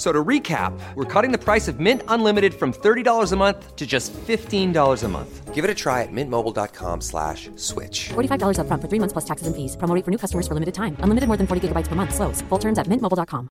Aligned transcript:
F- 0.00 0.06
So 0.06 0.12
to 0.12 0.24
recap, 0.24 0.72
we're 0.94 1.04
cutting 1.04 1.30
the 1.30 1.36
price 1.38 1.68
of 1.68 1.78
Mint 1.78 2.02
Unlimited 2.08 2.54
from 2.54 2.72
$30 2.72 3.32
a 3.32 3.36
month 3.36 3.76
to 3.76 3.86
just 3.86 4.14
$15 4.14 5.04
a 5.04 5.08
month. 5.08 5.54
Give 5.54 5.62
it 5.62 5.70
a 5.70 5.74
try 5.74 6.02
at 6.02 6.08
mintmobile.com 6.10 7.02
slash 7.02 7.50
switch. 7.56 8.08
$45 8.14 8.56
upfront 8.56 8.80
for 8.80 8.88
three 8.88 8.98
months 8.98 9.12
plus 9.12 9.26
taxes 9.26 9.46
and 9.46 9.54
fees. 9.54 9.76
Promo 9.76 9.94
rate 9.94 10.04
for 10.06 10.10
new 10.10 10.16
customers 10.16 10.48
for 10.48 10.54
limited 10.54 10.72
time. 10.74 10.96
Unlimited 11.04 11.28
more 11.28 11.36
than 11.36 11.46
40 11.46 11.68
gigabytes 11.68 11.86
per 11.88 11.96
month. 11.96 12.14
Slows. 12.14 12.40
Full 12.48 12.58
terms 12.58 12.78
at 12.78 12.86
mintmobile.com. 12.86 13.48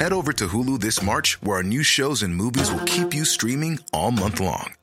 Head 0.00 0.12
over 0.12 0.32
to 0.32 0.48
Hulu 0.48 0.80
this 0.80 1.02
March, 1.02 1.38
where 1.42 1.58
our 1.58 1.62
new 1.62 1.84
shows 1.84 2.22
and 2.24 2.34
movies 2.34 2.72
will 2.72 2.84
keep 2.84 3.14
you 3.14 3.24
streaming 3.24 3.78
all 3.92 4.10
month 4.10 4.40
long. 4.40 4.74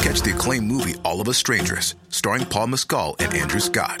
Catch 0.00 0.22
the 0.22 0.32
acclaimed 0.34 0.66
movie 0.66 0.94
All 1.04 1.20
of 1.20 1.28
Us 1.28 1.36
Strangers, 1.36 1.96
starring 2.08 2.46
Paul 2.46 2.68
Mescal 2.68 3.16
and 3.18 3.34
Andrew 3.34 3.60
Scott. 3.60 4.00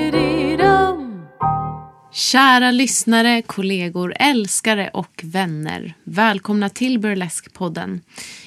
Kära 2.21 2.71
lyssnare, 2.71 3.41
kollegor, 3.41 4.13
älskare 4.19 4.89
och 4.93 5.21
vänner. 5.23 5.93
Välkomna 6.03 6.69
till 6.69 6.99
Burlesque-podden. 6.99 7.99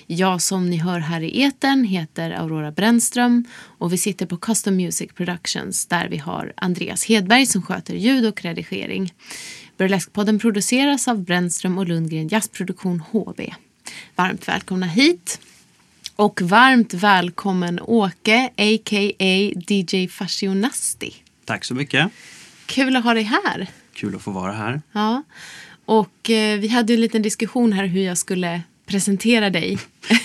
Jag 0.06 0.42
som 0.42 0.70
ni 0.70 0.77
hör 0.77 0.98
här 0.98 1.20
i 1.20 1.42
etern 1.42 1.84
heter 1.84 2.31
Aurora 2.31 2.70
Brännström 2.70 3.44
och 3.78 3.92
vi 3.92 3.98
sitter 3.98 4.27
på 4.27 4.36
Custom 4.36 4.77
Music 4.77 5.12
Productions 5.12 5.86
där 5.86 6.08
vi 6.08 6.16
har 6.16 6.53
Andreas 6.56 7.05
Hedberg 7.05 7.47
som 7.47 7.62
sköter 7.62 7.94
ljud 7.94 8.27
och 8.27 8.42
redigering. 8.42 9.14
Burlesque-podden 9.78 10.38
produceras 10.38 11.09
av 11.09 11.25
Brännström 11.25 11.78
och 11.78 11.86
Lundgren 11.86 12.28
Jazzproduktion 12.28 13.00
HB. 13.00 13.41
Varmt 14.16 14.48
välkomna 14.48 14.86
hit. 14.86 15.41
Och 16.16 16.42
varmt 16.42 16.94
välkommen 16.94 17.81
Åke, 17.81 18.50
a.k.a. 18.56 19.53
DJ 19.69 20.09
Fashionasti. 20.09 21.14
Tack 21.44 21.64
så 21.64 21.75
mycket. 21.75 22.11
Kul 22.66 22.96
att 22.96 23.04
ha 23.04 23.14
dig 23.14 23.22
här. 23.22 23.68
Kul 23.94 24.16
att 24.16 24.22
få 24.22 24.30
vara 24.30 24.52
här. 24.52 24.82
Ja. 24.92 25.22
Och 25.84 26.30
eh, 26.30 26.58
vi 26.58 26.68
hade 26.68 26.94
en 26.94 27.00
liten 27.00 27.22
diskussion 27.22 27.72
här 27.72 27.86
hur 27.86 28.02
jag 28.02 28.18
skulle 28.18 28.62
presentera 28.86 29.50
dig. 29.50 29.78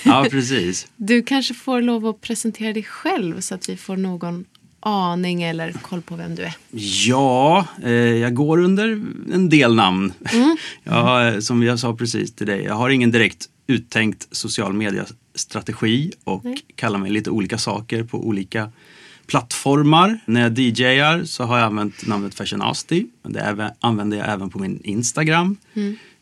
Ja, 0.03 0.27
precis. 0.31 0.87
Du 0.95 1.23
kanske 1.23 1.53
får 1.53 1.81
lov 1.81 2.05
att 2.05 2.21
presentera 2.21 2.73
dig 2.73 2.83
själv 2.83 3.39
så 3.39 3.55
att 3.55 3.69
vi 3.69 3.77
får 3.77 3.97
någon 3.97 4.45
aning 4.79 5.43
eller 5.43 5.71
koll 5.71 6.01
på 6.01 6.15
vem 6.15 6.35
du 6.35 6.43
är. 6.43 6.53
Ja, 7.07 7.67
eh, 7.83 7.91
jag 7.91 8.33
går 8.33 8.57
under 8.57 9.01
en 9.33 9.49
del 9.49 9.75
namn. 9.75 10.13
Ja, 10.83 11.27
eh, 11.27 11.39
som 11.39 11.63
jag 11.63 11.79
sa 11.79 11.95
precis 11.95 12.35
till 12.35 12.47
dig, 12.47 12.63
jag 12.63 12.73
har 12.73 12.89
ingen 12.89 13.11
direkt 13.11 13.49
uttänkt 13.67 14.27
social 14.31 14.73
media-strategi 14.73 16.11
och 16.23 16.43
kallar 16.75 16.99
mig 16.99 17.11
lite 17.11 17.29
olika 17.29 17.57
saker 17.57 18.03
på 18.03 18.27
olika 18.27 18.71
plattformar. 19.29 20.19
När 20.25 20.41
jag 20.41 20.59
DJar 20.59 21.23
så 21.23 21.43
har 21.43 21.57
jag 21.57 21.65
använt 21.65 22.07
namnet 22.07 22.35
Fashionasti. 22.35 23.05
Men 23.23 23.33
det 23.33 23.75
använder 23.79 24.17
jag 24.17 24.29
även 24.29 24.49
på 24.49 24.59
min 24.59 24.81
Instagram. 24.83 25.57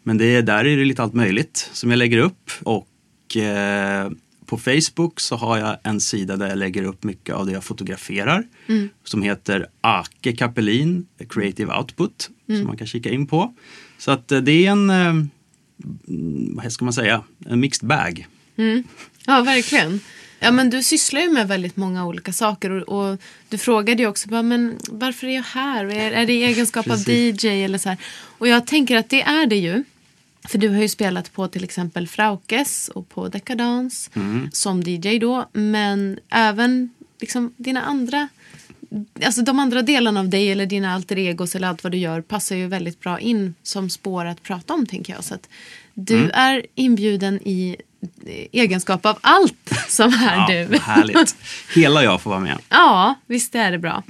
Men 0.04 0.18
det 0.18 0.26
är, 0.26 0.42
där 0.42 0.66
är 0.66 0.78
det 0.78 0.86
lite 0.86 1.04
allt 1.04 1.14
möjligt 1.14 1.70
som 1.74 1.90
jag 1.92 1.98
lägger 1.98 2.18
upp. 2.18 2.52
Och 2.64 3.38
eh, 3.38 4.12
på 4.46 4.58
Facebook 4.58 5.20
så 5.20 5.36
har 5.36 5.58
jag 5.58 5.78
en 5.84 6.02
sida 6.02 6.36
där 6.38 6.48
jag 6.48 6.58
lägger 6.58 6.84
upp 6.84 7.04
mycket 7.04 7.36
av 7.36 7.46
det 7.46 7.52
jag 7.52 7.64
fotograferar. 7.64 8.44
Som 9.04 9.22
heter 9.22 9.68
Ake 9.82 10.34
Kapelin 10.36 11.08
Creative 11.30 11.74
Output. 11.74 12.30
Som 12.60 12.68
man 12.68 12.78
kan 12.78 12.88
kika 12.88 13.10
in 13.10 13.28
på. 13.28 13.54
Så 13.98 14.12
att 14.12 14.32
eh, 14.32 14.40
det 14.40 14.66
är 14.66 14.72
en, 14.72 14.90
eh, 14.90 15.08
mm, 15.08 16.56
vad 16.56 16.72
ska 16.72 16.86
man 16.86 16.94
säga, 16.94 17.24
en 17.46 17.60
mixed 17.60 17.88
bag. 17.88 18.28
Ja, 19.26 19.42
verkligen. 19.42 20.00
Ja, 20.40 20.52
men 20.52 20.70
du 20.70 20.84
sysslar 20.84 21.22
ju 21.22 21.30
med 21.30 21.48
väldigt 21.48 21.78
många 21.78 22.06
olika 22.06 22.34
saker 22.34 22.70
och, 22.70 23.12
och 23.12 23.22
du 23.50 23.58
frågade 23.58 24.04
ju 24.04 24.10
också 24.10 24.30
bara, 24.30 24.44
men 24.44 24.78
varför 24.90 25.28
är 25.28 25.36
jag 25.36 25.44
här? 25.44 25.86
Är, 25.86 26.12
är 26.12 26.26
det 26.26 26.34
i 26.34 26.44
egenskap 26.44 26.90
av. 26.90 27.10
DJ 27.10 27.64
eller 27.64 27.78
så 27.78 27.90
här? 27.90 27.98
Och 28.38 28.48
jag 28.48 28.68
tänker 28.68 28.98
att 28.98 29.10
det 29.10 29.22
är 29.22 29.46
det 29.46 29.58
ju. 29.58 29.84
För 30.48 30.58
du 30.58 30.70
har 30.70 30.82
ju 30.82 30.90
spelat 30.90 31.34
på 31.34 31.48
till 31.48 31.64
exempel 31.64 32.08
Fraukes 32.08 32.90
och 32.90 33.10
på 33.10 33.28
Decadence 33.28 34.10
som 34.52 34.84
DJ 34.84 35.20
då. 35.20 35.50
Men 35.54 36.20
även 36.30 36.90
liksom 37.20 37.54
dina 37.58 37.82
andra, 37.82 38.28
alltså 39.26 39.42
de 39.42 39.60
andra 39.60 39.82
delarna 39.82 40.20
av 40.20 40.30
dig 40.30 40.52
eller 40.52 40.66
dina 40.66 40.94
alter 40.94 41.18
egos 41.18 41.56
eller 41.56 41.68
allt 41.68 41.84
vad 41.84 41.92
du 41.92 41.98
gör 41.98 42.22
passar 42.22 42.56
ju 42.56 42.68
väldigt 42.68 43.00
bra 43.00 43.20
in 43.20 43.56
som 43.64 43.90
spår 43.90 44.26
att 44.26 44.44
prata 44.44 44.74
om 44.74 44.86
tänker 44.86 45.14
jag. 45.14 45.24
Så 45.24 45.34
att 45.34 45.50
du 45.94 46.30
är 46.30 46.66
inbjuden 46.76 47.40
i 47.48 47.76
egenskap 48.52 49.06
av 49.06 49.18
allt 49.22 49.72
som 49.88 50.14
är 50.14 50.36
Ja, 50.54 50.66
du. 50.70 50.78
härligt. 50.78 51.36
Hela 51.76 52.04
jag 52.04 52.22
får 52.22 52.30
vara 52.30 52.40
med. 52.40 52.58
Ja, 52.70 53.16
visst 53.26 53.56
är 53.56 53.72
det 53.72 53.78
bra. 53.78 54.04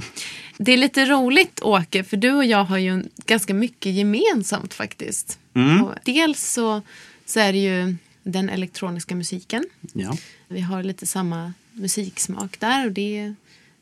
Det 0.58 0.72
är 0.72 0.78
lite 0.78 1.06
roligt, 1.06 1.60
Åke, 1.62 2.04
för 2.04 2.18
du 2.18 2.32
och 2.32 2.46
jag 2.46 2.64
har 2.64 2.78
ju 2.78 3.04
ganska 3.26 3.54
mycket 3.54 3.92
gemensamt 3.94 4.74
faktiskt. 4.74 5.40
Mm. 5.54 5.86
Dels 6.06 6.52
så, 6.54 6.82
så 7.26 7.40
är 7.40 7.54
det 7.54 7.60
ju 7.60 7.96
den 8.24 8.50
elektroniska 8.50 9.16
musiken. 9.16 9.66
Ja. 9.94 10.18
Vi 10.48 10.62
har 10.62 10.84
lite 10.84 11.06
samma 11.06 11.54
musiksmak 11.72 12.60
där 12.60 12.86
och 12.86 12.92
det 12.92 13.34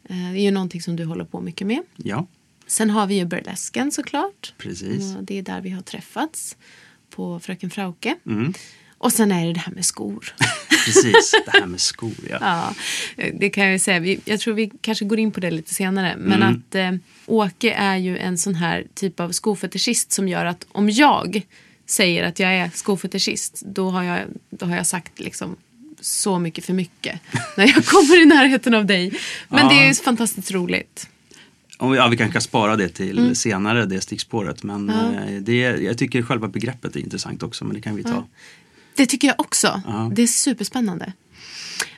eh, 0.10 0.30
är 0.32 0.40
ju 0.40 0.52
någonting 0.52 0.82
som 0.82 0.96
du 0.96 1.06
håller 1.06 1.26
på 1.26 1.42
mycket 1.42 1.68
med. 1.68 1.82
ja, 1.96 2.28
Sen 2.68 2.90
har 2.90 3.08
vi 3.08 3.16
ju 3.16 3.26
burlesken 3.26 3.92
såklart. 3.92 4.54
precis. 4.58 5.16
Och 5.16 5.24
det 5.24 5.38
är 5.38 5.42
där 5.42 5.62
vi 5.62 5.70
har 5.70 5.82
träffats 5.82 6.58
på 7.10 7.40
Fröken 7.40 7.70
Frauke. 7.70 8.16
Mm. 8.26 8.54
Och 8.98 9.14
sen 9.14 9.32
är 9.32 9.46
det 9.48 9.54
det 9.54 9.60
här 9.60 9.74
med 9.74 9.86
skor. 9.86 10.34
Precis, 10.86 11.36
det 11.46 11.52
här 11.60 11.66
med 11.66 11.80
skor. 11.82 12.12
Ja. 12.30 12.38
Ja, 12.42 12.74
det 13.40 13.50
kan 13.50 13.64
jag 13.64 13.74
ju 13.74 13.80
säga. 13.80 14.18
Jag 14.26 14.40
tror 14.40 14.54
vi 14.54 14.72
kanske 14.82 15.06
går 15.06 15.20
in 15.20 15.32
på 15.32 15.40
det 15.40 15.52
lite 15.52 15.74
senare. 15.74 16.16
Men 16.18 16.44
Mm. 16.44 16.50
att 16.70 16.76
eh, 16.76 16.92
Åke 17.26 17.72
är 17.74 17.98
ju 17.98 18.18
en 18.18 18.38
sån 18.38 18.56
här 18.56 18.86
typ 18.94 19.20
av 19.20 19.32
skofetischist 19.32 20.12
som 20.12 20.28
gör 20.28 20.46
att 20.46 20.66
om 20.72 20.90
jag 20.90 21.42
säger 21.86 22.24
att 22.24 22.40
jag 22.40 22.54
är 22.54 22.72
skofetischist 22.74 23.64
då 23.66 23.90
har 23.90 24.04
jag, 24.04 24.20
då 24.50 24.66
har 24.66 24.76
jag 24.76 24.88
sagt 24.88 25.20
liksom 25.20 25.56
så 26.02 26.40
mycket 26.40 26.66
för 26.66 26.74
mycket 26.74 27.20
när 27.58 27.66
jag 27.68 27.86
kommer 27.86 28.22
i 28.22 28.26
närheten 28.26 28.74
av 28.74 28.86
dig. 28.86 29.14
Men 29.50 29.60
Ja. 29.60 29.70
det 29.70 29.76
är 29.84 29.88
ju 29.88 29.94
fantastiskt 29.94 30.52
roligt. 30.52 31.10
Om 31.78 31.92
vi, 31.92 31.98
ja, 31.98 32.08
vi 32.08 32.18
kanske 32.18 32.34
kan 32.34 32.42
spara 32.42 32.76
det 32.76 32.90
till 32.90 33.36
senare, 33.36 33.86
det 33.86 34.02
stickspåret. 34.02 34.64
Men 34.64 34.90
eh, 34.90 35.42
det, 35.42 35.58
jag 35.60 35.98
tycker 35.98 36.22
själva 36.22 36.48
begreppet 36.48 36.96
är 36.96 37.00
intressant 37.00 37.44
också, 37.44 37.66
men 37.66 37.76
det 37.76 37.82
kan 37.82 37.96
vi 37.96 38.04
ta. 38.04 38.26
Det 38.96 39.06
tycker 39.06 39.28
jag 39.28 39.40
också. 39.40 39.82
Ja. 39.88 40.12
Det 40.16 40.24
är 40.24 40.28
superspännande. 40.28 41.14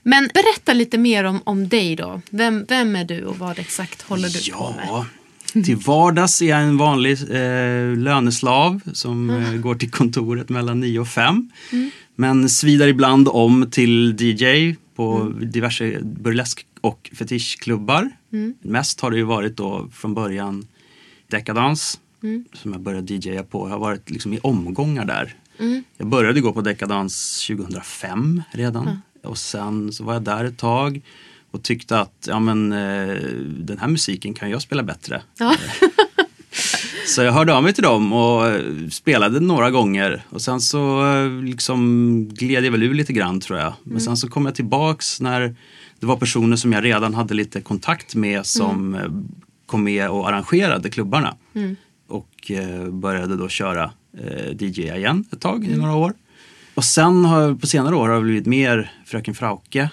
Men 0.04 0.30
berätta 0.34 0.74
lite 0.74 0.98
mer 0.98 1.24
om, 1.24 1.42
om 1.44 1.70
dig 1.70 1.96
då. 1.96 2.22
Vem, 2.30 2.66
vem 2.70 2.96
är 2.96 3.06
du 3.06 3.26
och 3.26 3.38
vad 3.38 3.60
exakt 3.60 4.02
håller 4.02 4.30
du 4.30 4.52
på 4.52 4.72
med? 4.72 4.86
Ja, 4.88 5.06
till 5.54 5.76
vardags 5.76 6.42
är 6.42 6.46
jag 6.46 6.62
en 6.62 6.78
vanlig 6.78 7.12
eh, 7.12 7.98
löneslav 7.98 8.82
som 8.94 9.30
eh, 9.30 9.54
går 9.54 9.76
till 9.76 9.92
kontoret 9.92 10.50
mellan 10.50 10.80
9 10.80 11.00
och 11.00 11.08
5. 11.08 11.50
Men 12.16 12.50
svidar 12.50 12.88
ibland 12.88 13.28
om 13.28 13.68
till 13.72 14.16
DJ 14.20 14.76
på 14.96 15.34
diverse 15.42 16.00
burlesk 16.04 16.66
och 16.82 17.10
fetischklubbar. 17.14 18.12
Mest 18.62 19.02
har 19.02 19.12
det 19.12 19.18
ju 19.18 19.24
varit 19.24 19.58
då 19.58 19.88
från 19.94 20.14
början 20.14 20.68
Decadence 21.28 21.98
som 22.54 22.74
jag 22.74 22.82
började 22.82 23.14
DJa 23.14 23.44
på. 23.44 23.68
Jag 23.68 23.74
har 23.74 23.80
varit 23.80 24.10
liksom 24.10 24.34
i 24.34 24.40
omgångar 24.40 25.06
där. 25.06 25.36
Jag 25.98 26.08
började 26.08 26.42
gå 26.42 26.54
på 26.54 26.62
Decadence 26.62 27.48
2005 27.56 28.42
redan. 28.52 29.02
Och 29.24 29.38
sen 29.38 29.94
så 29.94 30.04
var 30.04 30.14
jag 30.14 30.24
där 30.24 30.46
ett 30.46 30.58
tag 30.58 31.02
och 31.52 31.64
tyckte 31.64 32.00
att 32.00 32.28
ja, 32.28 32.40
men, 32.40 32.72
eh, 32.72 33.16
den 33.48 33.78
här 33.80 33.88
musiken 33.88 34.34
kan 34.34 34.50
jag 34.50 34.62
spela 34.62 34.84
bättre. 34.84 35.22
Ja. 35.38 35.56
Så 37.08 37.22
jag 37.24 37.32
hörde 37.32 37.54
av 37.54 37.64
mig 37.64 37.74
till 37.74 37.84
dem 37.84 38.14
och 38.14 38.48
eh, 38.48 38.62
spelade 38.90 39.40
några 39.40 39.72
gånger. 39.72 40.24
Och 40.30 40.42
sen 40.42 40.62
så 40.62 41.14
eh, 41.16 41.44
liksom 41.44 42.28
gled 42.28 42.66
jag 42.66 42.72
väl 42.72 42.84
ur 42.84 42.94
lite 42.94 43.14
grann 43.14 43.40
tror 43.40 43.60
jag. 43.60 43.74
Men 43.84 44.02
sen 44.02 44.18
så 44.18 44.28
kom 44.30 44.46
jag 44.46 44.56
tillbaks 44.56 45.22
när 45.22 45.56
det 46.00 46.06
var 46.06 46.16
personer 46.16 46.56
som 46.56 46.74
jag 46.74 46.84
redan 46.84 47.14
hade 47.14 47.34
lite 47.34 47.62
kontakt 47.62 48.16
med 48.16 48.46
som 48.46 48.96
eh, 48.96 49.02
kom 49.66 49.84
med 49.84 50.10
och 50.10 50.30
arrangerade 50.30 50.90
klubbarna. 50.90 51.36
Och 52.08 52.52
eh, 52.52 52.90
började 52.90 53.36
då 53.36 53.50
köra 53.50 53.92
eh, 54.14 54.52
DJ 54.62 54.82
igen 54.82 55.26
ett 55.32 55.42
tag 55.42 55.66
i 55.66 55.76
några 55.76 55.96
år. 55.96 56.14
Och 56.76 56.84
sen 56.84 57.26
har 57.26 57.42
jag, 57.42 57.62
på 57.62 57.68
senare 57.68 57.96
år 57.96 58.08
har 58.08 58.14
jag 58.14 58.24
blivit 58.24 58.46
mer 58.46 58.92
Fröken 59.06 59.36
Frauke. 59.36 59.90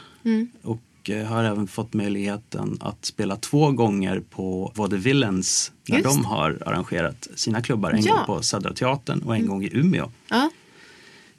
Och 0.62 1.10
eh, 1.10 1.26
har 1.26 1.44
även 1.44 1.66
fått 1.66 1.94
möjligheten 1.94 2.78
att 2.80 3.04
spela 3.04 3.36
två 3.36 3.70
gånger 3.72 4.20
på 4.30 4.72
Vaudevillens 4.74 5.72
när 5.88 5.98
Just 5.98 6.08
de 6.16 6.24
har 6.24 6.58
arrangerat 6.66 7.28
sina 7.34 7.62
klubbar. 7.62 7.90
En 7.90 8.02
Ja. 8.04 8.14
gång 8.16 8.26
på 8.26 8.42
Södra 8.42 8.72
Teatern 8.74 9.20
och 9.22 9.36
en 9.36 9.46
gång 9.46 9.64
i 9.64 9.70
Umeå. 9.72 10.10
Ja. 10.28 10.50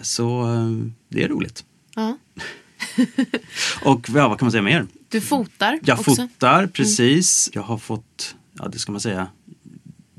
Så 0.02 0.54
eh, 0.54 0.72
det 1.10 1.24
är 1.24 1.28
roligt. 1.28 1.66
ja. 1.96 2.18
Och 3.84 4.10
ja, 4.14 4.28
vad 4.30 4.40
kan 4.40 4.46
man 4.46 4.52
säga 4.52 4.62
mer? 4.62 4.86
Du 5.10 5.22
fotar 5.22 5.80
Jag 5.84 6.00
också. 6.00 6.16
fotar, 6.16 6.68
precis. 6.68 7.50
Jag 7.54 7.62
har 7.62 7.78
fått, 7.78 8.36
ja 8.60 8.68
det 8.68 8.80
ska 8.80 8.92
man 8.92 9.02
säga, 9.02 9.28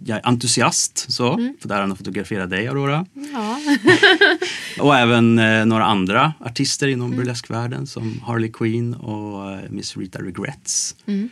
jag 0.06 0.16
är 0.18 0.26
entusiast 0.26 1.12
så, 1.12 1.54
för 1.60 1.68
där 1.68 1.82
att 1.82 1.98
fotografera 1.98 2.46
dig 2.46 2.68
Aurora. 2.68 3.06
Ja. 3.32 3.58
Och 4.84 4.96
även 4.96 5.38
eh, 5.38 5.66
några 5.66 5.84
andra 5.84 6.34
artister 6.40 6.88
inom 6.88 7.06
Mm. 7.06 7.18
burleskvärlden 7.18 7.86
som 7.86 8.20
Harley 8.26 8.50
Quinn 8.52 8.94
och 8.94 9.52
eh, 9.52 9.60
Miss 9.70 9.96
Rita 9.96 10.18
Regrets. 10.22 10.96
Mm. 11.06 11.28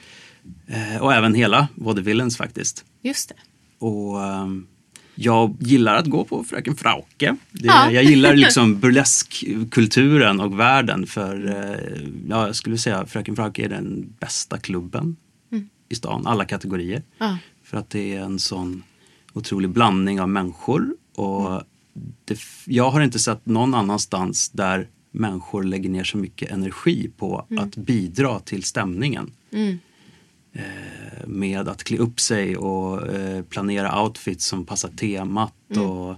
Eh, 0.66 1.02
och 1.02 1.12
även 1.14 1.34
hela 1.34 1.68
Vaudevillens 1.74 2.36
faktiskt. 2.36 2.84
Just 3.02 3.28
det. 3.28 3.34
Och 3.78 4.22
ehm, 4.24 4.66
jag 5.14 5.56
gillar 5.60 5.96
att 5.96 6.06
gå 6.06 6.24
på 6.24 6.44
Fröken 6.44 6.76
Frauke. 6.76 7.36
Det, 7.50 7.66
Ja. 7.66 7.90
Jag 7.90 8.04
gillar 8.04 8.34
liksom 8.34 8.78
burleskkulturen 8.80 10.40
och 10.40 10.58
världen 10.60 11.06
för 11.06 11.46
eh, 11.46 12.06
ja, 12.28 12.46
jag 12.46 12.56
skulle 12.56 12.78
säga 12.78 13.06
Fröken 13.06 13.36
Frauke 13.36 13.64
är 13.64 13.68
den 13.68 14.14
bästa 14.20 14.58
klubben 14.58 15.16
i 15.88 15.94
stan, 15.94 16.26
alla 16.26 16.44
kategorier. 16.44 17.02
Ja. 17.18 17.38
För 17.74 17.78
att 17.78 17.90
det 17.90 18.14
är 18.14 18.20
en 18.20 18.38
sån 18.38 18.82
otrolig 19.32 19.70
blandning 19.70 20.20
av 20.20 20.28
människor. 20.28 20.96
Och 21.14 21.62
det, 22.24 22.38
jag 22.66 22.90
har 22.90 23.00
inte 23.00 23.18
sett 23.18 23.46
någon 23.46 23.74
annanstans 23.74 24.50
där 24.50 24.88
människor 25.10 25.62
lägger 25.62 25.90
ner 25.90 26.04
så 26.04 26.18
mycket 26.18 26.50
energi 26.50 27.10
på 27.16 27.46
att 27.58 27.76
bidra 27.76 28.40
till 28.40 28.62
stämningen 28.62 29.30
eh, 30.52 31.26
med 31.26 31.68
att 31.68 31.84
klä 31.84 31.98
upp 31.98 32.20
sig 32.20 32.56
och 32.56 33.08
eh, 33.08 33.42
planera 33.42 34.02
outfits 34.02 34.46
som 34.46 34.64
passar 34.64 34.88
temat. 34.88 35.76
Och, 35.76 36.16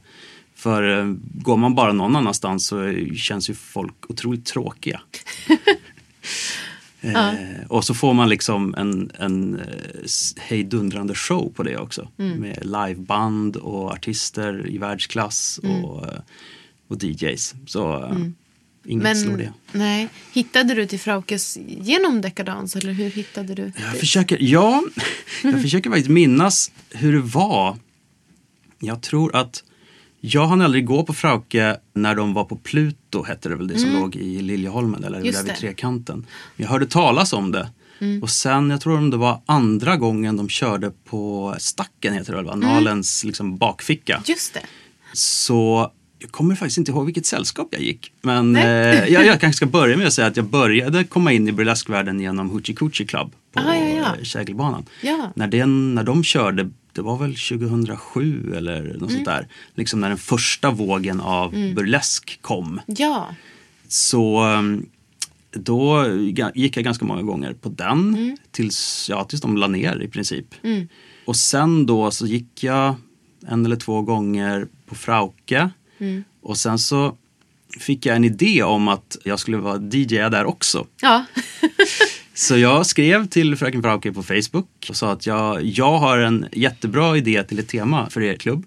för 0.55 0.99
eh, 0.99 1.15
går 1.35 1.57
man 1.57 1.75
bara 1.75 1.93
någon 1.93 2.17
annanstans 2.17 2.67
så 2.67 2.95
känns 3.17 3.51
ju 3.51 3.55
folk 3.55 4.11
otroligt 4.11 4.47
tråkiga. 4.47 5.01
Eh, 7.15 7.67
och 7.69 7.85
så 7.85 7.95
får 7.95 8.15
man 8.15 8.29
liksom 8.29 8.75
en, 8.75 9.11
en 9.19 9.61
eh, 9.61 10.41
hejdundrande 10.41 11.15
show 11.15 11.53
på 11.57 11.63
det 11.63 11.77
också. 11.77 12.09
Med 12.17 12.59
liveband 12.63 13.57
och 13.57 13.91
artister 13.91 14.69
i 14.69 14.79
världsklass 14.79 15.61
och, 15.63 16.07
eh, 16.07 16.21
och 16.89 17.05
DJs. 17.05 17.55
Så 17.67 18.05
eh, 18.05 18.17
inget 18.87 19.21
slår 19.21 19.31
Men 19.31 19.39
det. 19.41 19.53
nej, 19.73 20.09
hittade 20.33 20.75
du 20.75 20.87
till 20.87 21.01
Fraukes 21.01 21.59
genom 21.67 22.21
dekadans 22.21 22.77
eller 22.77 22.93
hur 22.93 23.11
hittade 23.11 23.55
du? 23.55 23.73
Jag 23.77 23.97
försöker, 23.99 24.39
ja, 24.41 24.83
jag 25.43 25.63
försöker 25.63 25.91
faktiskt 25.91 26.11
minnas 26.11 26.71
hur 26.91 27.13
det 27.13 27.21
var. 27.21 27.77
Jag 28.79 29.03
tror 29.03 29.37
att 29.37 29.65
jag 30.29 30.47
hann 30.47 30.61
aldrig 30.61 30.87
gå 30.87 31.03
på 31.05 31.13
Frauke 31.13 31.77
när 31.95 32.15
de 32.15 32.35
var 32.35 32.45
på 32.45 32.57
Pluto, 32.57 33.23
hette 33.25 33.49
det 33.49 33.57
väl 33.57 33.67
det 33.67 33.79
som 33.79 33.93
låg 33.93 34.17
i 34.17 34.43
Liljeholmen 34.43 35.05
eller 35.05 35.17
Mm. 35.17 35.27
Just 35.27 35.39
där 35.39 35.45
vid 35.45 35.55
det. 35.55 35.59
Trekanten. 35.59 36.27
Jag 36.57 36.69
hörde 36.69 36.87
talas 36.87 37.33
om 37.33 37.53
det. 37.53 37.69
Mm. 37.99 38.23
Och 38.23 38.31
sen, 38.31 38.71
jag 38.71 38.81
tror 38.81 38.99
om 38.99 39.11
det 39.11 39.17
var 39.17 39.41
andra 39.47 39.97
gången 39.97 40.37
de 40.37 40.49
körde 40.49 40.93
på 41.05 41.55
Stacken, 41.59 42.15
heter 42.15 42.33
det 42.33 42.43
väl? 42.43 42.49
Mm. 42.49 42.69
Nalens 42.69 43.25
liksom 43.25 43.57
bakficka. 43.57 44.23
Just 44.27 44.55
det. 44.55 44.61
Så 45.13 45.93
jag 46.19 46.31
kommer 46.31 46.55
faktiskt 46.55 46.79
inte 46.79 46.91
ihåg 46.91 47.05
vilket 47.05 47.27
sällskap 47.27 47.69
jag 47.71 47.83
gick. 47.83 48.13
Men 48.23 48.57
eh, 48.57 48.65
jag, 49.09 49.27
jag 49.27 49.41
kanske 49.41 49.57
ska 49.57 49.67
börja 49.67 49.97
med 49.97 50.07
att 50.07 50.13
säga 50.13 50.27
att 50.29 50.37
jag 50.37 50.47
började 50.47 51.05
komma 51.05 51.33
in 51.33 51.49
i 51.49 51.53
burleskvärlden 51.53 52.21
genom 52.21 52.51
Hoochie 52.51 52.75
Coochie 52.75 53.07
Club 53.07 53.33
på 53.53 53.61
Ah, 53.61 53.75
ja, 53.75 53.89
ja. 54.19 54.25
Kägelbanan. 54.25 54.85
Ja. 55.03 55.33
När, 55.37 55.47
den, 55.49 55.95
när 55.95 56.05
de 56.05 56.25
körde, 56.25 56.71
det 56.93 57.03
var 57.03 57.17
väl 57.19 57.35
2007 57.35 58.55
eller 58.57 58.83
något 58.83 58.97
Mm. 58.97 59.09
sånt 59.11 59.25
där. 59.25 59.49
Liksom 59.75 60.01
när 60.01 60.09
den 60.09 60.19
första 60.19 60.71
vågen 60.71 61.21
av 61.21 61.51
burlesk 61.75 62.39
kom. 62.43 62.81
Ja. 62.87 63.29
Så 63.89 64.45
um, 64.45 64.87
då 65.53 66.07
gick 66.55 66.77
jag 66.77 66.85
ganska 66.85 67.05
många 67.05 67.23
gånger 67.23 67.53
på 67.53 67.69
den 67.69 68.15
Mm. 68.15 68.37
tills, 68.51 69.07
ja, 69.11 69.25
tills 69.25 69.43
de 69.43 69.57
la 69.57 69.67
ner 69.67 70.03
i 70.03 70.09
princip. 70.09 70.47
Och 71.25 71.37
sen 71.37 71.87
då 71.87 72.11
så 72.11 72.27
gick 72.27 72.65
jag 72.65 72.95
en 73.49 73.65
eller 73.67 73.77
två 73.77 74.03
gånger 74.03 74.67
på 74.87 74.95
Frauke 74.95 75.71
Mm. 75.99 76.25
och 76.43 76.57
sen 76.57 76.79
så 76.79 77.17
fick 77.81 78.07
jag 78.07 78.17
en 78.17 78.25
idé 78.25 78.63
om 78.63 78.89
att 78.89 79.17
jag 79.25 79.39
skulle 79.39 79.57
vara 79.57 79.77
DJ 79.77 80.17
där 80.17 80.45
också. 80.45 80.87
Ja. 81.01 81.25
Så 82.35 82.57
jag 82.57 82.87
skrev 82.87 83.27
till 83.27 83.57
Fröken 83.57 83.83
Frauke 83.83 84.13
på 84.13 84.23
Facebook 84.23 84.87
och 84.89 84.97
sa 84.97 85.13
att 85.13 85.27
jag, 85.27 85.65
jag 85.65 85.99
har 85.99 86.19
en 86.19 86.47
jättebra 86.53 87.17
idé 87.17 87.43
till 87.43 87.59
ett 87.59 87.69
tema 87.69 88.11
för 88.11 88.23
er 88.23 88.35
klubb. 88.35 88.67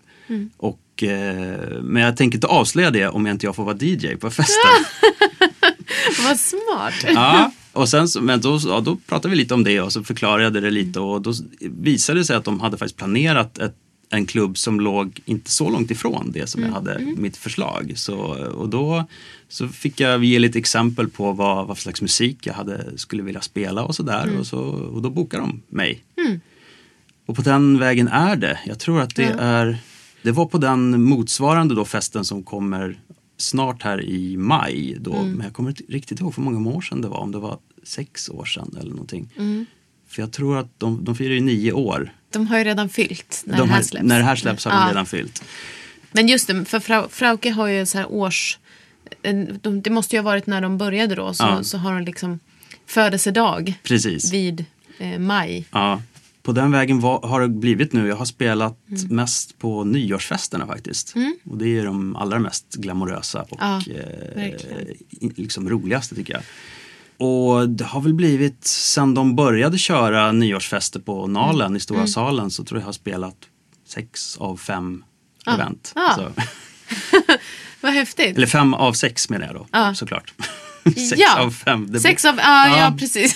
Och, 0.58 1.04
eh, 1.04 1.82
men 1.82 2.04
jag 2.04 2.18
tänker 2.18 2.38
inte 2.38 2.48
avslöja 2.48 2.92
det 2.92 3.08
om 3.08 3.26
jag 3.26 3.34
inte 3.34 3.46
jag 3.46 3.56
får 3.56 3.64
vara 3.64 3.78
DJ 3.78 4.16
på 4.16 4.32
festen. 4.32 4.86
Vad 6.24 6.40
smart. 6.40 6.94
Ja, 7.08 7.52
och 7.74 7.90
sen, 7.90 8.08
men 8.22 8.42
då, 8.42 8.60
ja, 8.66 8.80
då 8.80 8.96
pratade 8.96 9.30
vi 9.30 9.36
lite 9.36 9.54
om 9.54 9.64
det 9.64 9.82
och 9.82 9.94
så 9.94 10.04
förklarade 10.04 10.44
jag 10.44 10.54
det 10.54 10.72
lite 10.72 11.00
och 11.00 11.22
då 11.22 11.34
visade 11.60 12.20
det 12.20 12.26
sig 12.26 12.36
att 12.36 12.44
de 12.44 12.60
hade 12.60 12.78
faktiskt 12.78 12.98
planerat 12.98 13.58
ett, 13.58 13.76
en 14.10 14.26
klubb 14.26 14.58
som 14.58 14.80
låg 14.80 15.20
inte 15.26 15.52
så 15.52 15.70
långt 15.70 15.92
ifrån 15.92 16.32
det 16.32 16.48
som 16.48 16.64
jag 16.64 16.72
hade 16.72 17.00
mitt 17.18 17.38
förslag. 17.38 17.94
Så, 17.96 18.18
och 18.48 18.70
då 18.70 19.06
så 19.48 19.68
fick 19.68 20.00
jag 20.00 20.24
ge 20.24 20.40
lite 20.40 20.60
exempel 20.60 21.10
på 21.10 21.32
vad, 21.32 21.68
vad 21.68 21.78
för 21.78 21.82
slags 21.82 22.02
musik 22.02 22.48
jag 22.48 22.54
hade, 22.54 22.98
skulle 22.98 23.24
vilja 23.24 23.42
spela 23.42 23.84
och 23.84 23.96
sådär 23.96 24.38
och, 24.40 24.48
så, 24.48 24.60
och 24.60 25.02
då 25.02 25.10
bokade 25.10 25.44
de 25.44 25.62
mig. 25.68 26.04
Och 27.26 27.36
på 27.36 27.42
den 27.42 27.80
vägen 27.80 28.08
är 28.08 28.36
det. 28.36 28.60
Jag 28.66 28.80
tror 28.80 29.02
att 29.02 29.16
det 29.16 29.36
är 29.40 29.78
Det 30.24 30.32
var 30.32 30.46
på 30.46 30.58
den 30.58 31.04
motsvarande 31.04 31.76
då 31.76 31.86
festen 31.86 32.26
som 32.26 32.44
kommer 32.44 33.00
snart 33.38 33.84
här 33.84 34.02
i 34.06 34.38
maj. 34.38 34.98
Då, 35.00 35.14
Men 35.24 35.42
jag 35.42 35.54
kommer 35.54 35.70
inte 35.70 35.84
riktigt 35.84 36.20
ihåg 36.20 36.34
för 36.34 36.42
många 36.42 36.70
år 36.70 36.82
sedan 36.82 37.02
det 37.02 37.08
var. 37.08 37.18
Om 37.18 37.32
det 37.32 37.40
var 37.40 37.58
sex 37.84 38.30
år 38.30 38.46
sedan 38.46 38.76
eller 38.80 38.92
någonting. 38.92 39.30
För 40.10 40.22
jag 40.22 40.32
tror 40.32 40.58
att 40.58 40.80
de, 40.80 41.04
de 41.04 41.16
firar 41.16 41.34
ju 41.34 41.40
nio 41.42 41.72
år. 41.72 42.14
De 42.32 42.48
har 42.48 42.58
ju 42.58 42.64
redan 42.64 42.90
fyllt 42.90 43.44
när 43.46 43.58
de 43.58 43.68
det 43.68 43.74
här 43.74 43.82
släpps. 43.82 44.06
När 44.08 44.18
det 44.20 44.26
här 44.26 44.36
släpps 44.36 44.66
har 44.66 44.72
Ja. 44.72 44.80
de 44.82 44.88
redan 44.88 45.06
fyllt. 45.06 45.44
Men 46.12 46.28
just 46.28 46.48
det, 46.48 46.66
för 46.66 46.80
Frau, 46.80 47.08
Frauke 47.10 47.50
har 47.52 47.68
ju 47.68 47.86
så 47.86 47.98
här 47.98 48.12
års... 48.12 48.58
en- 49.24 49.60
de- 49.62 49.82
Det 49.82 49.90
måste 49.90 50.16
ju 50.16 50.20
ha 50.20 50.24
varit 50.26 50.48
när 50.48 50.62
de 50.62 50.78
började 50.78 51.16
då. 51.16 51.34
Så, 51.34 51.44
Ja. 51.44 51.64
så 51.64 51.78
har 51.78 51.94
de 51.94 52.06
liksom 52.06 52.40
födelsedag 52.86 53.74
Precis. 53.84 54.34
vid 54.34 54.66
eh, 55.00 55.20
maj. 55.20 55.66
Ja. 55.72 56.02
På 56.44 56.52
den 56.52 56.72
vägen 56.72 57.00
var, 57.00 57.22
har 57.28 57.42
det 57.42 57.48
blivit 57.48 57.94
nu. 57.94 58.08
Jag 58.08 58.16
har 58.16 58.26
spelat 58.26 58.78
Mm. 58.90 59.16
mest 59.16 59.60
på 59.60 59.84
nyårsfesterna 59.84 60.68
faktiskt. 60.68 61.14
Och 61.44 61.58
det 61.58 61.78
är 61.80 61.86
de 61.86 62.16
allra 62.16 62.40
mest 62.40 62.74
glamorösa 62.76 63.42
och 63.50 63.58
Ja, 63.62 63.78
eh, 63.78 64.50
liksom 65.36 65.70
roligaste 65.70 66.16
tycker 66.16 66.34
jag. 66.34 66.42
Och 67.20 67.70
det 67.70 67.84
har 67.84 68.02
väl 68.02 68.14
blivit, 68.14 68.68
sen 68.68 69.14
de 69.14 69.36
började 69.36 69.78
köra 69.78 70.32
nyårsfester 70.32 71.00
på 71.00 71.28
Nalen 71.28 71.66
Mm. 71.66 71.78
i 71.78 71.80
Stora 71.80 72.08
salen 72.08 72.52
så 72.52 72.64
tror 72.64 72.78
jag 72.78 72.82
jag 72.84 72.88
har 72.88 72.94
spelat 72.94 73.36
sex 73.88 74.38
av 74.38 74.58
fem 74.58 75.04
Ja. 75.46 75.54
event. 75.54 75.94
Så, 76.16 76.32
Vad 77.82 77.92
häftigt. 77.94 78.38
eller 78.38 78.48
fem 78.48 78.74
av 78.74 78.94
sex 78.94 79.30
menar 79.30 79.46
jag 79.46 79.56
då, 79.56 79.68
Ja. 79.72 79.96
såklart. 79.96 80.34
sex 81.10 81.14
ja. 81.18 81.40
av 81.40 81.52
fem. 81.52 81.92
det 81.92 82.00
Sex 82.00 82.26
av... 82.26 82.38
Ja, 82.38 82.78
ja. 82.78 82.96
Precis. 83.00 83.36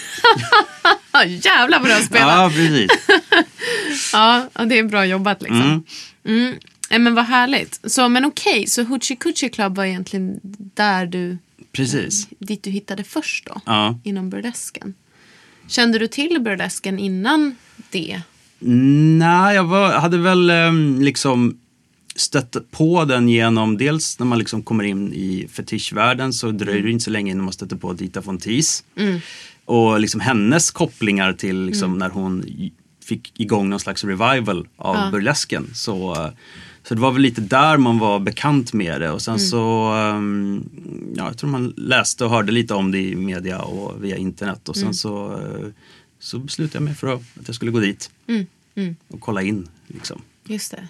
Jävlar 1.45 1.79
vad 1.79 1.89
du 1.89 1.93
har 1.93 2.01
spelat. 2.01 2.35
Ja, 2.37 2.49
precis. 2.55 2.91
Ja, 4.13 4.45
det 4.65 4.79
är 4.79 4.83
bra 4.83 5.05
jobbat 5.05 5.41
liksom. 5.41 5.83
Mm. 6.27 6.55
Ja, 6.89 6.99
men 6.99 7.15
vad 7.15 7.25
härligt. 7.25 7.79
Så, 7.91 8.09
men 8.09 8.25
okej, 8.25 8.67
så 8.67 8.83
Hoochie 8.83 9.17
Coochie 9.17 9.49
Club 9.49 9.75
var 9.75 9.85
egentligen 9.85 10.39
där 10.73 11.05
du, 11.05 11.37
precis. 11.73 12.27
dit 12.39 12.63
du 12.63 12.69
hittade 12.69 13.03
först 13.03 13.45
då? 13.45 13.61
Ja. 13.65 13.99
Inom 14.03 14.29
burlesken. 14.29 14.93
Kände 15.67 15.99
du 15.99 16.07
till 16.07 16.37
burlesken 16.41 16.99
innan 16.99 17.55
det? 17.91 18.21
Nej, 19.19 19.55
jag 19.55 19.63
var, 19.63 19.91
hade 19.91 20.17
väl 20.17 20.49
em, 20.49 21.01
liksom 21.01 21.57
stött 22.15 22.55
på 22.71 23.05
den 23.05 23.29
genom 23.29 23.77
dels 23.77 24.19
när 24.19 24.25
man 24.25 24.39
liksom 24.39 24.63
kommer 24.63 24.83
in 24.83 25.13
i 25.13 25.47
fetischvärlden 25.51 26.33
så 26.33 26.51
dröjer 26.51 26.83
det 26.83 26.91
inte 26.91 27.03
så 27.03 27.09
länge 27.11 27.31
innan 27.31 27.43
man 27.43 27.53
stöter 27.53 27.75
på 27.75 27.93
Dita 27.93 28.21
von 28.21 28.37
Teese. 28.37 28.83
Och 29.65 29.99
liksom 29.99 30.21
hennes 30.21 30.71
kopplingar 30.71 31.33
till 31.33 31.65
liksom 31.65 31.97
när 31.97 32.09
hon 32.09 32.43
fick 33.05 33.39
igång 33.39 33.69
någon 33.69 33.79
slags 33.79 34.03
revival 34.03 34.67
av 34.77 34.95
Ja. 34.95 35.09
burlesken. 35.11 35.69
Så, 35.73 36.13
eh, 36.15 36.29
så 36.83 36.95
det 36.95 37.01
var 37.01 37.11
väl 37.11 37.21
lite 37.21 37.41
där 37.41 37.77
man 37.77 37.99
var 37.99 38.19
bekant 38.19 38.73
med 38.73 39.01
det 39.01 39.09
och 39.11 39.21
sen 39.21 39.39
så, 39.39 39.93
em, 39.93 40.69
ja 41.15 41.25
jag 41.25 41.37
tror 41.37 41.49
man 41.49 41.73
läste 41.77 42.25
och 42.25 42.29
hörde 42.31 42.51
lite 42.51 42.73
om 42.73 42.91
det 42.91 42.99
i 42.99 43.15
media 43.15 43.61
och 43.61 44.03
via 44.03 44.17
internet 44.17 44.69
och 44.69 44.77
sen 44.77 44.93
så, 44.93 45.33
eh, 45.33 45.67
så 46.19 46.39
beslutade 46.39 46.75
jag 46.75 46.83
mig 46.83 46.95
för 46.95 47.13
att, 47.13 47.21
jag 47.45 47.55
skulle 47.55 47.71
gå 47.71 47.79
dit 47.79 48.09
och 49.07 49.19
kolla 49.19 49.41
in. 49.41 49.67
Liksom. 49.87 50.21
Just 50.47 50.71
det. 50.71 50.87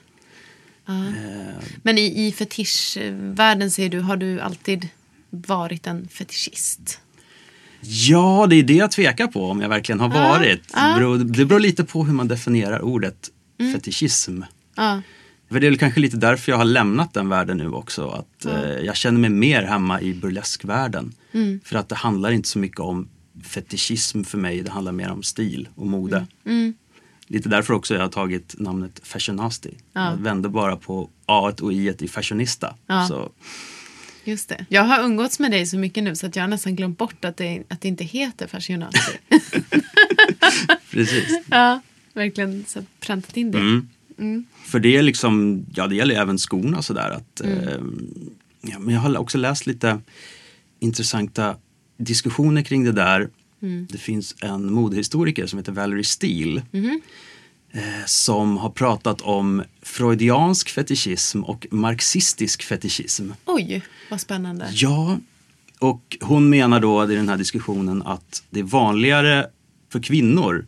Men 1.83 1.97
i, 1.97 2.27
i 2.27 2.31
fetischvärlden 2.31 3.71
säger 3.71 3.89
du, 3.89 3.99
har 3.99 4.17
du 4.17 4.39
alltid 4.41 4.87
varit 5.29 5.87
en 5.87 6.07
fetischist? 6.07 6.99
Ja, 7.81 8.47
det 8.49 8.55
är 8.55 8.63
det 8.63 8.73
jag 8.73 8.91
tvekar 8.91 9.27
på 9.27 9.49
om 9.49 9.61
jag 9.61 9.69
verkligen 9.69 9.99
har 9.99 10.09
varit. 10.09 10.61
ja. 10.73 10.87
Det, 10.87 10.99
beror, 10.99 11.17
det 11.17 11.45
beror 11.45 11.59
lite 11.59 11.83
på 11.83 12.03
hur 12.03 12.13
man 12.13 12.27
definierar 12.27 12.81
ordet 12.81 13.29
fetischism. 13.73 14.41
Ja. 14.75 15.01
För 15.53 15.59
det 15.59 15.67
är 15.67 15.71
väl 15.71 15.79
kanske 15.79 15.99
lite 15.99 16.17
därför 16.17 16.51
jag 16.51 16.57
har 16.57 16.65
lämnat 16.65 17.13
den 17.13 17.29
världen 17.29 17.57
nu 17.57 17.69
också. 17.69 18.07
Att 18.09 18.45
eh, 18.45 18.85
jag 18.85 18.95
känner 18.95 19.19
mig 19.19 19.29
mer 19.29 19.63
hemma 19.63 20.01
i 20.01 20.13
burleskvärlden. 20.13 21.13
För 21.63 21.75
att 21.75 21.89
det 21.89 21.95
handlar 21.95 22.31
inte 22.31 22.49
så 22.49 22.59
mycket 22.59 22.79
om 22.79 23.09
fetischism 23.43 24.23
för 24.23 24.37
mig. 24.37 24.61
Det 24.61 24.71
handlar 24.71 24.91
mer 24.91 25.11
om 25.11 25.23
stil 25.23 25.69
och 25.75 25.87
mode. 25.87 26.25
Lite 27.27 27.49
därför 27.49 27.73
också 27.73 27.93
jag 27.93 28.01
har 28.01 28.09
tagit 28.09 28.55
namnet 28.59 29.01
Fashionasty. 29.03 29.69
Jag 29.93 30.17
vände 30.17 30.49
bara 30.49 30.75
på 30.75 31.09
A 31.25 31.53
och 31.61 31.73
I 31.73 31.95
i 31.99 32.07
fashionista. 32.07 32.75
Ja. 32.87 33.07
Så, 33.07 33.31
Just 34.23 34.49
det. 34.49 34.65
Jag 34.69 34.83
har 34.83 35.03
umgåtts 35.03 35.39
med 35.39 35.51
dig 35.51 35.65
så 35.65 35.77
mycket 35.77 36.03
nu 36.03 36.15
så 36.15 36.27
att 36.27 36.35
jag 36.35 36.43
har 36.43 36.47
nästan 36.47 36.75
glömt 36.75 36.97
bort 36.97 37.25
att 37.25 37.37
det, 37.37 37.63
att 37.69 37.81
det 37.81 37.87
inte 37.87 38.03
heter 38.03 38.47
fashionati. 38.47 38.99
precis. 40.91 41.39
ja, 41.49 41.81
verkligen 42.13 42.65
så 42.67 42.83
präntat 42.99 43.37
in 43.37 43.51
det. 43.51 43.57
Mm. 43.57 43.89
För 44.65 44.79
det 44.79 44.97
är 44.97 45.01
liksom, 45.01 45.65
ja 45.73 45.87
det 45.87 45.95
gäller 45.95 46.15
även 46.15 46.37
skorna 46.37 46.81
sådär. 46.81 47.09
Att, 47.09 47.41
eh, 47.41 47.77
ja, 48.61 48.79
men 48.79 48.93
jag 48.93 49.01
har 49.01 49.17
också 49.17 49.37
läst 49.37 49.65
lite 49.65 49.99
intressanta 50.79 51.55
diskussioner 51.97 52.61
kring 52.61 52.83
det 52.83 52.91
där. 52.91 53.29
Det 53.89 53.97
finns 53.97 54.35
en 54.41 54.73
modehistoriker 54.73 55.45
som 55.45 55.59
heter 55.59 55.71
Valerie 55.71 56.03
Steele. 56.03 56.63
Eh, 57.71 58.05
som 58.05 58.57
har 58.57 58.69
pratat 58.69 59.21
om 59.21 59.63
freudiansk 59.81 60.69
fetischism 60.69 61.43
och 61.43 61.67
marxistisk 61.71 62.63
fetischism. 62.63 63.31
Oj, 63.45 63.81
vad 64.09 64.21
spännande. 64.21 64.69
Ja, 64.71 65.17
och 65.79 66.17
hon 66.21 66.49
menar 66.49 66.79
då 66.79 67.11
i 67.11 67.15
den 67.15 67.29
här 67.29 67.37
diskussionen 67.37 68.01
att 68.01 68.43
det 68.49 68.59
är 68.59 68.63
vanligare 68.63 69.47
för 69.89 69.99
kvinnor 69.99 70.65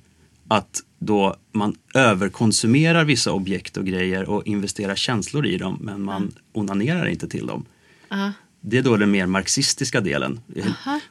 att 0.48 0.82
då 1.06 1.36
man 1.52 1.76
överkonsumerar 1.94 3.06
vissa 3.06 3.32
objekt 3.32 3.78
och 3.78 3.86
grejer 3.86 4.30
och 4.30 4.48
investerar 4.48 4.96
känslor 4.96 5.46
i 5.46 5.58
dem 5.58 5.78
men 5.82 6.02
man 6.02 6.32
onanerar 6.54 7.06
inte 7.06 7.28
till 7.28 7.46
dem. 7.46 7.66
Ja. 8.10 8.32
Det 8.68 8.78
är 8.78 8.82
då 8.82 8.98
den 8.98 9.12
mer 9.12 9.26
marxistiska 9.26 10.02
delen. 10.02 10.40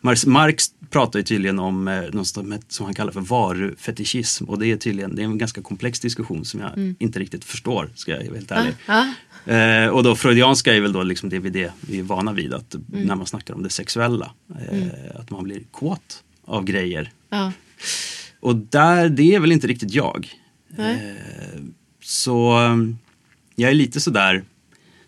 Marx, 0.00 0.26
Marx 0.26 0.70
pratar 0.90 1.22
tydligen 1.22 1.58
om 1.58 1.88
eh, 1.88 2.02
något 2.12 2.26
som, 2.26 2.60
han 2.78 2.94
kallar 2.94 3.12
för 3.12 3.20
varufetischism 3.20 4.44
och 4.44 4.58
det 4.58 4.66
är 4.66 4.76
tydligen 4.76 5.14
det 5.14 5.22
är 5.22 5.24
en 5.24 5.38
ganska 5.38 5.62
komplex 5.62 6.00
diskussion 6.00 6.44
som 6.44 6.60
jag 6.60 6.94
inte 6.98 7.18
riktigt 7.18 7.44
förstår, 7.44 7.90
ska 7.94 8.12
jag 8.12 8.24
vara 8.24 8.34
helt 8.34 8.50
ärlig. 8.50 8.74
Ja. 8.86 9.14
Eh, 9.46 9.88
och 9.88 10.02
då 10.02 10.16
freudianska 10.16 10.74
är 10.74 10.80
väl 10.80 10.92
då 10.92 11.02
liksom 11.02 11.28
det 11.28 11.38
vi, 11.38 11.50
det 11.50 11.72
vi 11.80 11.98
är 11.98 12.02
vana 12.02 12.32
vid, 12.32 12.54
att 12.54 12.76
när 12.86 13.14
man 13.14 13.26
snackar 13.26 13.54
om 13.54 13.62
det 13.62 13.70
sexuella, 13.70 14.34
eh, 14.70 15.20
att 15.20 15.30
man 15.30 15.44
blir 15.44 15.60
kåt 15.70 16.22
av 16.44 16.64
grejer. 16.64 17.12
Ja. 17.30 17.52
Och 18.44 18.56
där, 18.56 19.08
det 19.08 19.34
är 19.34 19.40
väl 19.40 19.52
inte 19.52 19.66
riktigt 19.66 19.94
jag. 19.94 20.28
Eh, 20.78 20.96
så 22.02 22.58
um, 22.58 22.98
jag 23.54 23.70
är 23.70 23.74
lite 23.74 24.00
sådär, 24.00 24.44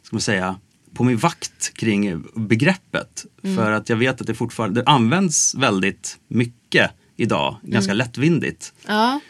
ska 0.02 0.16
man 0.16 0.20
säga, 0.20 0.56
på 0.94 1.04
min 1.04 1.16
vakt 1.16 1.74
kring 1.74 2.24
begreppet. 2.34 3.26
För 3.42 3.72
att 3.72 3.88
jag 3.88 3.96
vet 3.96 4.20
att 4.20 4.26
det 4.26 4.34
fortfarande 4.34 4.80
det 4.80 4.90
används 4.90 5.54
väldigt 5.54 6.18
mycket 6.28 6.90
idag, 7.16 7.56
ganska 7.62 7.92
lättvindigt. 7.92 8.72
Ja. 8.86 9.20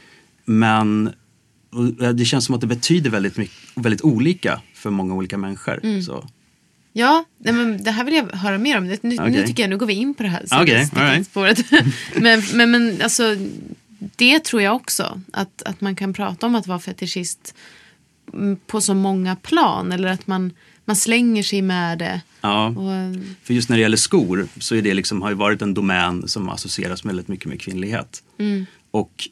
Men 0.44 1.12
och 1.70 2.14
det 2.14 2.25
känns 2.25 2.44
som 2.44 2.54
att 2.54 2.60
det 2.60 2.66
betyder 2.66 3.10
väldigt, 3.10 3.36
mycket, 3.36 3.56
väldigt 3.75 4.02
olika 4.02 4.60
för 4.75 4.90
många 4.90 5.14
olika 5.14 5.38
människor. 5.38 6.00
Så. 6.02 6.28
Ja, 6.92 7.25
nej, 7.38 7.54
men 7.54 7.84
det 7.84 7.90
här 7.90 8.04
vill 8.04 8.14
jag 8.14 8.32
höra 8.32 8.58
mer 8.58 8.78
om. 8.78 8.86
Nu, 8.86 8.98
nu 9.02 9.16
Okej. 9.18 9.46
tycker 9.46 9.62
jag, 9.62 9.70
nu 9.70 9.76
går 9.76 9.86
vi 9.86 9.94
in 9.94 10.14
på 10.14 10.22
det 10.22 10.28
här 10.28 10.38
stickat 10.38 10.96
all 11.36 11.44
right. 11.44 11.64
men, 12.20 12.42
men, 12.54 12.70
men 12.70 13.02
alltså, 13.02 13.36
det 14.16 14.44
tror 14.44 14.62
jag 14.62 14.76
också. 14.76 15.20
Att, 15.32 15.62
att 15.62 15.80
man 15.80 15.96
kan 15.96 16.12
prata 16.12 16.46
om 16.46 16.54
att 16.54 16.66
vara 16.66 16.78
fetischist 16.78 17.54
mm, 18.32 18.56
på 18.66 18.80
så 18.80 18.94
många 18.94 19.36
plan. 19.36 19.92
Eller 19.92 20.08
att 20.08 20.26
man, 20.26 20.52
man 20.84 20.96
slänger 20.96 21.42
sig 21.42 21.62
med 21.62 21.98
det. 21.98 22.20
Ja. 22.40 22.66
Och, 22.66 23.16
För 23.42 23.54
just 23.54 23.68
när 23.68 23.76
det 23.76 23.82
gäller 23.82 23.96
skor 23.96 24.48
så 24.58 24.75
är 24.75 24.82
det 24.82 24.94
liksom, 24.94 25.22
har 25.22 25.28
ju 25.30 25.36
varit 25.36 25.62
en 25.62 25.75
domän 25.75 26.28
som 26.28 26.48
associeras 26.48 27.04
väldigt 27.04 27.28
mycket 27.28 27.46
med 27.46 27.60
kvinnlighet. 27.60 28.22
Och 28.90 29.28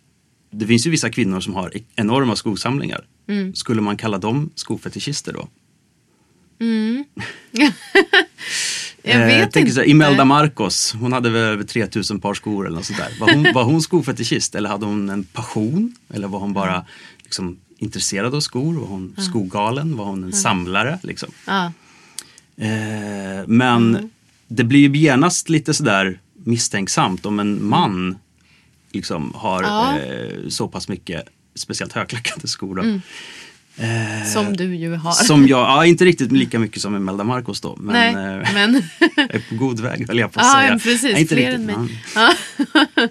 det 0.51 0.67
finns 0.67 0.87
ju 0.87 0.91
vissa 0.91 1.11
kvinnor 1.11 1.41
som 1.41 1.55
har 1.55 1.73
enorma 1.97 2.37
skosamlingar. 2.37 3.05
Skulle 3.55 3.81
man 3.81 3.97
kalla 3.97 4.19
dem 4.19 4.51
skofetischister 4.55 5.33
då? 5.33 5.49
jag 9.05 9.21
Eh, 9.21 9.27
vet 9.27 9.43
tänker 9.53 9.61
inte. 9.61 9.73
Så 9.73 9.81
här, 9.81 9.89
Imelda 9.89 10.25
Marcos, 10.25 10.95
hon 11.01 11.13
hade 11.13 11.31
väl 11.31 11.43
över 11.43 11.65
3000 11.65 12.21
par 12.21 12.35
skor 12.35 12.67
eller 12.67 12.77
något 12.77 12.87
sånt 12.87 12.99
där. 12.99 13.21
Var 13.21 13.35
hon, 13.35 13.47
var 13.55 13.65
hon 13.65 13.83
skofetischist 13.83 14.55
eller 14.55 14.69
hade 14.69 14.87
hon 14.87 15.09
en 15.11 15.25
passion? 15.25 15.95
Eller 16.15 16.29
var 16.29 16.39
hon 16.39 16.53
bara 16.53 16.85
liksom, 17.23 17.57
intresserad 17.79 18.35
av 18.35 18.41
skor? 18.41 18.75
Var 18.75 18.87
hon 18.87 19.15
skogalen? 19.19 19.97
Var 19.97 20.05
hon 20.05 20.25
en 20.25 20.33
samlare? 20.33 20.99
Liksom? 21.03 21.29
Eh, 22.57 23.47
men 23.47 24.11
det 24.49 24.65
blir 24.65 24.81
ju 24.89 24.99
genast 24.99 25.49
lite 25.49 25.75
sådär 25.75 26.19
misstänksamt 26.35 27.27
om 27.27 27.41
en 27.41 27.65
man 27.69 28.19
liksom 28.93 29.33
har 29.35 29.63
Ja. 29.63 29.99
eh, 29.99 30.49
så 30.49 30.69
pass 30.69 30.89
mycket, 30.89 31.25
speciellt 31.55 31.93
högklackade 31.93 32.49
skor. 32.49 32.77
Då. 32.77 33.01
Som 34.33 34.57
du 34.57 34.77
ju 34.77 34.95
har. 34.95 35.13
Som 35.13 35.47
jag, 35.49 35.61
ja 35.61 35.87
inte 35.87 36.05
riktigt 36.05 36.33
lika 36.33 36.59
mycket 36.59 36.83
som 36.83 36.97
Imelda 36.97 37.25
Marcos 37.25 37.61
då. 37.61 37.77
Men, 37.81 37.93
Nej, 38.15 38.35
eh, 38.43 38.55
men... 38.55 38.83
jag 39.17 39.31
är 39.35 39.43
på 39.49 39.55
god 39.55 39.81
väg 39.81 40.07
höll 40.09 40.19
jag 40.19 40.33
på 40.33 40.41
att 40.41 40.47
Ja, 40.47 40.53
säga. 40.61 40.73
precis. 40.79 41.03
Nej, 41.03 41.21
inte 41.21 41.35
riktigt, 41.35 41.61
men- 41.61 41.89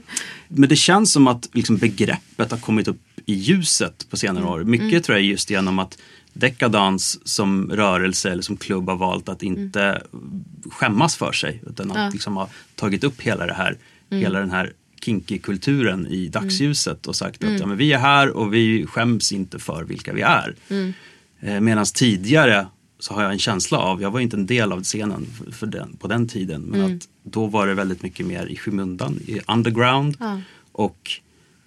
Men 0.48 0.70
det 0.70 0.76
känns 0.76 1.12
som 1.12 1.28
att 1.28 1.50
liksom, 1.54 1.78
begreppet 1.78 2.52
har 2.52 2.58
kommit 2.58 2.88
upp 2.88 3.02
i 3.26 3.34
ljuset 3.34 4.10
på 4.10 4.18
senare 4.18 4.44
Mm. 4.44 4.54
år. 4.54 4.64
Mycket 4.64 5.04
tror 5.04 5.18
jag 5.18 5.26
just 5.26 5.50
genom 5.50 5.80
att 5.80 5.98
dekadans 6.34 7.28
som 7.28 7.72
rörelse 7.72 8.32
eller 8.32 8.42
som 8.44 8.58
klubb 8.58 8.90
har 8.90 8.96
valt 8.96 9.30
att 9.30 9.44
inte 9.44 10.02
skämmas 10.72 11.16
för 11.16 11.32
sig. 11.32 11.62
Utan 11.68 11.72
att 11.72 11.80
Mm. 11.80 11.96
Ja. 11.96 12.02
Mm. 12.02 12.14
liksom 12.14 12.36
ha 12.38 12.50
tagit 12.76 13.04
upp 13.04 13.22
hela 13.22 13.46
det 13.46 13.54
här, 13.54 13.78
hela 14.12 14.40
den 14.40 14.52
här 14.52 14.74
kinky-kulturen 15.04 16.08
i 16.08 16.28
dagsljuset 16.28 17.08
och 17.08 17.16
sagt 17.16 17.44
Mm. 17.44 17.56
att 17.56 17.62
ja, 17.62 17.68
men 17.68 17.78
vi 17.78 17.94
är 17.94 17.98
här 17.98 18.30
och 18.30 18.54
vi 18.54 18.86
skäms 18.86 19.32
inte 19.32 19.60
för 19.60 19.84
vilka 19.84 20.14
vi 20.14 20.22
är. 20.22 20.56
Mm. 20.70 20.94
Eh, 21.40 21.60
Medan 21.60 21.86
tidigare 21.86 22.68
så 23.00 23.14
har 23.14 23.24
jag 23.24 23.32
en 23.32 23.40
känsla 23.40 23.78
av, 23.78 24.02
jag 24.02 24.12
var 24.12 24.20
inte 24.20 24.38
en 24.38 24.46
del 24.46 24.72
av 24.72 24.84
scenen 24.84 25.26
för, 25.52 25.68
den, 25.68 25.98
på 25.98 26.08
den 26.08 26.28
tiden, 26.28 26.62
men 26.62 26.82
Mm. 26.82 26.96
att 26.98 27.08
då 27.24 27.46
var 27.48 27.68
det 27.68 27.74
väldigt 27.74 28.04
mycket 28.04 28.26
mer 28.26 28.46
i 28.46 28.56
skymundan, 28.58 29.20
i 29.28 29.40
underground 29.48 30.18
Ja. 30.20 30.42
och 30.72 31.12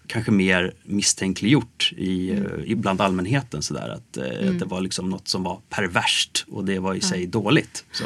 kanske 0.07 0.31
mer 0.31 0.73
misstänkliggjort 0.85 1.93
i, 1.97 2.31
Mm. 2.31 2.47
eh, 2.47 2.65
i 2.65 2.75
bland 2.75 3.01
allmänheten 3.01 3.63
sådär 3.63 3.89
att, 3.89 4.17
eh, 4.17 4.51
att 4.51 4.59
det 4.59 4.65
var 4.65 4.81
liksom 4.81 5.11
något 5.11 5.29
som 5.29 5.43
var 5.43 5.61
perverst 5.71 6.45
och 6.49 6.65
det 6.65 6.79
var 6.79 6.95
i 6.95 7.01
sig 7.01 7.27
dåligt. 7.27 7.85
Så. 7.93 8.05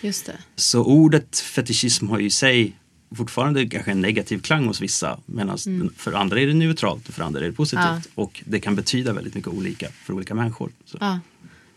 Just 0.00 0.26
det. 0.26 0.36
så 0.56 0.84
ordet 0.84 1.38
fetischism 1.38 2.08
har 2.08 2.18
ju 2.18 2.26
i 2.26 2.30
sig 2.30 2.76
fortfarande 3.16 3.66
kanske 3.68 3.90
en 3.90 4.00
negativ 4.00 4.38
klang 4.40 4.66
hos 4.66 4.80
vissa 4.80 5.18
medan 5.26 5.58
för 5.96 6.12
andra 6.12 6.40
är 6.40 6.46
det 6.46 6.54
neutralt 6.54 7.08
och 7.08 7.14
för 7.14 7.22
andra 7.24 7.40
är 7.40 7.44
det 7.44 7.52
positivt. 7.52 7.84
Mm. 7.84 7.94
Ja. 8.14 8.22
Och 8.22 8.42
det 8.46 8.60
kan 8.60 8.74
betyda 8.76 9.12
väldigt 9.12 9.34
mycket 9.34 9.52
olika 9.52 9.88
för 10.04 10.12
olika 10.14 10.34
människor. 10.34 10.70
Ja. 11.00 11.20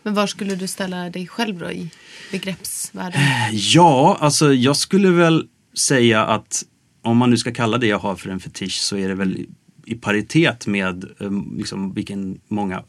Men 0.03 0.13
var 0.13 0.27
skulle 0.27 0.55
du 0.55 0.67
ställa 0.67 1.09
dig 1.09 1.27
själv 1.27 1.57
då 1.59 1.71
i 1.71 1.89
begreppsvärlden? 2.31 3.21
Ja, 3.51 4.17
alltså 4.21 4.53
jag 4.53 4.77
skulle 4.77 5.09
väl 5.09 5.47
säga 5.77 6.25
att 6.25 6.63
om 7.01 7.17
man 7.17 7.29
nu 7.29 7.37
ska 7.37 7.51
kalla 7.53 7.77
det 7.77 7.87
jag 7.87 7.99
har 7.99 8.15
för 8.15 8.29
en 8.29 8.39
fetisch 8.39 8.79
så 8.79 8.97
är 8.97 9.07
det 9.07 9.15
väl 9.15 9.45
i- 9.85 9.95
paritet 9.95 10.67
med 10.67 11.05
um, 11.17 11.53
liksom, 11.57 11.93
vilken 11.93 12.39
många, 12.47 12.83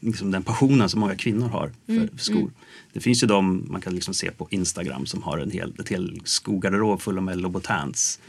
liksom 0.00 0.30
den 0.30 0.42
passionen 0.42 0.88
som 0.88 1.00
många 1.00 1.14
kvinnor 1.14 1.48
har 1.48 1.72
för, 1.86 2.08
för 2.16 2.18
skor. 2.18 2.50
Det 2.92 3.00
finns 3.00 3.22
ju 3.22 3.26
de 3.26 3.66
man 3.70 3.80
kan 3.80 3.94
liksom 3.94 4.14
se 4.14 4.30
på 4.30 4.48
Instagram 4.50 5.06
som 5.06 5.22
har 5.22 5.38
en 5.38 5.50
hel, 5.50 5.74
ett 5.78 5.88
hel 5.88 6.20
skogarderob 6.24 7.00
full 7.00 7.20
med 7.20 7.40
Louboutins. 7.40 8.20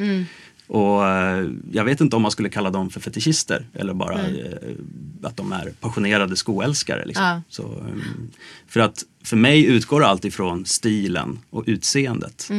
Och 0.67 1.07
eh, 1.07 1.49
jag 1.71 1.83
vet 1.83 2.01
inte 2.01 2.15
om 2.15 2.21
man 2.21 2.31
skulle 2.31 2.49
kalla 2.49 2.69
dem 2.69 2.89
för 2.89 2.99
fetischister 2.99 3.67
eller 3.73 3.93
bara 3.93 4.27
eh, 4.27 4.75
att 5.23 5.37
de 5.37 5.51
är 5.51 5.73
passionerade 5.79 6.35
skoälskare. 6.35 7.05
Liksom. 7.05 7.25
Ja. 7.25 7.41
Så, 7.49 7.63
um, 7.63 8.31
för 8.67 8.79
att 8.79 9.03
för 9.23 9.37
mig 9.37 9.65
utgår 9.65 10.03
allt 10.03 10.25
ifrån 10.25 10.65
stilen 10.65 11.39
och 11.49 11.63
utseendet. 11.67 12.49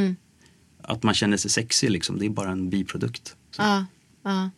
Att 0.83 1.03
man 1.03 1.15
känner 1.15 1.37
sig 1.37 1.51
sexig, 1.51 1.91
liksom, 1.91 2.19
det 2.19 2.27
är 2.27 2.31
bara 2.31 2.51
en 2.51 2.71
biprodukt. 2.71 3.37
Ja, 3.59 3.87
ja. 4.23 4.51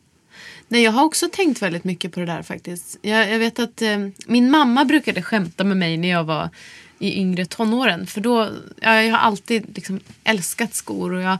Nej, 0.68 0.82
jag 0.82 0.92
har 0.92 1.04
också 1.04 1.28
tänkt 1.32 1.62
väldigt 1.62 1.84
mycket 1.84 2.12
på 2.12 2.20
det 2.20 2.26
där 2.26 2.42
faktiskt. 2.42 2.98
Jag, 3.02 3.30
jag 3.30 3.38
vet 3.38 3.58
att 3.58 3.82
eh, 3.82 4.08
min 4.26 4.50
mamma 4.50 4.84
brukade 4.84 5.22
skämta 5.22 5.64
med 5.64 5.76
mig 5.76 5.96
när 5.96 6.08
jag 6.08 6.24
var 6.24 6.50
i 6.98 7.20
yngre 7.20 7.44
tonåren. 7.44 8.06
För 8.06 8.20
då, 8.20 8.48
ja, 8.80 9.02
jag 9.02 9.12
har 9.12 9.18
alltid 9.18 9.64
liksom 9.74 10.00
älskat 10.24 10.74
skor. 10.74 11.12
Och 11.12 11.22
jag, 11.22 11.38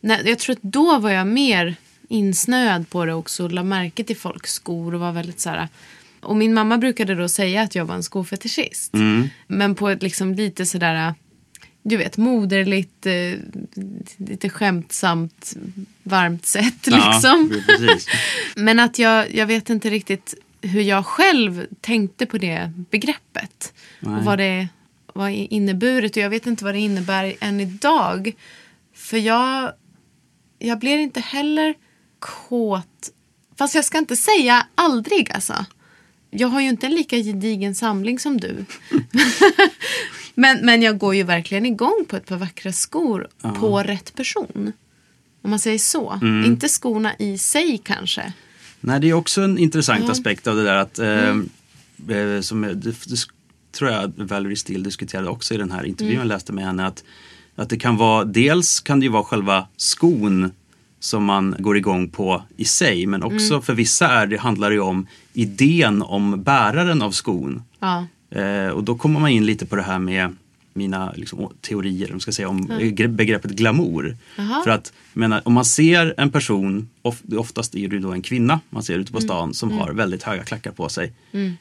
när, 0.00 0.28
jag 0.28 0.38
tror 0.38 0.56
att 0.56 0.62
då 0.62 0.98
var 0.98 1.10
jag 1.10 1.26
mer 1.26 1.74
insnöad 2.08 2.90
på 2.90 3.04
det 3.04 3.14
också. 3.14 3.44
Och 3.44 3.52
la 3.52 3.62
märke 3.62 4.04
till 4.04 4.16
folks 4.16 4.52
skor 4.52 4.94
och 4.94 5.00
var 5.00 5.12
väldigt 5.12 5.40
så 5.40 5.50
här. 5.50 5.68
Och 6.20 6.36
min 6.36 6.54
mamma 6.54 6.78
brukade 6.78 7.14
då 7.14 7.28
säga 7.28 7.62
att 7.62 7.74
jag 7.74 7.84
var 7.84 7.94
en 7.94 8.02
skofetischist. 8.02 8.94
Mm. 8.94 9.28
Men 9.46 9.74
på 9.74 9.88
ett 9.88 10.02
liksom 10.02 10.34
lite 10.34 10.66
sådär, 10.66 11.14
du 11.88 11.96
vet, 11.96 12.16
moderligt, 12.16 13.06
eh, 13.06 13.38
lite 14.16 14.48
skämtsamt, 14.48 15.54
varmt 16.02 16.46
sätt 16.46 16.86
liksom. 16.86 17.52
Ja, 17.52 17.62
precis. 17.66 18.08
Men 18.56 18.78
att 18.78 18.98
jag, 18.98 19.34
jag 19.34 19.46
vet 19.46 19.70
inte 19.70 19.90
riktigt 19.90 20.34
hur 20.60 20.80
jag 20.80 21.06
själv 21.06 21.66
tänkte 21.80 22.26
på 22.26 22.38
det 22.38 22.72
begreppet. 22.90 23.72
Nej. 24.00 24.14
Och 24.14 24.24
vad 24.24 24.38
det 24.38 24.68
var 25.14 25.28
inneburit. 25.28 26.16
Och 26.16 26.22
jag 26.22 26.30
vet 26.30 26.46
inte 26.46 26.64
vad 26.64 26.74
det 26.74 26.80
innebär 26.80 27.34
än 27.40 27.60
idag. 27.60 28.32
För 28.94 29.16
jag, 29.18 29.72
jag 30.58 30.78
blir 30.78 30.98
inte 30.98 31.20
heller 31.20 31.74
kåt. 32.18 33.10
Fast 33.58 33.74
jag 33.74 33.84
ska 33.84 33.98
inte 33.98 34.16
säga 34.16 34.66
aldrig 34.74 35.32
alltså. 35.32 35.66
Jag 36.30 36.48
har 36.48 36.60
ju 36.60 36.68
inte 36.68 36.86
en 36.86 36.94
lika 36.94 37.16
gedigen 37.16 37.74
samling 37.74 38.18
som 38.18 38.40
du. 38.40 38.64
men, 40.36 40.66
men 40.66 40.82
jag 40.82 40.98
går 40.98 41.14
ju 41.14 41.22
verkligen 41.22 41.66
igång 41.66 42.04
på 42.08 42.16
ett 42.16 42.26
par 42.26 42.36
vackra 42.36 42.72
skor 42.72 43.28
på 43.60 43.82
rätt 43.82 44.14
person. 44.14 44.72
Om 45.42 45.50
man 45.50 45.58
säger 45.58 45.78
så. 45.78 46.10
Mm. 46.22 46.44
Inte 46.44 46.68
skorna 46.68 47.12
i 47.18 47.38
sig 47.38 47.80
kanske. 47.84 48.32
Nej, 48.80 49.00
det 49.00 49.08
är 49.10 49.12
också 49.14 49.40
en 49.42 49.58
intressant 49.58 50.04
Ja. 50.04 50.10
aspekt 50.12 50.46
av 50.46 50.56
det 50.56 50.62
där 50.64 50.76
att 50.76 50.98
eh, 50.98 51.08
Mm. 51.28 51.48
eh, 52.08 52.40
som 52.40 52.62
det, 52.62 52.74
det 52.74 53.26
tror 53.72 53.90
jag 53.90 54.12
Valerie 54.16 54.56
Steele 54.56 54.84
diskuterade 54.84 55.28
också 55.28 55.54
i 55.54 55.56
den 55.56 55.70
här 55.70 55.84
intervjun 55.86 56.16
Mm. 56.16 56.28
jag 56.28 56.34
läste 56.34 56.52
med 56.52 56.64
henne 56.64 56.86
att, 56.86 57.04
att 57.56 57.68
det 57.70 57.76
kan 57.76 57.96
vara 57.96 58.24
dels 58.24 58.80
kan 58.80 59.00
det 59.00 59.06
ju 59.06 59.12
vara 59.12 59.24
själva 59.24 59.66
skon 59.76 60.50
som 61.00 61.24
man 61.24 61.56
går 61.58 61.76
igång 61.76 62.08
på 62.08 62.42
i 62.56 62.64
sig 62.64 63.06
men 63.06 63.22
också 63.22 63.52
Mm. 63.54 63.62
för 63.62 63.74
vissa 63.74 64.08
är 64.08 64.26
det, 64.26 64.36
handlar 64.36 64.70
det 64.70 64.80
om 64.80 65.06
idén 65.32 66.02
om 66.02 66.42
bäraren 66.42 67.02
av 67.02 67.10
skon. 67.10 67.62
Ja. 67.80 68.06
Eh, 68.30 68.68
och 68.68 68.84
då 68.84 68.94
kommer 68.94 69.20
man 69.20 69.30
in 69.30 69.46
lite 69.46 69.66
på 69.66 69.76
det 69.76 69.82
här 69.82 69.98
med 69.98 70.36
mina 70.74 71.12
liksom, 71.16 71.52
teorier 71.60 72.12
om, 72.12 72.20
ska 72.20 72.32
säga, 72.32 72.48
om 72.48 72.68
gre- 72.68 73.08
begreppet 73.08 73.50
glamour. 73.50 74.16
Jaha. 74.36 74.62
För 74.64 74.70
att 74.70 74.92
menar, 75.12 75.42
om 75.44 75.52
man 75.52 75.64
ser 75.64 76.14
en 76.16 76.30
person, 76.30 76.88
of, 77.02 77.22
oftast 77.36 77.74
är 77.74 77.88
det 77.88 77.98
då 77.98 78.12
en 78.12 78.22
kvinna 78.22 78.60
man 78.70 78.82
ser 78.82 78.98
ute 78.98 79.12
på 79.12 79.18
Mm. 79.18 79.28
stan 79.28 79.54
som 79.54 79.70
har 79.72 79.92
väldigt 79.92 80.22
höga 80.22 80.44
klackar 80.44 80.70
på 80.70 80.88
sig. 80.88 81.12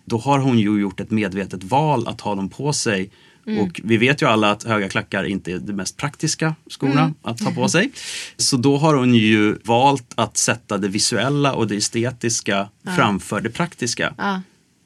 Då 0.05 0.17
har 0.17 0.39
hon 0.39 0.59
ju 0.59 0.79
gjort 0.81 0.99
ett 0.99 1.11
medvetet 1.11 1.63
val 1.63 2.07
att 2.07 2.21
ha 2.21 2.35
dem 2.35 2.49
på 2.49 2.73
sig. 2.73 3.09
Mm. 3.47 3.59
Och 3.59 3.81
vi 3.83 3.97
vet 3.97 4.21
ju 4.21 4.25
alla 4.25 4.51
att 4.51 4.63
höga 4.63 4.89
klackar 4.89 5.23
inte 5.23 5.51
är 5.51 5.59
de 5.59 5.73
mest 5.73 5.97
praktiska 5.97 6.55
skorna 6.69 7.01
Mm. 7.01 7.13
att 7.21 7.41
ha 7.41 7.51
på 7.51 7.69
sig. 7.69 7.91
Så 8.37 8.57
då 8.57 8.77
har 8.77 8.95
hon 8.95 9.13
ju 9.15 9.55
valt 9.63 10.11
att 10.15 10.37
sätta 10.37 10.77
det 10.77 10.87
visuella 10.87 11.53
och 11.53 11.67
det 11.67 11.75
estetiska 11.75 12.69
framför 12.95 13.41
det 13.41 13.49
praktiska. 13.49 14.13
Ja. 14.17 14.41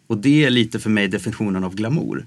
Och 0.09 0.17
det 0.17 0.45
är 0.45 0.49
lite 0.49 0.79
för 0.79 0.89
mig 0.89 1.07
definitionen 1.07 1.63
av 1.63 1.75
glamour. 1.75 2.25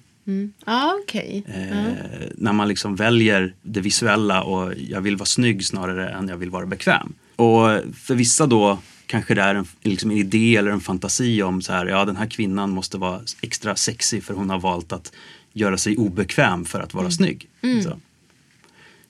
Ja, 0.66 0.98
okej. 1.02 1.44
Eh, 1.46 1.92
När 2.34 2.52
man 2.52 2.68
liksom 2.68 2.96
väljer 2.96 3.54
det 3.62 3.80
visuella 3.80 4.42
och 4.42 4.74
jag 4.88 5.00
vill 5.00 5.16
vara 5.16 5.26
snygg 5.26 5.64
snarare 5.66 6.10
än 6.10 6.28
jag 6.28 6.36
vill 6.36 6.50
vara 6.50 6.66
bekväm. 6.66 7.12
Och 7.36 7.80
för 7.94 8.14
vissa 8.14 8.46
då 8.46 8.78
kanske 9.06 9.34
det 9.34 9.42
är 9.42 9.54
en, 9.54 9.66
liksom 9.82 10.10
en 10.10 10.16
idé 10.16 10.56
eller 10.56 10.70
en 10.70 10.80
fantasi 10.80 11.42
om 11.42 11.62
så 11.62 11.72
här, 11.72 11.86
ja 11.86 12.04
den 12.04 12.16
här 12.16 12.26
kvinnan 12.26 12.70
måste 12.70 12.98
vara 12.98 13.20
extra 13.40 13.76
sexy 13.76 14.20
för 14.20 14.34
hon 14.34 14.50
har 14.50 14.60
valt 14.60 14.92
att 14.92 15.12
göra 15.52 15.78
sig 15.78 15.96
obekväm 15.96 16.64
för 16.64 16.80
att 16.80 16.94
vara 16.94 17.10
snygg. 17.10 17.48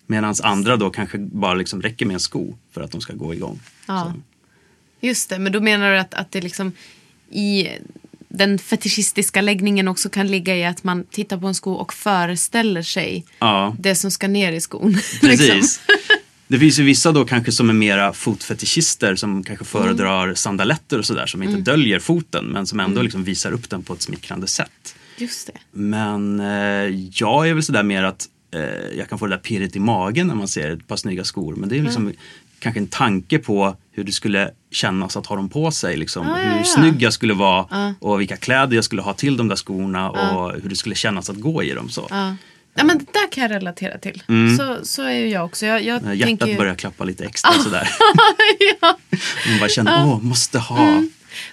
Medan 0.06 0.34
andra 0.42 0.76
då 0.76 0.90
kanske 0.90 1.18
bara 1.18 1.54
liksom 1.54 1.82
räcker 1.82 2.06
med 2.06 2.14
en 2.14 2.20
sko 2.20 2.54
för 2.70 2.80
att 2.80 2.90
de 2.90 3.00
ska 3.00 3.12
gå 3.12 3.34
igång. 3.34 3.60
Ja. 3.86 4.12
Så. 4.14 4.20
Just 5.06 5.30
det, 5.30 5.38
men 5.38 5.52
då 5.52 5.60
menar 5.60 5.92
du 5.92 5.98
att, 5.98 6.14
att 6.14 6.30
det 6.30 6.40
liksom 6.40 6.72
i 7.30 7.68
den 8.34 8.58
fetischistiska 8.58 9.40
läggningen 9.40 9.88
också 9.88 10.08
kan 10.08 10.26
ligga 10.26 10.56
i 10.56 10.64
att 10.64 10.84
man 10.84 11.04
tittar 11.04 11.36
på 11.38 11.46
en 11.46 11.54
sko 11.54 11.72
och 11.72 11.94
föreställer 11.94 12.82
sig 12.82 13.24
Ja. 13.38 13.76
det 13.78 13.94
som 13.94 14.10
ska 14.10 14.28
ner 14.28 14.52
i 14.52 14.60
skon. 14.60 14.94
Precis. 15.20 15.48
liksom. 15.48 15.82
Det 16.48 16.58
finns 16.58 16.78
ju 16.78 16.82
vissa 16.82 17.12
då 17.12 17.24
kanske 17.24 17.52
som 17.52 17.70
är 17.70 17.74
mera 17.74 18.12
fotfetischister 18.12 19.16
som 19.16 19.44
kanske 19.44 19.64
föredrar 19.64 20.34
sandaletter 20.34 20.98
och 20.98 21.04
sådär 21.06 21.26
som 21.26 21.42
inte 21.42 21.60
döljer 21.70 21.98
foten 21.98 22.44
men 22.44 22.66
som 22.66 22.80
ändå 22.80 23.02
liksom 23.02 23.24
visar 23.24 23.52
upp 23.52 23.70
den 23.70 23.82
på 23.82 23.92
ett 23.92 24.02
smickrande 24.02 24.46
sätt. 24.46 24.94
Just 25.16 25.46
det. 25.46 25.58
Men 25.72 26.40
eh, 26.40 27.08
jag 27.12 27.48
är 27.48 27.54
väl 27.54 27.62
sådär 27.62 27.82
mer 27.82 28.02
att 28.02 28.28
eh, 28.54 28.60
jag 28.98 29.08
kan 29.08 29.18
få 29.18 29.26
det 29.26 29.32
där 29.36 29.40
pirret 29.40 29.76
i 29.76 29.80
magen 29.80 30.26
när 30.26 30.34
man 30.34 30.48
ser 30.48 30.70
ett 30.70 30.86
par 30.88 30.96
snygga 30.96 31.24
skor. 31.24 31.54
Men 31.56 31.68
det 31.68 31.78
är 31.78 31.82
liksom 31.82 32.12
kanske 32.58 32.80
en 32.80 32.86
tanke 32.86 33.38
på 33.38 33.76
hur 33.92 34.04
det 34.04 34.12
skulle 34.12 34.50
kännas 34.70 35.16
att 35.16 35.26
ha 35.26 35.36
dem 35.36 35.48
på 35.48 35.70
sig. 35.70 35.96
Liksom. 35.96 36.30
Ah, 36.30 36.42
ja, 36.42 36.48
hur 36.48 36.58
ja. 36.58 36.64
snygg 36.64 37.02
jag 37.02 37.12
skulle 37.12 37.34
vara 37.34 37.94
och 37.98 38.20
vilka 38.20 38.36
kläder 38.36 38.74
jag 38.74 38.84
skulle 38.84 39.02
ha 39.02 39.12
till 39.12 39.36
de 39.36 39.48
där 39.48 39.56
skorna 39.56 40.10
och 40.10 40.52
hur 40.52 40.68
det 40.68 40.76
skulle 40.76 40.94
kännas 40.94 41.30
att 41.30 41.36
gå 41.36 41.62
i 41.62 41.70
dem. 41.70 41.88
Så. 41.88 42.06
Ja. 42.10 42.36
Ja, 42.74 42.84
men 42.84 42.98
det 42.98 43.12
där 43.12 43.32
kan 43.32 43.42
jag 43.42 43.50
relatera 43.50 43.98
till. 43.98 44.22
Så, 44.58 44.78
så 44.82 45.02
är 45.02 45.12
ju 45.12 45.28
jag 45.28 45.44
också. 45.44 45.66
Jag, 45.66 45.82
jag 45.84 46.02
tänker 46.02 46.26
hjärtat 46.26 46.48
ju... 46.48 46.56
börjar 46.56 46.74
klappa 46.74 47.04
lite 47.04 47.24
extra 47.24 47.52
sådär. 47.52 47.88
ja. 48.80 48.98
Man 49.48 49.58
bara 49.60 49.68
känner, 49.68 50.06
åh, 50.06 50.22
måste 50.22 50.58
ha. 50.58 51.02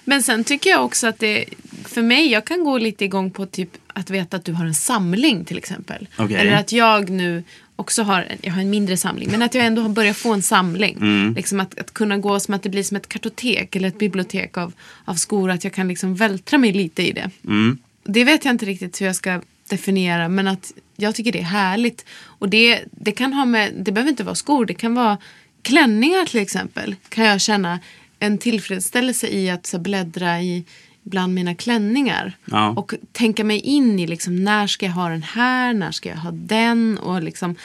Men 0.04 0.22
sen 0.22 0.44
tycker 0.44 0.70
jag 0.70 0.84
också 0.84 1.06
att 1.06 1.18
det, 1.18 1.44
för 1.84 2.02
mig, 2.02 2.32
jag 2.32 2.44
kan 2.44 2.64
gå 2.64 2.78
lite 2.78 3.04
igång 3.04 3.30
på 3.30 3.46
typ 3.46 3.70
att 3.86 4.10
veta 4.10 4.36
att 4.36 4.44
du 4.44 4.52
har 4.52 4.64
en 4.64 4.74
samling 4.74 5.44
till 5.44 5.58
exempel. 5.58 6.08
Okej. 6.16 6.36
Eller 6.36 6.52
att 6.52 6.72
jag 6.72 7.10
nu 7.10 7.44
också 7.80 8.02
har, 8.02 8.26
jag 8.42 8.52
har 8.52 8.60
en 8.60 8.70
mindre 8.70 8.96
samling, 8.96 9.30
men 9.30 9.42
att 9.42 9.54
jag 9.54 9.66
ändå 9.66 9.82
har 9.82 9.88
börjat 9.88 10.16
få 10.16 10.32
en 10.32 10.42
samling. 10.42 10.96
Mm. 10.96 11.34
Liksom 11.34 11.60
att, 11.60 11.78
att 11.80 11.94
kunna 11.94 12.18
gå 12.18 12.40
som 12.40 12.54
att 12.54 12.62
det 12.62 12.68
blir 12.68 12.82
som 12.82 12.96
ett 12.96 13.08
kartotek 13.08 13.76
eller 13.76 13.88
ett 13.88 13.98
bibliotek 13.98 14.58
av, 14.58 14.72
av 15.04 15.14
skor, 15.14 15.50
att 15.50 15.64
jag 15.64 15.72
kan 15.72 15.88
liksom 15.88 16.14
vältra 16.14 16.58
mig 16.58 16.72
lite 16.72 17.02
i 17.02 17.12
det. 17.12 17.30
Mm. 17.44 17.78
Det 18.04 18.24
vet 18.24 18.44
jag 18.44 18.54
inte 18.54 18.66
riktigt 18.66 19.00
hur 19.00 19.06
jag 19.06 19.16
ska 19.16 19.40
definiera, 19.68 20.28
men 20.28 20.48
att 20.48 20.72
jag 20.96 21.14
tycker 21.14 21.32
det 21.32 21.38
är 21.38 21.42
härligt. 21.42 22.04
Och 22.22 22.48
det, 22.48 22.80
det 22.90 23.12
kan 23.12 23.32
ha 23.32 23.44
med, 23.44 23.72
det 23.76 23.92
behöver 23.92 24.10
inte 24.10 24.24
vara 24.24 24.34
skor, 24.34 24.66
det 24.66 24.74
kan 24.74 24.94
vara 24.94 25.18
klänningar 25.62 26.26
till 26.26 26.40
exempel. 26.40 26.96
Kan 27.08 27.24
jag 27.24 27.40
känna 27.40 27.78
en 28.18 28.38
tillfredsställelse 28.38 29.28
i 29.28 29.50
att 29.50 29.66
så 29.66 29.78
bläddra 29.78 30.42
i 30.42 30.64
bland 31.02 31.34
mina 31.34 31.54
klänningar. 31.54 32.36
Ja. 32.44 32.68
Och 32.70 32.94
tänka 33.12 33.44
mig 33.44 33.58
in 33.60 33.98
i 33.98 34.06
liksom, 34.06 34.44
när 34.44 34.66
ska 34.66 34.86
jag 34.86 34.92
ha 34.92 35.08
den 35.08 35.22
här, 35.22 35.72
när 35.74 35.90
ska 35.90 36.08
jag 36.08 36.16
ha 36.16 36.30
den. 36.30 36.98
Och 36.98 37.22
liksom, 37.22 37.56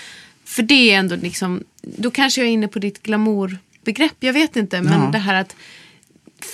för 0.46 0.64
det 0.64 0.92
är 0.92 1.00
ändå 1.00 1.16
liksom, 1.16 1.64
då 1.82 2.12
kanske 2.12 2.42
jag 2.42 2.48
är 2.48 2.52
inne 2.54 2.68
på 2.68 2.80
ditt 2.80 3.04
glamourbegrepp, 3.04 4.16
jag 4.20 4.34
vet 4.34 4.56
inte. 4.56 4.82
Men 4.82 5.02
Ja. 5.02 5.10
det 5.12 5.18
här 5.18 5.34
att 5.42 5.56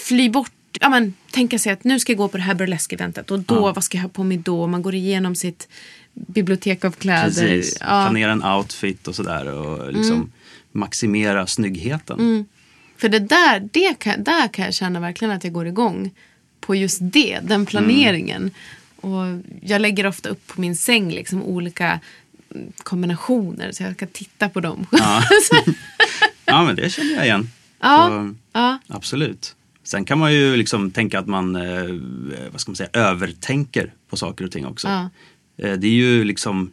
fly 0.07 0.29
bort, 0.29 0.51
ja 0.79 0.89
men 0.89 1.13
tänka 1.31 1.59
sig 1.59 1.73
att 1.73 1.83
nu 1.83 1.99
ska 1.99 2.11
jag 2.11 2.17
gå 2.17 2.27
på 2.27 2.37
det 2.37 2.43
här 2.43 2.53
burlesk-eventet 2.55 3.31
och 3.31 3.39
då, 3.39 3.55
Ja. 3.55 3.71
vad 3.73 3.83
ska 3.83 3.97
jag 3.97 4.01
ha 4.03 4.09
på 4.09 4.23
mig 4.23 4.37
då? 4.37 4.67
Man 4.67 4.81
går 4.81 4.95
igenom 4.95 5.35
sitt 5.35 5.67
bibliotek 6.13 6.85
av 6.85 6.91
kläder. 6.91 7.23
Precis. 7.47 7.77
Ja. 7.79 7.85
Mm. 8.01 8.05
Planera 8.13 8.31
en 8.31 8.43
outfit 8.43 9.07
och 9.07 9.15
sådär 9.15 9.45
och 9.53 9.93
liksom 9.93 10.31
maximera 10.71 11.47
snyggheten. 11.47 12.45
För 12.97 13.09
det 13.09 13.19
där, 13.19 13.69
det 13.71 13.99
kan, 13.99 14.23
där 14.23 14.47
kan 14.47 14.65
jag 14.65 14.73
känna 14.73 14.99
verkligen 14.99 15.31
att 15.33 15.43
jag 15.43 15.53
går 15.53 15.67
igång 15.67 16.11
på 16.61 16.75
just 16.75 16.99
det, 17.01 17.39
den 17.43 17.65
planeringen. 17.65 18.51
Och 18.95 19.25
jag 19.61 19.81
lägger 19.81 20.07
ofta 20.07 20.29
upp 20.29 20.47
på 20.47 20.61
min 20.61 20.75
säng 20.75 21.11
liksom 21.11 21.43
olika 21.43 21.99
mm, 22.55 22.71
kombinationer 22.83 23.71
så 23.71 23.83
jag 23.83 23.97
kan 23.97 24.07
titta 24.07 24.49
på 24.49 24.59
dem. 24.59 24.85
Ja. 24.91 25.23
ja, 26.45 26.63
men 26.63 26.75
det 26.75 26.89
känner 26.89 27.15
jag 27.15 27.25
igen. 27.25 27.49
Ja, 27.79 28.07
Så, 28.07 28.35
ja. 28.53 28.79
Absolut. 28.87 29.55
Sen 29.83 30.05
kan 30.05 30.19
man 30.19 30.33
ju 30.33 30.55
liksom 30.55 30.91
tänka 30.91 31.19
att 31.19 31.27
man 31.27 31.55
eh, 31.55 31.99
vad 32.51 32.61
ska 32.61 32.71
man 32.71 32.75
säga, 32.75 32.89
övertänker 32.93 33.93
på 34.09 34.17
saker 34.17 34.45
och 34.45 34.51
ting 34.51 34.65
också. 34.65 34.87
Ja. 34.87 35.09
Eh, 35.57 35.73
det 35.73 35.87
är 35.87 35.91
ju 35.91 36.23
liksom 36.23 36.71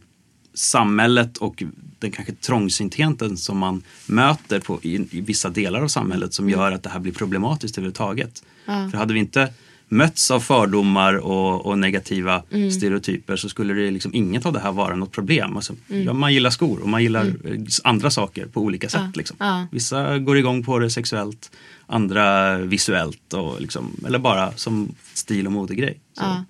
samhället 0.55 1.37
och 1.37 1.63
den 1.99 2.11
kanske 2.11 2.33
trångsyntheten 2.33 3.37
som 3.37 3.59
man 3.59 3.83
möter 4.07 4.61
på, 4.61 4.81
i, 4.83 4.95
i 5.11 5.21
vissa 5.21 5.49
delar 5.49 5.83
av 5.83 5.89
samhället 5.89 6.35
som 6.35 6.51
gör 6.51 6.73
att 6.73 6.83
det 6.83 6.91
här 6.91 7.01
blir 7.01 7.13
problematiskt 7.13 7.79
överhuvudtaget. 7.79 8.43
För 8.65 8.99
hade 8.99 9.15
vi 9.15 9.21
inte 9.21 9.53
mötts 9.89 10.31
av 10.31 10.41
fördomar 10.41 11.15
och, 11.15 11.67
och 11.67 11.79
negativa 11.79 12.43
stereotyper 12.77 13.37
så 13.37 13.49
skulle 13.49 13.75
det 13.75 13.91
liksom 13.91 14.15
inget 14.15 14.47
av 14.47 14.53
det 14.53 14.61
här 14.61 14.73
vara 14.73 14.97
något 14.97 15.13
problem. 15.13 15.57
Alltså, 15.57 15.75
ja, 15.87 16.13
man 16.13 16.35
gillar 16.35 16.51
skor 16.51 16.83
och 16.83 16.89
man 16.89 17.03
gillar 17.03 17.25
eh, 17.25 17.61
andra 17.85 18.11
saker 18.11 18.47
på 18.47 18.61
olika 18.61 18.89
sätt. 18.89 19.17
Liksom. 19.17 19.37
Ja. 19.41 19.67
Vissa 19.73 20.19
går 20.19 20.39
igång 20.39 20.65
på 20.65 20.79
det 20.79 20.91
sexuellt, 20.91 21.51
andra 21.87 22.59
visuellt 22.59 23.35
och 23.35 23.61
liksom, 23.61 23.97
eller 24.07 24.19
bara 24.19 24.53
som 24.53 24.95
stil 25.15 25.47
och 25.47 25.53
modegrej. 25.53 25.99
Ja. 26.17 26.45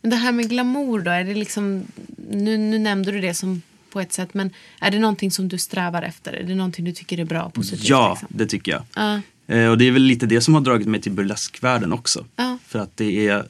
Men 0.00 0.10
det 0.10 0.16
här 0.16 0.32
med 0.32 0.48
glamour 0.48 1.00
då, 1.00 1.10
är 1.10 1.24
det 1.24 1.34
liksom, 1.34 1.82
nu, 2.30 2.58
nu 2.58 2.78
nämnde 2.78 3.12
du 3.12 3.20
det 3.20 3.34
som 3.34 3.62
på 3.90 4.00
ett 4.00 4.12
sätt, 4.12 4.34
men 4.34 4.50
är 4.80 4.90
det 4.90 4.98
någonting 4.98 5.30
som 5.30 5.48
du 5.48 5.58
strävar 5.58 6.02
efter? 6.02 6.32
Är 6.32 6.42
det 6.42 6.54
någonting 6.54 6.84
du 6.84 6.92
tycker 6.92 7.18
är 7.18 7.24
bra, 7.24 7.50
positivt? 7.50 7.88
Ja, 7.88 8.10
liksom? 8.10 8.28
det 8.30 8.46
tycker 8.46 8.72
jag. 8.72 8.82
Ja. 8.94 9.20
Eh, 9.54 9.70
och 9.70 9.78
det 9.78 9.84
är 9.84 9.90
väl 9.90 10.02
lite 10.02 10.26
det 10.26 10.40
som 10.40 10.54
har 10.54 10.60
dragit 10.60 10.88
mig 10.88 11.00
till 11.00 11.12
burleskvärlden 11.12 11.92
också. 11.92 12.24
Ja. 12.36 12.47
För 12.68 12.78
att 12.78 12.96
det 12.96 13.28
är, 13.28 13.46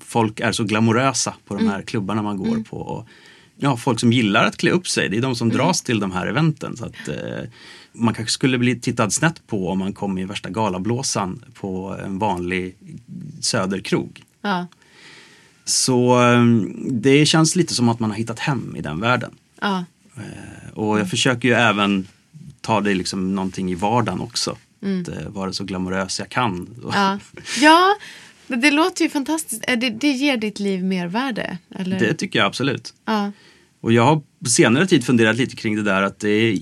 folk 0.00 0.40
är 0.40 0.52
så 0.52 0.64
glamorösa 0.64 1.34
på 1.44 1.54
de 1.54 1.60
Mm. 1.60 1.72
här 1.72 1.82
klubbarna 1.82 2.22
man 2.22 2.36
går 2.36 2.62
på. 2.62 2.76
Och, 2.76 3.06
ja, 3.56 3.76
folk 3.76 4.00
som 4.00 4.12
gillar 4.12 4.44
att 4.44 4.56
klä 4.56 4.70
upp 4.70 4.88
sig, 4.88 5.08
det 5.08 5.16
är 5.16 5.22
de 5.22 5.36
som 5.36 5.46
Mm. 5.50 5.56
dras 5.58 5.82
till 5.82 6.00
de 6.00 6.12
här 6.12 6.26
eventen. 6.26 6.76
Så 6.76 6.84
att, 6.84 7.08
eh, 7.08 7.48
man 7.92 8.14
kanske 8.14 8.32
skulle 8.32 8.58
bli 8.58 8.80
tittad 8.80 9.10
snett 9.12 9.46
på 9.46 9.68
om 9.68 9.78
man 9.78 9.92
kom 9.92 10.18
i 10.18 10.24
värsta 10.24 10.50
galablåsan 10.50 11.44
på 11.54 11.96
en 12.04 12.18
vanlig 12.18 12.76
söderkrog. 13.40 14.22
Ja. 14.42 14.66
Så 15.64 16.22
eh, 16.32 16.44
det 16.90 17.26
känns 17.26 17.56
lite 17.56 17.74
som 17.74 17.88
att 17.88 18.00
man 18.00 18.10
har 18.10 18.16
hittat 18.18 18.38
hem 18.38 18.76
i 18.76 18.80
den 18.80 19.00
världen. 19.00 19.30
Ja. 19.60 19.84
Och 20.74 20.98
jag 21.00 21.10
försöker 21.10 21.48
ju 21.48 21.54
även 21.54 22.06
ta 22.60 22.80
det 22.80 22.94
liksom 22.94 23.34
någonting 23.34 23.70
i 23.70 23.74
vardagen 23.74 24.20
också. 24.20 24.56
Mm. 24.82 25.00
Att 25.02 25.08
eh, 25.08 25.28
vara 25.28 25.52
så 25.52 25.64
glamorös 25.64 26.18
jag 26.18 26.28
kan. 26.28 26.68
Ja. 26.92 27.18
ja, 27.60 27.94
det, 28.48 28.56
det 28.56 28.70
låter 28.70 29.04
ju 29.04 29.10
fantastiskt. 29.10 29.64
Det, 29.66 29.90
det 29.90 30.10
ger 30.10 30.36
ditt 30.36 30.60
liv 30.60 30.84
mer 30.84 31.06
värde? 31.06 31.58
Eller? 31.74 31.98
Det 31.98 32.14
tycker 32.14 32.38
jag 32.38 32.46
absolut. 32.46 32.94
Ja. 33.04 33.32
Och 33.80 33.92
jag 33.92 34.02
har 34.04 34.16
på 34.44 34.50
senare 34.50 34.86
tid 34.86 35.04
funderat 35.04 35.36
lite 35.36 35.56
kring 35.56 35.76
det 35.76 35.82
där 35.82 36.02
att 36.02 36.18
det 36.18 36.58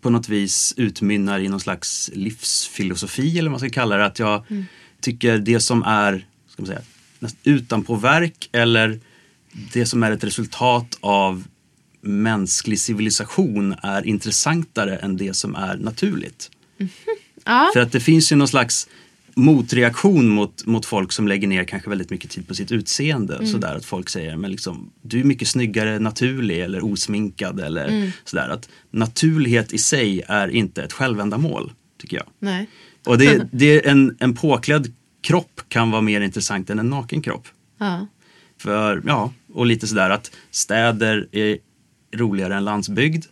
på 0.00 0.10
något 0.10 0.28
vis 0.28 0.74
utmynnar 0.76 1.38
i 1.40 1.48
någon 1.48 1.60
slags 1.60 2.10
livsfilosofi 2.14 3.38
eller 3.38 3.50
vad 3.50 3.50
man 3.50 3.60
ska 3.70 3.70
kalla 3.80 3.96
det. 3.96 4.04
Att 4.06 4.18
jag 4.18 4.44
Mm. 4.50 4.64
tycker 5.00 5.38
det 5.38 5.60
som 5.60 5.82
är 5.82 6.26
ska 6.48 6.62
man 6.62 6.66
säga, 6.66 6.80
utanpåverk 7.44 8.48
eller 8.52 9.00
det 9.72 9.86
som 9.86 10.02
är 10.02 10.10
ett 10.10 10.24
resultat 10.24 10.98
av 11.00 11.44
mänsklig 12.00 12.78
civilisation 12.80 13.74
är 13.82 14.06
intressantare 14.06 14.96
än 14.96 15.16
det 15.16 15.34
som 15.34 15.54
är 15.54 15.76
naturligt. 15.76 16.50
Ja. 17.44 17.70
För 17.72 17.80
att 17.80 17.92
det 17.92 18.00
finns 18.00 18.32
ju 18.32 18.36
någon 18.36 18.48
slags 18.48 18.88
motreaktion 19.38 20.28
mot, 20.28 20.66
mot 20.66 20.86
folk 20.86 21.12
som 21.12 21.28
lägger 21.28 21.48
ner 21.48 21.64
kanske 21.64 21.90
väldigt 21.90 22.10
mycket 22.10 22.30
tid 22.30 22.48
på 22.48 22.54
sitt 22.54 22.72
utseende. 22.72 23.34
Mm. 23.36 23.46
Sådär 23.46 23.74
att 23.76 23.84
folk 23.84 24.08
säger, 24.08 24.36
men 24.36 24.50
liksom, 24.50 24.90
du 25.02 25.20
är 25.20 25.24
mycket 25.24 25.48
snyggare 25.48 25.98
naturlig 25.98 26.60
eller 26.60 26.84
osminkad 26.84 27.60
eller 27.60 27.88
Mm. 27.88 28.10
sådär. 28.24 28.48
Att 28.48 28.68
naturlighet 28.90 29.72
i 29.72 29.78
sig 29.78 30.22
är 30.28 30.48
inte 30.48 30.82
ett 30.82 30.92
självändamål, 30.92 31.72
tycker 32.00 32.16
jag. 32.16 32.26
Nej. 32.38 32.66
Och 33.06 33.18
det, 33.18 33.48
det 33.52 33.66
är 33.86 33.90
en, 33.90 34.16
en 34.20 34.34
påklädd 34.34 34.92
kropp 35.20 35.60
kan 35.68 35.90
vara 35.90 36.02
mer 36.02 36.20
intressant 36.20 36.70
än 36.70 36.78
en 36.78 36.90
naken 36.90 37.22
kropp. 37.22 37.48
Ja. 37.78 38.06
För, 38.58 39.02
ja, 39.06 39.32
och 39.52 39.66
lite 39.66 39.86
sådär 39.86 40.10
att 40.10 40.30
städer 40.50 41.28
är 41.32 41.58
roligare 42.14 42.54
än 42.56 42.64
landsbygd. 42.64 43.24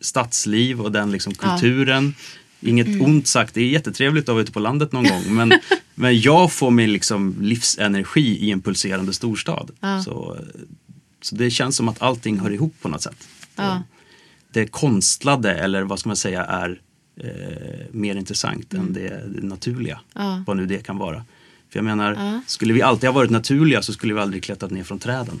Stadsliv 0.00 0.80
och 0.80 0.92
den 0.92 1.10
liksom 1.12 1.34
kulturen. 1.34 2.14
Inget 2.64 3.00
ont 3.00 3.26
sagt, 3.26 3.54
det 3.54 3.60
är 3.60 3.68
jättetrevligt 3.68 4.28
att 4.28 4.32
vara 4.32 4.42
ute 4.42 4.52
på 4.52 4.60
landet 4.60 4.92
någon 4.92 5.04
gång. 5.04 5.22
Men, 5.28 5.52
men 5.94 6.20
jag 6.20 6.52
får 6.52 6.70
min 6.70 6.92
liksom 6.92 7.36
livsenergi 7.40 8.38
i 8.46 8.50
en 8.50 8.62
pulserande 8.62 9.12
storstad. 9.12 9.70
Så, 10.04 10.38
så 11.20 11.34
det 11.36 11.50
känns 11.50 11.76
som 11.76 11.88
att 11.88 12.02
allting 12.02 12.38
hör 12.38 12.50
ihop 12.50 12.74
på 12.82 12.88
något 12.88 13.02
sätt. 13.02 13.28
Ja. 13.56 13.82
Det 14.52 14.66
konstlade, 14.66 15.54
eller 15.54 15.82
vad 15.82 15.98
ska 15.98 16.08
man 16.08 16.16
säga, 16.16 16.44
är 16.44 16.80
eh, 17.20 17.86
mer 17.90 18.16
intressant 18.16 18.74
än 18.74 18.92
det, 18.92 19.24
det 19.28 19.46
naturliga. 19.46 20.00
Vad 20.46 20.56
nu 20.56 20.66
det 20.66 20.86
kan 20.86 20.98
vara. 20.98 21.24
För 21.70 21.78
jag 21.78 21.84
menar, 21.84 22.40
skulle 22.46 22.74
vi 22.74 22.82
alltid 22.82 23.08
ha 23.08 23.14
varit 23.14 23.30
naturliga 23.30 23.82
så 23.82 23.92
skulle 23.92 24.14
vi 24.14 24.20
aldrig 24.20 24.42
klättrat 24.42 24.70
ner 24.70 24.84
från 24.84 24.98
träden. 24.98 25.40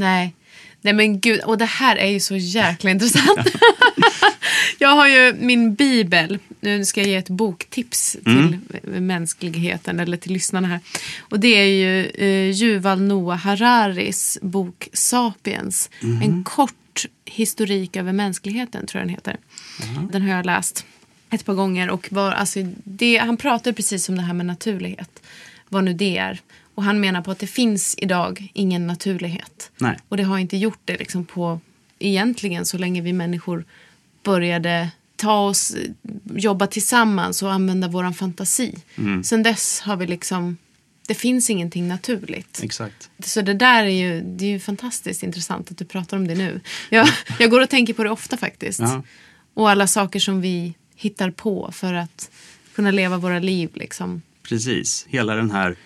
Nej. 0.00 0.34
Nej 0.80 0.92
men 0.94 1.20
gud, 1.20 1.40
och 1.40 1.58
det 1.58 1.64
här 1.64 1.96
är 1.96 2.08
ju 2.10 2.20
så 2.20 2.36
jäkla 2.36 2.90
intressant. 2.96 3.48
jag 4.78 4.88
har 4.88 5.08
ju 5.08 5.34
min 5.38 5.74
bibel. 5.74 6.38
Nu 6.60 6.84
ska 6.84 7.00
jag 7.00 7.08
ge 7.08 7.16
ett 7.16 7.28
boktips 7.28 8.16
till 8.24 8.58
mänskligheten 8.82 10.00
eller 10.00 10.16
till 10.16 10.32
lyssnarna 10.32 10.68
här. 10.68 10.80
Och 11.20 11.40
det 11.40 11.48
är 11.48 11.64
ju 11.64 12.06
eh, 12.06 12.62
Yuval 12.62 13.00
Noah 13.00 13.38
Hararis 13.38 14.38
bok 14.42 14.88
Sapiens. 14.92 15.90
En 16.22 16.44
kort 16.44 17.06
historik 17.24 17.96
över 17.96 18.12
mänskligheten 18.12 18.86
tror 18.86 19.00
jag 19.00 19.08
den 19.08 19.14
heter. 19.14 19.36
Den 20.12 20.22
har 20.22 20.36
jag 20.36 20.46
läst 20.46 20.84
ett 21.30 21.44
par 21.44 21.54
gånger. 21.54 21.90
Och 21.90 22.08
var, 22.10 22.32
alltså, 22.32 22.60
det, 22.84 23.16
han 23.16 23.36
pratar 23.36 23.72
precis 23.72 24.08
om 24.08 24.16
det 24.16 24.22
här 24.22 24.34
med 24.34 24.46
naturlighet. 24.46 25.22
Vad 25.68 25.84
nu 25.84 25.92
det 25.92 26.18
är. 26.18 26.40
Och 26.74 26.84
han 26.84 27.00
menar 27.00 27.22
på 27.22 27.30
att 27.30 27.38
det 27.38 27.46
finns 27.46 27.94
idag 27.98 28.50
ingen 28.54 28.86
naturlighet. 28.86 29.70
Nej. 29.78 29.98
Och 30.08 30.16
det 30.16 30.22
har 30.22 30.38
inte 30.38 30.56
gjort 30.56 30.80
det 30.84 30.98
liksom 30.98 31.24
på 31.24 31.60
egentligen 31.98 32.66
så 32.66 32.78
länge 32.78 33.00
vi 33.00 33.12
människor 33.12 33.64
började 34.22 34.90
ta 35.16 35.40
oss, 35.40 35.76
jobba 36.34 36.66
tillsammans 36.66 37.42
och 37.42 37.52
använda 37.52 37.88
våran 37.88 38.14
fantasi. 38.14 38.74
Sen 39.24 39.42
dess 39.42 39.80
har 39.80 39.96
vi 39.96 40.06
liksom, 40.06 40.56
det 41.06 41.14
finns 41.14 41.50
ingenting 41.50 41.88
naturligt. 41.88 42.60
Exakt. 42.62 43.10
Så 43.24 43.40
det 43.40 43.54
där 43.54 43.84
är 43.84 43.88
ju, 43.88 44.20
det 44.20 44.44
är 44.44 44.50
ju 44.50 44.60
fantastiskt 44.60 45.22
intressant 45.22 45.70
att 45.70 45.78
du 45.78 45.84
pratar 45.84 46.16
om 46.16 46.28
det 46.28 46.34
nu. 46.34 46.60
Jag, 46.88 47.08
jag 47.38 47.50
går 47.50 47.60
och 47.60 47.70
tänker 47.70 47.94
på 47.94 48.04
det 48.04 48.10
ofta 48.10 48.36
faktiskt. 48.36 48.80
Ja. 48.80 49.02
Och 49.54 49.70
alla 49.70 49.86
saker 49.86 50.20
som 50.20 50.40
vi 50.40 50.74
hittar 50.94 51.30
på 51.30 51.70
för 51.72 51.94
att 51.94 52.30
kunna 52.74 52.90
leva 52.90 53.16
våra 53.16 53.38
liv 53.38 53.70
liksom. 53.74 54.22
Precis, 54.42 55.06
hela 55.08 55.34
den 55.34 55.50
här 55.50 55.76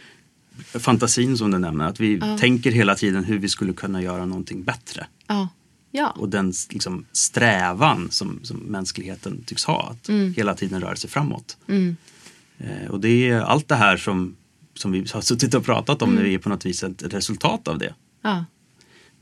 fantasin 0.62 1.38
som 1.38 1.50
du 1.50 1.58
nämner. 1.58 1.84
Att 1.88 2.00
vi 2.00 2.20
tänker 2.40 2.70
hela 2.70 2.94
tiden 2.94 3.24
hur 3.24 3.38
vi 3.38 3.48
skulle 3.48 3.72
kunna 3.72 4.02
göra 4.02 4.24
någonting 4.26 4.62
bättre. 4.64 5.06
Ja. 5.26 5.48
Ja. 5.90 6.10
Och 6.10 6.28
den 6.28 6.52
liksom, 6.70 7.04
strävan 7.12 8.10
som, 8.10 8.40
som 8.42 8.56
mänskligheten 8.56 9.42
tycks 9.46 9.64
ha. 9.64 9.90
Att 9.90 10.10
hela 10.36 10.54
tiden 10.54 10.80
röra 10.80 10.96
sig 10.96 11.10
framåt. 11.10 11.56
Eh, 12.58 12.90
och 12.90 13.00
det 13.00 13.28
är 13.30 13.40
allt 13.40 13.68
det 13.68 13.74
här 13.76 13.96
som, 13.96 14.36
som 14.74 14.92
vi 14.92 15.04
har 15.12 15.20
suttit 15.20 15.54
och 15.54 15.64
pratat 15.64 16.02
om 16.02 16.14
nu 16.14 16.32
är 16.32 16.38
på 16.38 16.48
något 16.48 16.66
vis 16.66 16.82
ett 16.82 17.02
resultat 17.14 17.68
av 17.68 17.78
det. 17.78 17.94
ja. 18.22 18.44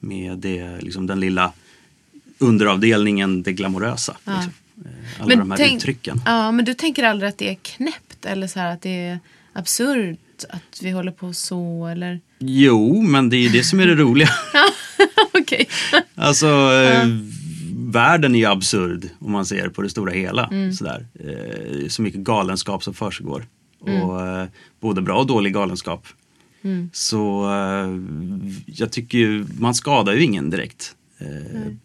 Med 0.05 0.39
det, 0.39 0.81
liksom, 0.81 1.07
den 1.07 1.21
lilla 1.21 1.53
underavdelningen, 2.39 3.43
det 3.43 3.53
glamorösa. 3.53 4.17
Liksom. 4.25 4.53
Eh, 4.85 5.23
Alla 5.23 5.37
de 5.37 5.51
här 5.51 5.59
tänk- 5.59 5.77
uttrycken. 5.77 6.21
Ja, 6.27 6.53
men 6.53 6.65
du 6.65 6.75
tänker 6.75 7.03
aldrig 7.05 7.29
att 7.29 7.39
det 7.39 7.49
är 7.51 7.55
knäppt 7.55 8.25
eller 8.27 8.47
så 8.47 8.59
här 8.61 8.73
att 8.73 8.83
det 8.83 8.91
är 9.07 9.19
absurt 9.53 10.19
att 10.45 10.83
vi 10.83 10.91
håller 10.91 11.13
på 11.13 11.33
så 11.33 11.87
eller? 11.87 12.21
Jo, 12.39 13.03
men 13.03 13.31
det 13.31 13.37
är 13.37 13.41
ju 13.41 13.49
det 13.49 13.65
som 13.65 13.81
är 13.81 13.87
det 13.87 13.95
roliga. 13.95 14.29
Okej. 15.35 15.69
Alltså, 16.15 16.47
eh, 16.47 17.09
världen 17.75 18.35
är 18.35 18.39
ju 18.39 18.47
absurd 18.47 19.09
om 19.19 19.33
man 19.33 19.47
ser 19.47 19.69
på 19.69 19.83
det 19.83 19.89
stora 19.89 20.13
hela. 20.13 20.47
Mm. 20.47 20.73
Sådär. 20.73 21.07
Eh, 21.15 21.89
så 21.89 22.03
mycket 22.03 22.21
galenskap 22.21 22.85
som 22.85 22.95
försiggår. 22.95 23.47
Och, 23.81 24.27
eh, 24.27 24.47
både 24.81 25.03
bra 25.03 25.19
och 25.19 25.27
dålig 25.27 25.55
galenskap. 25.55 26.07
Mm. 26.63 26.91
Så 26.93 27.45
eh, 27.53 27.99
jag 28.67 28.93
tycker 28.93 29.19
ju, 29.19 29.47
man 29.59 29.75
skadar 29.75 30.13
ju 30.13 30.23
ingen 30.23 30.51
direkt 30.51 30.97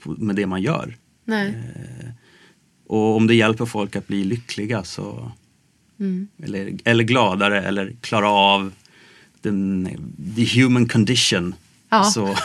med 0.03 0.35
det 0.35 0.45
man 0.45 0.61
gör. 0.61 0.97
Nej. 1.25 1.53
Och 2.87 3.15
om 3.15 3.27
det 3.27 3.35
hjälper 3.35 3.65
folk 3.65 3.95
att 3.95 4.07
bli 4.07 4.23
lyckliga 4.23 4.83
så 4.83 5.31
Mm. 5.99 6.27
eller, 6.43 6.77
eller 6.83 7.03
gladare 7.03 7.63
eller 7.63 7.95
klara 8.01 8.29
av 8.29 8.71
den, 9.41 9.89
the 10.35 10.61
human 10.61 10.87
condition. 10.87 11.55
Ja. 11.89 12.03
Så, 12.03 12.35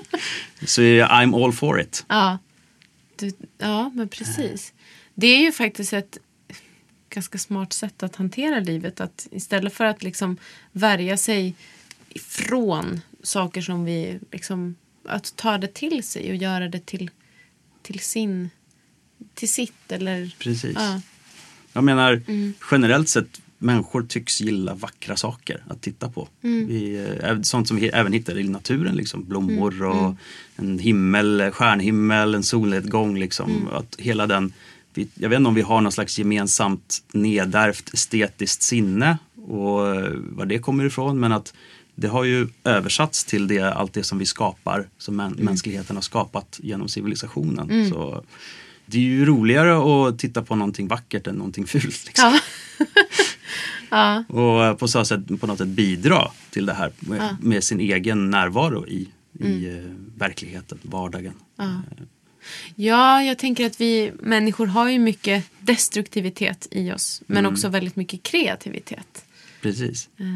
så 0.66 0.82
I'm 0.82 1.44
all 1.44 1.52
for 1.52 1.80
it. 1.80 2.04
Ja. 2.08 2.38
Du, 3.16 3.32
ja, 3.58 3.90
men 3.94 4.08
precis. 4.08 4.72
Det 5.14 5.26
är 5.26 5.40
ju 5.40 5.52
faktiskt 5.52 5.92
ett 5.92 6.18
ganska 7.10 7.38
smart 7.38 7.72
sätt 7.72 8.02
att 8.02 8.16
hantera 8.16 8.60
livet. 8.60 9.00
Att 9.00 9.28
istället 9.30 9.74
för 9.74 9.84
att 9.84 10.02
liksom 10.02 10.36
värja 10.72 11.16
sig 11.16 11.54
ifrån 12.08 13.00
saker 13.22 13.62
som 13.62 13.84
vi 13.84 14.18
liksom... 14.32 14.76
Att 15.06 15.36
ta 15.36 15.58
det 15.58 15.74
till 15.74 16.02
sig 16.02 16.30
och 16.30 16.36
göra 16.36 16.68
det 16.68 16.86
till, 16.86 17.10
till 17.82 18.00
sin... 18.00 18.50
Till 19.34 19.48
sitt 19.48 19.92
eller... 19.92 20.36
Precis. 20.38 20.74
Ja. 20.74 21.00
Jag 21.76 21.84
menar 21.84 22.22
Mm. 22.26 22.52
generellt 22.70 23.08
sett 23.08 23.40
människor 23.58 24.02
tycks 24.02 24.40
gilla 24.40 24.74
vackra 24.74 25.16
saker 25.16 25.62
att 25.68 25.82
titta 25.82 26.08
på. 26.08 26.28
Mm. 26.42 26.66
Vi, 26.68 27.06
eh, 27.22 27.40
sånt 27.42 27.68
som 27.68 27.76
vi 27.76 27.88
även 27.88 28.12
hittar 28.12 28.38
i 28.38 28.48
naturen, 28.48 28.94
liksom, 28.96 29.24
blommor 29.24 29.74
Mm. 29.74 29.88
och 29.88 30.14
en 30.56 30.78
himmel, 30.78 31.50
stjärnhimmel, 31.52 32.34
en 32.34 32.42
solnedgång. 32.42 33.18
Liksom, 33.18 33.50
Mm. 33.50 33.68
att 33.68 33.96
hela 33.98 34.26
den, 34.26 34.52
jag 35.14 35.28
vet 35.28 35.36
inte 35.36 35.48
om 35.48 35.54
vi 35.54 35.62
har 35.62 35.80
någon 35.80 35.92
slags 35.92 36.18
gemensamt 36.18 37.02
nedärvt 37.12 37.94
estetiskt 37.94 38.62
sinne 38.62 39.18
och 39.46 39.94
eh, 39.96 40.10
var 40.14 40.46
det 40.46 40.58
kommer 40.58 40.84
ifrån 40.84 41.20
men 41.20 41.32
att 41.32 41.54
det 41.96 42.08
har 42.08 42.24
ju 42.24 42.48
översatts 42.64 43.24
till 43.24 43.46
det, 43.48 43.60
allt 43.60 43.92
det 43.92 44.02
som 44.02 44.18
vi 44.18 44.26
skapar, 44.26 44.88
som 44.98 45.20
Mm. 45.20 45.32
män, 45.32 45.44
mänskligheten 45.44 45.96
har 45.96 46.02
skapat 46.02 46.60
genom 46.62 46.88
civilisationen. 46.88 47.90
Så 47.90 48.24
det 48.86 48.98
är 48.98 49.02
ju 49.02 49.24
roligare 49.24 50.08
att 50.08 50.18
titta 50.18 50.42
på 50.42 50.56
någonting 50.56 50.88
vackert 50.88 51.26
än 51.26 51.34
någonting 51.34 51.66
fult. 51.66 52.06
Liksom. 52.06 52.38
Ja. 52.78 52.86
ja. 53.90 54.24
Och 54.28 54.64
eh, 54.64 54.74
på 54.76 54.88
så 54.88 55.04
sätt 55.04 55.40
på 55.40 55.46
något 55.46 55.58
sätt 55.58 55.68
bidra 55.68 56.30
till 56.50 56.66
det 56.66 56.74
här 56.74 56.92
med, 57.00 57.36
med 57.40 57.64
sin 57.64 57.80
egen 57.80 58.30
närvaro 58.30 58.86
i, 58.86 59.08
i 59.40 59.66
eh, 59.68 59.92
verkligheten, 60.16 60.78
vardagen. 60.82 61.34
Ja, 62.74 63.22
jag 63.22 63.38
tänker 63.38 63.66
att 63.66 63.80
vi 63.80 64.12
människor 64.20 64.66
har 64.66 64.88
ju 64.90 64.98
mycket 64.98 65.44
destruktivitet 65.60 66.68
i 66.70 66.92
oss. 66.92 67.22
Men 67.26 67.38
Mm. 67.38 67.52
också 67.52 67.68
väldigt 67.68 67.96
mycket 67.96 68.22
kreativitet. 68.22 69.24
Precis, 69.60 70.08
Eh, 70.16 70.26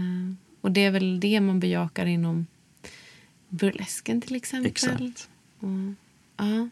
och 0.60 0.72
det 0.72 0.84
är 0.84 0.90
väl 0.90 1.20
det 1.20 1.40
man 1.40 1.60
bejakar 1.60 2.06
inom 2.06 2.46
burlesken 3.48 4.20
till 4.20 4.36
exempel. 4.36 4.70
exakt. 4.70 5.28
Ja. 6.36 6.68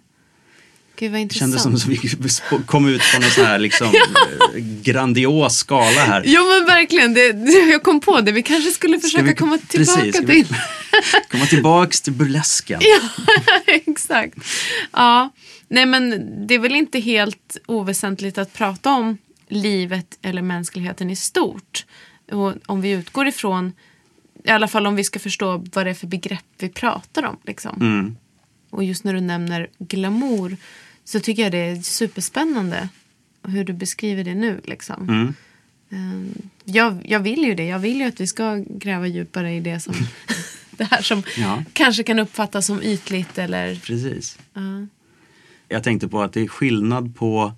Gud 0.96 1.12
vad 1.12 1.20
intressant. 1.20 1.52
kändes 1.62 1.62
som 1.62 1.74
att 1.74 1.86
vi 1.86 2.62
kom 2.66 2.88
ut 2.88 3.02
från 3.02 3.22
en 3.22 3.30
sån 3.30 3.44
här 3.44 3.58
liksom, 3.58 3.86
eh, 4.54 4.60
grandios 4.82 5.56
skala 5.56 6.00
här. 6.00 6.22
Ja 6.26 6.40
men 6.40 6.66
verkligen, 6.66 7.14
det, 7.14 7.28
jag 7.70 7.82
kom 7.82 8.00
på 8.00 8.20
det. 8.20 8.32
Vi 8.32 8.42
kanske 8.42 8.70
skulle 8.70 9.00
försöka 9.00 9.24
vi- 9.24 9.34
komma 9.34 9.58
tillbaka 9.58 10.02
precis, 10.02 10.26
till... 10.26 10.46
Komma 11.30 11.46
tillbaks 11.46 12.00
till 12.00 12.12
burlesken. 12.12 12.80
Ja, 12.82 13.00
exakt. 13.66 14.38
Ja, 14.92 15.30
nej 15.68 15.86
men 15.86 16.26
det 16.46 16.54
är 16.54 16.58
väl 16.58 16.74
inte 16.76 16.98
helt 17.00 17.56
oväsentligt 17.66 18.38
att 18.38 18.52
prata 18.52 18.90
om 18.92 19.18
livet 19.48 20.18
eller 20.22 20.42
mänskligheten 20.42 21.10
i 21.10 21.16
stort. 21.16 21.84
Och 22.32 22.54
om 22.66 22.80
vi 22.80 22.90
utgår 22.90 23.26
ifrån, 23.28 23.72
i 24.44 24.50
alla 24.50 24.68
fall 24.68 24.86
om 24.86 24.96
vi 24.96 25.04
ska 25.04 25.18
förstå 25.18 25.64
vad 25.72 25.86
det 25.86 25.90
är 25.90 25.94
för 25.94 26.06
begrepp 26.06 26.44
vi 26.58 26.68
pratar 26.68 27.22
om. 27.22 27.36
Liksom. 27.44 27.76
Mm. 27.80 28.16
Och 28.70 28.84
just 28.84 29.04
när 29.04 29.14
du 29.14 29.20
nämner 29.20 29.68
glamour 29.78 30.56
så 31.06 31.20
tycker 31.20 31.42
jag 31.42 31.52
det 31.52 31.58
är 31.58 31.76
superspännande 31.82 32.88
hur 33.48 33.64
du 33.64 33.72
beskriver 33.72 34.24
det 34.24 34.34
nu. 34.34 34.60
Liksom. 34.64 35.08
Mm. 35.08 35.34
Eh, 35.90 36.42
Jag, 36.64 36.98
jag 37.04 37.20
vill 37.20 37.44
ju 37.44 37.54
det. 37.54 37.64
Jag 37.64 37.78
vill 37.78 37.96
ju 38.00 38.04
att 38.06 38.20
vi 38.20 38.26
ska 38.26 38.64
gräva 38.68 39.06
djupare 39.06 39.54
i 39.54 39.60
det 39.60 39.80
som 39.80 39.94
det 40.70 40.84
här 40.84 41.02
som 41.02 41.22
Ja. 41.38 41.62
kanske 41.72 42.02
kan 42.02 42.18
uppfattas 42.18 42.66
som 42.66 42.82
ytligt 42.82 43.38
eller... 43.38 43.74
Precis. 43.74 44.38
Ja. 44.54 44.86
Jag 45.68 45.82
tänkte 45.82 46.08
på 46.08 46.22
att 46.22 46.32
det 46.32 46.40
är 46.40 46.48
skillnad 46.48 47.16
på, 47.16 47.52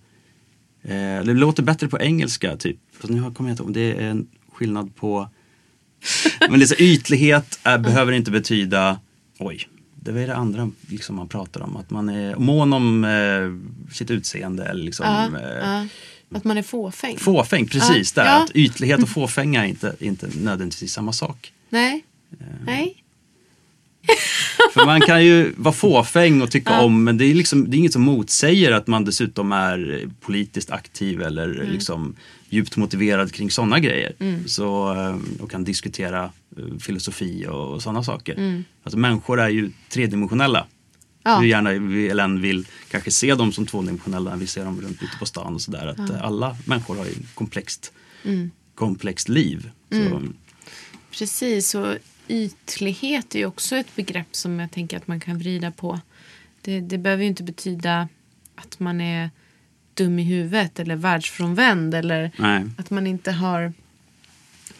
eh, 0.82 0.90
det 1.24 1.34
låter 1.34 1.62
bättre 1.62 1.88
på 1.88 2.00
engelska 2.00 2.56
typ. 2.56 2.76
Fast 2.92 3.12
nu 3.12 3.20
kommer 3.34 3.50
jag 3.50 3.52
inte 3.54 3.62
ihåg, 3.62 3.72
det 3.74 3.92
är 4.04 4.10
en 4.10 4.28
skillnad 4.52 4.96
på, 4.96 5.28
men 6.50 6.68
så, 6.68 6.74
ytlighet 6.74 7.60
är, 7.62 7.78
behöver 7.78 8.12
inte 8.12 8.30
betyda, 8.30 9.00
oj, 9.38 9.68
det 10.12 10.20
är 10.20 10.26
det 10.26 10.36
andra 10.36 10.70
liksom 10.88 11.16
man 11.16 11.28
pratar 11.28 11.60
om. 11.60 11.76
Att 11.76 11.90
man 11.90 12.08
är 12.08 12.36
mån 12.36 12.72
om 12.72 13.04
eh, 13.04 13.92
sitt 13.94 14.10
utseende 14.10 14.64
eller 14.64 14.84
liksom 14.84 15.06
Ja, 15.06 15.40
eh, 15.40 15.58
ja. 15.62 15.86
Att 16.34 16.44
man 16.44 16.58
är 16.58 16.62
fåfäng. 16.62 17.18
fåfäng, 17.18 17.66
precis 17.66 18.12
Ja, 18.16 18.22
där. 18.22 18.42
Att 18.42 18.50
ytlighet 18.50 19.02
och 19.02 19.08
fåfänga 19.14 19.64
är 19.64 19.68
inte, 19.68 19.94
inte 19.98 20.28
nödvändigtvis 20.40 20.92
samma 20.92 21.12
sak. 21.12 21.52
Nej. 21.70 22.04
Eh. 22.40 22.46
Nej. 22.66 23.04
För 24.74 24.86
man 24.86 25.00
kan 25.00 25.24
ju 25.24 25.52
vara 25.56 25.74
fåfäng 25.74 26.42
och 26.42 26.50
tycka 26.50 26.80
om 26.80 27.04
men 27.04 27.18
det 27.18 27.24
är, 27.24 27.34
liksom, 27.34 27.70
det 27.70 27.76
är 27.76 27.78
inget 27.78 27.92
som 27.92 28.02
motsäger 28.02 28.72
att 28.72 28.86
man 28.86 29.04
dessutom 29.04 29.52
är 29.52 30.08
politiskt 30.20 30.70
aktiv 30.70 31.22
eller 31.22 31.68
liksom 31.72 32.16
djupt 32.48 32.76
motiverad 32.76 33.32
kring 33.32 33.50
sådana 33.50 33.78
grejer. 33.78 34.12
Så, 34.46 34.94
eh, 34.94 35.42
och 35.42 35.50
kan 35.50 35.64
diskutera 35.64 36.24
eh, 36.58 36.78
filosofi 36.80 37.46
och, 37.46 37.74
och 37.74 37.82
sådana 37.82 38.04
saker. 38.04 38.64
Alltså 38.82 38.98
människor 38.98 39.40
är 39.40 39.48
ju 39.48 39.70
tredimensionella. 39.88 40.66
Ja. 41.22 41.38
Hur 41.38 41.46
gärna 41.46 41.70
vi 41.70 42.10
än 42.10 42.40
vill 42.40 42.66
kanske 42.90 43.10
se 43.10 43.34
dem 43.34 43.52
som 43.52 43.66
tvådimensionella 43.66 44.30
när 44.30 44.36
vi 44.36 44.46
ser 44.46 44.64
dem 44.64 44.80
runt 44.80 45.02
ute 45.02 45.18
på 45.18 45.26
stan 45.26 45.54
och 45.54 45.60
sådär. 45.62 45.86
Att 45.86 46.10
eh, 46.10 46.24
alla 46.24 46.56
människor 46.64 46.96
har 46.96 47.04
ju 47.04 47.14
komplext, 47.34 47.92
komplext 48.74 49.28
liv. 49.28 49.70
Så, 49.90 50.22
Precis. 51.10 51.74
Och 51.74 51.96
ytlighet 52.28 53.34
är 53.34 53.38
ju 53.38 53.46
också 53.46 53.76
ett 53.76 53.96
begrepp 53.96 54.36
som 54.36 54.60
jag 54.60 54.70
tänker 54.70 54.96
att 54.96 55.06
man 55.06 55.20
kan 55.20 55.38
vrida 55.38 55.70
på. 55.70 56.00
Det, 56.62 56.80
det 56.80 56.98
behöver 56.98 57.22
ju 57.22 57.28
inte 57.28 57.42
betyda 57.42 58.08
att 58.54 58.80
man 58.80 59.00
är 59.00 59.30
dum 59.98 60.18
i 60.18 60.22
huvudet 60.22 60.78
eller 60.78 60.96
världsfrånvänd 60.96 61.94
eller 61.94 62.30
Nej. 62.36 62.64
att 62.76 62.90
man 62.90 63.06
inte 63.06 63.32
har 63.32 63.72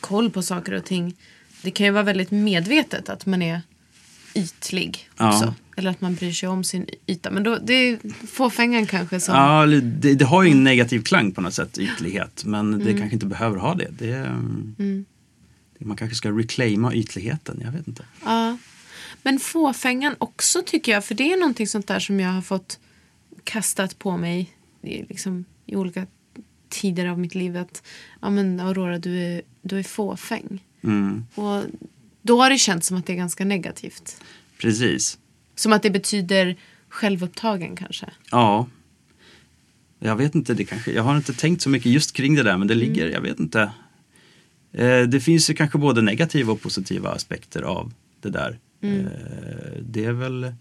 koll 0.00 0.30
på 0.30 0.42
saker 0.42 0.72
och 0.72 0.84
ting. 0.84 1.14
Det 1.62 1.70
kan 1.70 1.86
ju 1.86 1.92
vara 1.92 2.02
väldigt 2.02 2.30
medvetet 2.30 3.08
att 3.08 3.26
man 3.26 3.42
är 3.42 3.60
ytlig 4.34 5.08
Ja. 5.16 5.28
också. 5.28 5.54
Eller 5.76 5.90
att 5.90 6.00
man 6.00 6.14
bryr 6.14 6.32
sig 6.32 6.48
om 6.48 6.64
sin 6.64 6.86
yta. 7.06 7.30
Men 7.30 7.42
då, 7.42 7.58
det 7.58 7.74
är 7.74 7.98
fåfängan 8.26 8.86
kanske 8.86 9.20
som... 9.20 9.34
Ja, 9.34 9.66
det, 9.66 10.14
det 10.14 10.24
har 10.24 10.42
ju 10.42 10.50
en 10.50 10.64
negativ 10.64 11.02
klang 11.02 11.32
på 11.32 11.40
något 11.40 11.54
sätt, 11.54 11.78
ytlighet. 11.78 12.44
Men 12.44 12.84
det 12.84 12.92
kanske 12.92 13.14
inte 13.14 13.26
behöver 13.26 13.56
ha 13.56 13.74
det. 13.74 13.88
det 13.98 14.14
mm. 14.14 15.04
Man 15.78 15.96
kanske 15.96 16.16
ska 16.16 16.30
reclaima 16.30 16.94
ytligheten, 16.94 17.60
jag 17.64 17.72
vet 17.72 17.88
inte. 17.88 18.04
Ja. 18.24 18.56
Men 19.22 19.38
fåfängan 19.38 20.14
också 20.18 20.62
tycker 20.66 20.92
jag, 20.92 21.04
för 21.04 21.14
det 21.14 21.32
är 21.32 21.36
någonting 21.36 21.66
sånt 21.66 21.86
där 21.86 22.00
som 22.00 22.20
jag 22.20 22.30
har 22.30 22.42
fått 22.42 22.78
kastat 23.44 23.98
på 23.98 24.16
mig 24.16 24.50
liksom, 24.82 25.44
i 25.66 25.76
olika 25.76 26.06
tider 26.68 27.06
av 27.06 27.18
mitt 27.18 27.34
liv. 27.34 27.56
Att 27.56 27.82
ja, 28.20 28.30
men 28.30 28.60
Aurora, 28.60 28.98
du 28.98 29.18
är, 29.18 29.42
du 29.62 29.78
är 29.78 29.82
fåfäng. 29.82 30.64
Mm. 30.82 31.26
Och 31.34 31.64
då 32.22 32.42
har 32.42 32.50
det 32.50 32.58
känts 32.58 32.86
som 32.86 32.96
att 32.96 33.06
det 33.06 33.12
är 33.12 33.16
ganska 33.16 33.44
negativt. 33.44 34.20
Precis. 34.58 35.18
Som 35.54 35.72
att 35.72 35.82
det 35.82 35.90
betyder 35.90 36.56
självupptagen 36.88 37.76
kanske. 37.76 38.06
Ja. 38.30 38.66
Jag 39.98 40.16
vet 40.16 40.34
inte, 40.34 40.54
det 40.54 40.64
kanske, 40.64 40.92
jag 40.92 41.02
har 41.02 41.16
inte 41.16 41.32
tänkt 41.32 41.62
så 41.62 41.70
mycket 41.70 41.92
just 41.92 42.12
kring 42.12 42.34
det 42.34 42.42
där 42.42 42.56
men 42.56 42.68
det 42.68 42.74
ligger, 42.74 43.08
jag 43.08 43.20
vet 43.20 43.40
inte. 43.40 43.70
Eh, 44.72 45.02
det 45.02 45.20
finns 45.20 45.50
ju 45.50 45.54
kanske 45.54 45.78
både 45.78 46.02
negativa 46.02 46.52
och 46.52 46.60
positiva 46.60 47.10
aspekter 47.10 47.62
av 47.62 47.92
det 48.20 48.30
där. 48.30 48.58
Eh, 48.80 49.06
det 49.82 50.04
är 50.04 50.12
väl, 50.12 50.54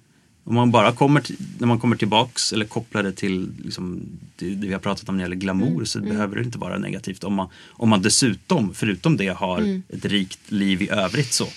om 0.47 0.55
man 0.55 0.71
bara 0.71 0.91
kommer, 0.91 1.21
till, 1.21 1.35
när 1.59 1.67
man 1.67 1.79
kommer 1.79 1.95
tillbaks 1.95 2.53
eller 2.53 2.65
kopplar 2.65 3.03
det 3.03 3.11
till 3.11 3.51
liksom, 3.63 4.01
det, 4.35 4.49
det 4.49 4.67
vi 4.67 4.73
har 4.73 4.79
pratat 4.79 5.09
om 5.09 5.17
när 5.17 5.23
det 5.23 5.25
gäller 5.25 5.35
glamour 5.35 5.85
så 5.85 5.99
behöver 5.99 6.35
det 6.35 6.43
inte 6.43 6.57
vara 6.57 6.77
negativt. 6.77 7.23
Om 7.23 7.33
man, 7.33 7.49
om 7.67 7.89
man 7.89 8.01
dessutom, 8.01 8.73
förutom 8.73 9.17
det, 9.17 9.27
har 9.27 9.81
ett 9.89 10.05
rikt 10.05 10.51
liv 10.51 10.81
i 10.81 10.89
övrigt 10.89 11.33
så. 11.33 11.47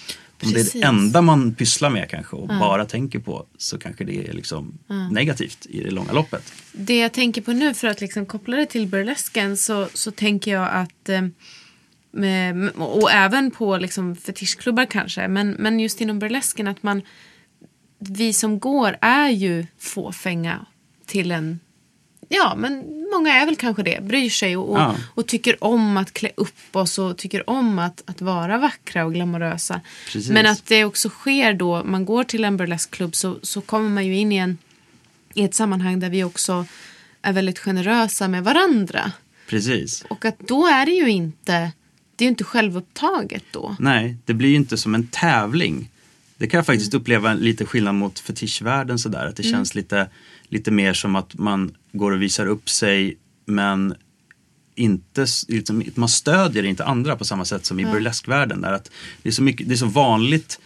Om 0.42 0.52
det 0.52 0.60
är 0.60 0.80
det 0.80 0.86
enda 0.86 1.22
man 1.22 1.54
pysslar 1.54 1.90
med 1.90 2.10
kanske 2.10 2.36
och 2.36 2.48
bara 2.48 2.84
tänker 2.84 3.18
på 3.18 3.46
så 3.58 3.78
kanske 3.78 4.04
det 4.04 4.28
är 4.28 4.32
liksom 4.32 4.78
negativt 5.10 5.66
i 5.66 5.82
det 5.82 5.90
långa 5.90 6.12
loppet. 6.12 6.52
Det 6.72 6.98
jag 6.98 7.12
tänker 7.12 7.42
på 7.42 7.52
nu 7.52 7.74
för 7.74 7.88
att 7.88 8.00
liksom 8.00 8.26
koppla 8.26 8.56
det 8.56 8.66
till 8.66 8.86
burlesken 8.86 9.56
så, 9.56 9.88
så 9.94 10.10
tänker 10.10 10.50
jag 10.50 10.68
att 10.72 11.08
eh, 11.08 11.22
med, 12.10 12.70
och 12.76 13.10
även 13.12 13.50
på 13.50 13.76
liksom 13.76 14.16
fetischklubbar 14.16 14.86
kanske. 14.86 15.28
Men, 15.28 15.50
men 15.50 15.80
just 15.80 16.00
inom 16.00 16.18
burlesken 16.18 16.68
att 16.68 16.82
man, 16.82 17.02
vi 18.00 18.32
som 18.32 18.58
går 18.58 18.96
är 19.00 19.28
ju 19.28 19.66
fåfänga 19.78 20.66
till 21.06 21.30
en 21.30 21.60
Ja, 22.32 22.54
men 22.56 22.84
många 23.12 23.34
är 23.34 23.46
väl 23.46 23.56
kanske 23.56 23.82
det. 23.82 24.02
Bryr 24.02 24.30
sig 24.30 24.56
och, 24.56 24.78
Ja. 24.78 24.96
och 25.14 25.26
tycker 25.26 25.64
om 25.64 25.96
att 25.96 26.12
klä 26.12 26.30
upp 26.36 26.76
oss 26.76 26.98
och 26.98 27.16
tycker 27.18 27.50
om 27.50 27.78
att, 27.78 28.02
att 28.06 28.20
vara 28.20 28.58
vackra 28.58 29.04
och 29.04 29.14
glamorösa. 29.14 29.80
Precis. 30.12 30.30
Men 30.30 30.46
att 30.46 30.66
det 30.66 30.84
också 30.84 31.08
sker 31.08 31.54
då, 31.54 31.84
man 31.84 32.04
går 32.04 32.24
till 32.24 32.44
en 32.44 32.56
burleskklubb 32.56 33.14
så, 33.16 33.38
så 33.42 33.60
kommer 33.60 33.88
man 33.88 34.06
ju 34.06 34.16
in 34.16 34.32
i, 34.32 34.36
en, 34.36 34.58
i 35.34 35.42
ett 35.44 35.54
sammanhang 35.54 36.00
där 36.00 36.10
vi 36.10 36.24
också 36.24 36.66
är 37.22 37.32
väldigt 37.32 37.58
generösa 37.58 38.28
med 38.28 38.44
varandra. 38.44 39.12
Precis. 39.48 40.04
Och 40.10 40.24
att 40.24 40.38
då 40.38 40.66
är 40.66 40.86
det 40.86 40.92
ju 40.92 41.10
inte, 41.10 41.52
det 42.16 42.24
är 42.24 42.26
ju 42.26 42.30
inte 42.30 42.44
självupptaget 42.44 43.44
då. 43.50 43.76
Nej, 43.78 44.16
det 44.24 44.34
blir 44.34 44.48
ju 44.48 44.56
inte 44.56 44.76
som 44.76 44.94
en 44.94 45.06
tävling. 45.06 45.90
Det 46.40 46.46
kan 46.46 46.58
jag 46.58 46.66
faktiskt 46.66 46.94
uppleva 46.94 47.34
lite 47.34 47.66
skillnad 47.66 47.94
mot 47.94 48.18
fetischvärlden 48.18 48.98
sådär. 48.98 49.26
Att 49.26 49.36
det 49.36 49.42
känns 49.42 49.74
lite, 49.74 50.08
lite 50.48 50.70
mer 50.70 50.92
som 50.92 51.16
att 51.16 51.34
man 51.38 51.74
går 51.92 52.12
och 52.12 52.22
visar 52.22 52.46
upp 52.46 52.68
sig 52.68 53.16
men 53.46 53.94
inte, 54.74 55.26
liksom, 55.48 55.84
man 55.94 56.08
stödjer 56.08 56.62
inte 56.62 56.84
andra 56.84 57.16
på 57.16 57.24
samma 57.24 57.44
sätt 57.44 57.64
som 57.64 57.80
i 57.80 57.84
burleskvärlden. 57.84 58.60
Där 58.60 58.72
att 58.72 58.90
det, 59.22 59.28
är 59.28 59.32
så 59.32 59.42
mycket, 59.42 59.68
det 59.68 59.74
är 59.74 59.76
så 59.76 59.86
vanligt 59.86 60.60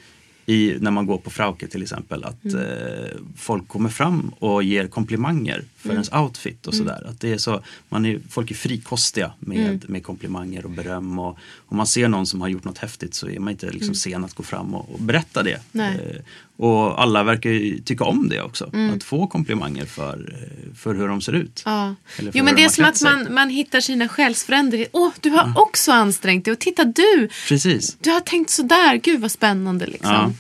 i, 0.47 0.75
när 0.81 0.91
man 0.91 1.07
går 1.07 1.19
på 1.19 1.31
Frauke 1.31 1.67
till 1.67 1.83
exempel 1.83 2.25
att 2.25 2.45
eh, 2.45 3.19
folk 3.37 3.69
kommer 3.69 3.91
fram 3.91 4.29
och 4.39 4.63
ger 4.63 4.87
komplimanger 4.87 5.65
för 5.85 5.93
ens 5.93 6.13
outfit 6.13 6.67
och 6.67 6.75
sådär. 6.75 7.07
Att 7.09 7.21
det 7.21 7.33
är 7.33 7.39
så, 7.39 7.63
man 7.89 8.07
är, 8.07 8.21
folk 8.31 8.51
är 8.51 8.55
frikostiga 8.55 9.33
med, 9.39 9.91
med 9.91 10.05
komplimanger 10.05 10.65
och 10.65 10.71
beröm 10.71 11.19
och 11.19 11.39
om 11.67 11.77
man 11.77 11.87
ser 11.87 12.09
någon 12.09 12.27
som 12.27 12.41
har 12.41 12.49
gjort 12.49 12.65
något 12.65 12.79
häftigt 12.79 13.15
så 13.15 13.29
är 13.29 13.39
man 13.39 13.51
inte 13.51 13.71
liksom 13.71 13.95
sen 13.95 14.25
att 14.25 14.35
gå 14.35 14.43
fram 14.43 14.75
och, 14.75 14.95
och 14.95 15.01
berätta 15.01 15.43
det. 15.43 15.61
Eh, 15.75 16.23
och 16.57 17.03
alla 17.03 17.23
verkar 17.23 17.83
tycka 17.85 18.05
om 18.05 18.29
det 18.29 18.41
också, 18.41 18.71
att 18.95 19.03
få 19.03 19.27
komplimanger 19.27 19.85
för, 19.85 20.33
eh, 20.33 20.75
för 20.75 20.95
hur 20.95 21.09
de 21.09 21.21
ser 21.21 21.33
ut. 21.33 21.63
Ja. 21.65 21.95
Jo 22.19 22.45
men 22.45 22.47
de 22.47 22.53
det 22.55 22.65
är 22.65 22.69
som 22.69 22.85
att 22.85 22.97
sig. 22.97 23.11
man, 23.11 23.35
man 23.35 23.51
hittar 23.51 23.81
sina 23.81 24.09
själsfränder. 24.09 24.87
Åh, 24.93 25.13
du 25.21 25.31
har 25.31 25.53
också 25.57 25.93
ansträngt 25.93 26.45
dig 26.45 26.53
och 26.53 26.59
titta 26.59 26.85
du, 26.85 27.29
Precis. 27.49 27.97
du 28.01 28.11
har 28.11 28.21
tänkt 28.21 28.51
sådär, 28.51 28.97
gud 28.97 29.21
vad 29.21 29.31
spännande 29.31 29.87
liksom. 29.87 30.13
Ja. 30.13 30.33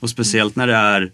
Och 0.00 0.10
speciellt 0.10 0.56
när 0.56 0.66
det 0.66 0.74
är 0.74 1.10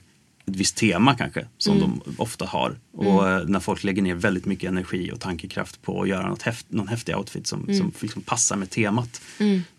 ett 0.47 0.57
visst 0.57 0.77
tema 0.77 1.15
kanske 1.15 1.47
som 1.59 1.77
Mm. 1.77 1.91
de 2.07 2.15
ofta 2.19 2.45
har. 2.47 2.79
Och 2.93 3.29
eh, 3.29 3.45
när 3.47 3.61
folk 3.61 3.85
lägger 3.85 4.03
ner 4.03 4.15
väldigt 4.15 4.45
mycket 4.47 4.69
energi 4.71 5.11
och 5.13 5.21
tankekraft 5.21 5.83
på 5.83 6.03
att 6.03 6.09
göra 6.09 6.29
något 6.29 6.43
häft, 6.43 6.67
någon 6.69 6.89
häftig 6.89 7.17
outfit 7.17 7.47
som, 7.47 7.63
Mm. 7.65 7.79
som 7.79 7.93
liksom 8.01 8.23
passar 8.23 8.57
med 8.57 8.71
temat. 8.71 9.21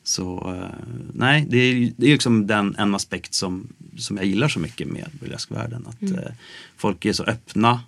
Så 0.04 0.54
eh, 0.56 0.78
nej, 1.14 1.46
det 1.50 1.58
är, 1.58 1.92
det 1.98 2.06
är 2.08 2.12
liksom 2.12 2.48
den 2.48 2.76
en 2.76 2.96
aspekt 2.96 3.34
som, 3.34 3.68
som 3.98 4.18
jag 4.18 4.26
gillar 4.26 4.48
så 4.48 4.60
mycket 4.60 4.88
med 4.88 5.10
burleskvärlden. 5.20 5.86
Att 5.88 6.02
Mm. 6.02 6.20
eh, 6.20 6.32
folk 6.78 7.06
är 7.06 7.14
så 7.14 7.24
öppna 7.24 7.82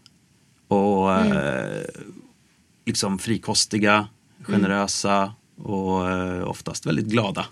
och 0.68 1.14
eh, 1.14 1.84
liksom 2.86 3.20
frikostiga, 3.20 4.08
generösa 4.42 5.34
och 5.58 6.10
eh, 6.12 6.44
oftast 6.48 6.86
väldigt 6.86 7.06
glada. 7.08 7.46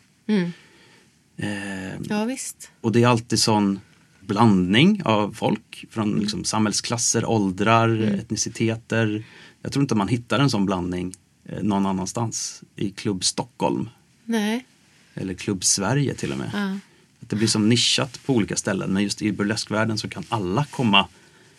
Eh, 1.38 2.01
Ja 2.09 2.25
visst. 2.25 2.71
och 2.81 2.91
det 2.91 3.03
är 3.03 3.07
alltid 3.07 3.39
sån 3.39 3.79
blandning 4.27 5.01
av 5.05 5.31
folk 5.31 5.86
från 5.89 6.19
liksom 6.19 6.43
samhällsklasser, 6.43 7.25
åldrar, 7.25 8.01
etniciteter. 8.01 9.23
Jag 9.62 9.71
tror 9.71 9.83
inte 9.83 9.95
man 9.95 10.07
hittar 10.07 10.39
en 10.39 10.49
sån 10.49 10.65
blandning 10.65 11.13
eh, 11.45 11.63
någon 11.63 11.86
annanstans. 11.86 12.63
I 12.75 12.89
Klubb 12.89 13.23
Stockholm 13.23 13.89
Nej. 14.25 14.65
eller 15.13 15.33
Klubb 15.33 15.63
Sverige 15.63 16.13
till 16.15 16.31
och 16.31 16.38
med. 16.38 16.49
Ja. 16.53 16.77
Att 17.21 17.29
det 17.29 17.36
blir 17.36 17.47
som 17.47 17.69
nischat 17.69 18.19
på 18.25 18.33
olika 18.33 18.55
ställen 18.55 18.93
men 18.93 19.03
just 19.03 19.21
i 19.21 19.31
burleskvärlden 19.31 19.97
så 19.97 20.09
kan 20.09 20.23
alla 20.29 20.65
komma, 20.65 21.07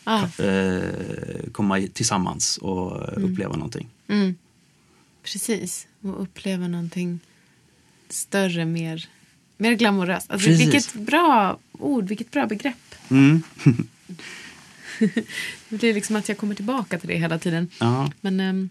Ja. 0.05 0.29
eh, 0.45 0.85
komma 1.53 1.81
tillsammans 1.93 2.57
och 2.59 3.13
eh, 3.13 3.25
uppleva 3.25 3.57
någonting. 3.57 3.89
Precis. 5.23 5.87
Och 6.01 6.23
uppleva 6.23 6.69
någonting 6.69 7.21
större, 8.09 8.65
mer, 8.65 9.09
mer 9.57 9.75
glamoröst. 9.75 10.31
Alltså, 10.31 10.49
Precis. 10.49 10.67
vilket 10.67 10.95
bra 10.95 11.59
ord, 11.73 12.09
vilket 12.09 12.31
bra 12.31 12.47
begrepp. 12.47 12.95
Mm. 13.11 13.43
Det 15.69 15.77
blir 15.79 15.95
liksom 15.95 16.17
att 16.17 16.29
jag 16.29 16.39
kommer 16.39 16.55
tillbaka 16.55 16.99
till 16.99 17.09
det 17.09 17.17
hela 17.17 17.39
tiden. 17.39 17.71
Ja, 17.81 18.13
Men 18.21 18.41
ehm, 18.41 18.69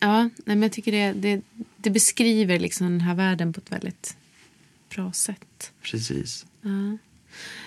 ja, 0.00 0.22
nej, 0.22 0.30
men 0.44 0.62
jag 0.62 0.72
tycker 0.72 0.92
det, 0.92 1.12
det, 1.12 1.42
det 1.76 1.90
beskriver 1.90 2.58
liksom 2.58 2.86
den 2.86 3.00
här 3.00 3.14
världen 3.14 3.52
på 3.52 3.60
ett 3.60 3.72
väldigt 3.72 4.16
bra 4.94 5.12
sätt. 5.12 5.72
precis. 5.82 6.46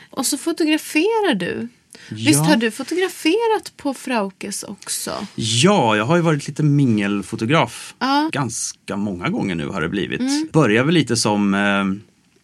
Och 0.10 0.26
så 0.26 0.38
fotograferar 0.38 1.34
du. 1.36 1.68
Ja. 2.10 2.16
Visst 2.16 2.40
har 2.40 2.56
du 2.56 2.72
fotograferat 2.72 3.74
på 3.78 3.94
Fraukes 3.94 4.64
också? 4.64 5.28
Ja, 5.36 5.96
jag 5.96 6.06
har 6.06 6.16
ju 6.16 6.22
varit 6.22 6.48
lite 6.48 6.64
mingelfotograf. 6.64 7.96
Ja. 8.00 8.20
Mm. 8.20 8.30
Ganska 8.32 8.98
många 8.98 9.30
gånger 9.30 9.56
nu 9.56 9.68
har 9.68 9.82
det 9.82 9.90
blivit. 9.90 10.52
Börjar 10.52 10.84
väl 10.84 10.94
lite 10.94 11.18
som, 11.18 11.54
eh, 11.54 11.86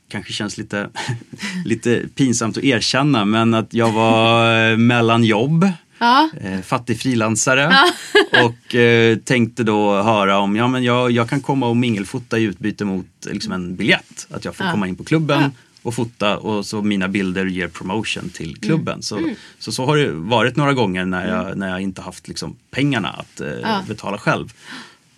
kanske 0.09 0.33
känns 0.33 0.57
lite, 0.57 0.89
lite 1.65 2.03
pinsamt 2.15 2.57
att 2.57 2.63
erkänna, 2.63 3.25
men 3.25 3.53
att 3.53 3.73
jag 3.73 3.91
var 3.91 4.71
eh, 4.71 4.77
mellan 4.77 5.23
jobb. 5.23 5.69
Ja. 5.99 6.29
Eh, 6.41 6.61
fattig 6.61 6.99
frilansare 6.99 7.75
och 8.43 8.75
eh, 8.75 9.17
tänkte 9.17 9.63
då 9.63 10.01
höra 10.01 10.37
om 10.37 10.55
ja, 10.55 10.67
men 10.67 10.83
jag, 10.83 11.11
jag 11.11 11.29
kan 11.29 11.41
komma 11.41 11.67
och 11.67 11.77
mingelfota 11.77 12.39
i 12.39 12.43
utbyte 12.43 12.85
mot 12.85 13.05
liksom 13.25 13.51
en 13.51 13.75
biljett. 13.75 14.27
Att 14.29 14.45
jag 14.45 14.55
får 14.55 14.71
komma 14.71 14.87
in 14.87 14.95
på 14.95 15.03
klubben 15.03 15.51
och 15.85 15.93
fota 15.93 16.37
och 16.37 16.65
så 16.65 16.81
mina 16.81 17.07
bilder 17.07 17.45
ger 17.45 17.67
promotion 17.67 18.29
till 18.29 18.55
klubben. 18.57 19.01
Så, 19.01 19.19
så 19.59 19.71
så 19.71 19.85
har 19.85 19.97
det 19.97 20.11
varit 20.11 20.55
några 20.55 20.73
gånger 20.73 21.05
när 21.05 21.27
jag, 21.27 21.57
när 21.57 21.69
jag 21.69 21.81
inte 21.81 22.01
haft 22.01 22.27
liksom 22.27 22.55
pengarna 22.71 23.09
att 23.09 23.41
eh, 23.41 23.87
betala 23.87 24.17
själv. 24.17 24.53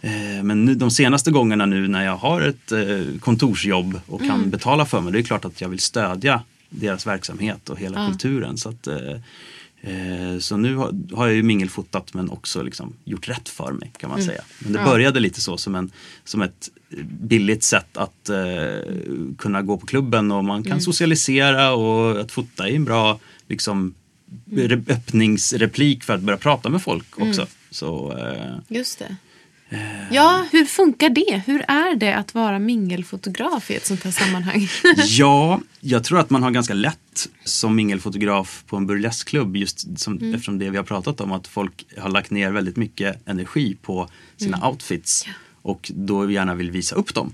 Eh, 0.02 0.44
Men 0.44 0.66
nu, 0.66 0.76
de 0.76 0.92
senaste 0.92 1.32
gångerna 1.32 1.66
nu 1.66 1.88
när 1.88 2.06
jag 2.06 2.18
har 2.18 2.42
ett 2.42 2.72
eh, 2.72 3.20
kontorsjobb 3.20 4.02
och 4.08 4.22
kan 4.22 4.50
betala 4.50 4.86
för 4.86 5.02
mig, 5.02 5.14
det 5.14 5.20
är 5.20 5.24
klart 5.24 5.46
att 5.46 5.62
jag 5.62 5.70
vill 5.70 5.80
stödja 5.80 6.42
deras 6.70 7.08
verksamhet 7.08 7.70
och 7.70 7.80
hela 7.80 8.08
kulturen. 8.10 8.58
Så, 8.58 8.70
att, 8.70 8.88
eh, 8.88 9.12
eh, 9.82 10.40
så 10.40 10.58
nu 10.58 10.76
har, 10.76 11.28
jag 11.28 11.34
ju 11.34 11.44
mingelfotat 11.44 12.14
men 12.14 12.30
också 12.30 12.62
liksom 12.64 12.94
gjort 13.04 13.30
rätt 13.30 13.50
för 13.50 13.72
mig 13.72 13.92
kan 13.98 14.10
man 14.10 14.24
säga. 14.24 14.42
Men 14.60 14.74
det 14.74 14.80
började 14.86 15.20
lite 15.20 15.42
så 15.42 15.58
som, 15.58 15.76
en, 15.76 15.92
som 16.24 16.42
ett 16.42 16.70
billigt 17.22 17.64
sätt 17.64 17.98
att 17.98 18.30
eh, 18.30 18.38
kunna 19.38 19.62
gå 19.62 19.78
på 19.78 19.86
klubben 19.86 20.32
och 20.32 20.44
man 20.46 20.64
kan 20.64 20.82
socialisera 20.82 21.74
och 21.74 22.20
att 22.22 22.32
fota 22.32 22.68
är 22.70 22.76
en 22.76 22.86
bra 22.86 23.20
liksom, 23.48 23.94
re- 24.52 24.92
öppningsreplik 24.92 26.04
för 26.04 26.14
att 26.14 26.22
börja 26.22 26.38
prata 26.38 26.70
med 26.70 26.82
folk 26.82 27.20
också. 27.20 27.48
Så, 27.72 28.18
eh, 28.18 28.56
Just 28.68 29.00
det. 29.00 29.16
Ja, 30.12 30.46
hur 30.52 30.66
funkar 30.66 31.10
det? 31.10 31.42
Hur 31.46 31.62
är 31.68 31.96
det 31.96 32.16
att 32.16 32.34
vara 32.34 32.60
mingelfotograf 32.60 33.72
i 33.72 33.76
ett 33.76 33.86
sånt 33.86 34.04
här 34.04 34.12
sammanhang? 34.12 34.68
Ja, 35.08 35.62
jag 35.80 36.04
tror 36.04 36.20
att 36.20 36.30
man 36.30 36.44
har 36.44 36.52
ganska 36.52 36.74
lätt 36.74 37.30
som 37.44 37.76
mingelfotograf 37.76 38.64
på 38.68 38.78
en 38.78 38.88
burleskklubb 38.88 39.56
just 39.56 40.00
som, 40.00 40.34
eftersom 40.34 40.60
det 40.60 40.70
vi 40.70 40.78
har 40.78 40.84
pratat 40.84 41.22
om 41.22 41.32
att 41.32 41.48
folk 41.48 41.86
har 41.98 42.10
lagt 42.10 42.32
ner 42.32 42.52
väldigt 42.52 42.76
mycket 42.78 43.28
energi 43.28 43.78
på 43.82 44.10
sina 44.38 44.68
outfits 44.70 45.26
och 45.68 45.92
då 45.96 46.32
gärna 46.32 46.56
vill 46.56 46.72
visa 46.72 46.96
upp 46.96 47.14
dem. 47.14 47.34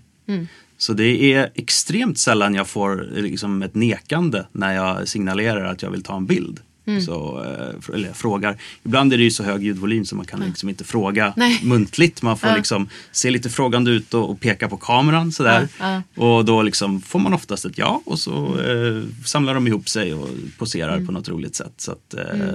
Så 0.78 0.94
det 0.94 1.34
är 1.34 1.50
extremt 1.56 2.18
sällan 2.20 2.56
jag 2.56 2.68
får 2.68 3.18
eh, 3.18 3.24
liksom 3.24 3.64
ett 3.64 3.76
nekande 3.76 4.46
när 4.52 4.74
jag 4.74 5.08
signalerar 5.08 5.66
att 5.66 5.82
jag 5.82 5.92
vill 5.92 6.04
ta 6.04 6.18
en 6.18 6.26
bild. 6.26 6.60
Så, 7.06 7.44
eh, 7.44 7.96
eller 7.96 8.14
frågar. 8.14 8.58
Ibland 8.84 9.14
är 9.14 9.18
det 9.18 9.24
ju 9.24 9.32
så 9.32 9.44
hög 9.44 9.64
ljudvolym 9.64 10.06
så 10.06 10.16
man 10.16 10.26
kan 10.26 10.40
liksom 10.40 10.70
inte 10.70 10.84
fråga 10.84 11.34
Nej. 11.38 11.60
muntligt. 11.64 12.22
Man 12.22 12.38
får 12.38 12.56
liksom 12.56 12.90
se 13.12 13.32
lite 13.32 13.50
frågande 13.50 13.92
ut 13.92 14.14
och, 14.14 14.30
och 14.30 14.40
peka 14.40 14.70
på 14.70 14.78
kameran 14.78 15.32
sådär. 15.32 15.68
Och 16.16 16.46
då 16.46 16.62
liksom 16.62 17.02
får 17.02 17.20
man 17.20 17.34
oftast 17.34 17.66
ett 17.66 17.78
ja 17.78 18.02
och 18.06 18.20
så 18.20 18.60
eh, 18.60 19.04
samlar 19.26 19.54
de 19.54 19.68
ihop 19.68 19.90
sig 19.90 20.14
och 20.14 20.30
poserar 20.58 21.06
på 21.06 21.12
något 21.12 21.30
roligt 21.30 21.56
sätt. 21.56 21.74
Så 21.78 21.92
att, 21.92 22.14
eh, 22.14 22.50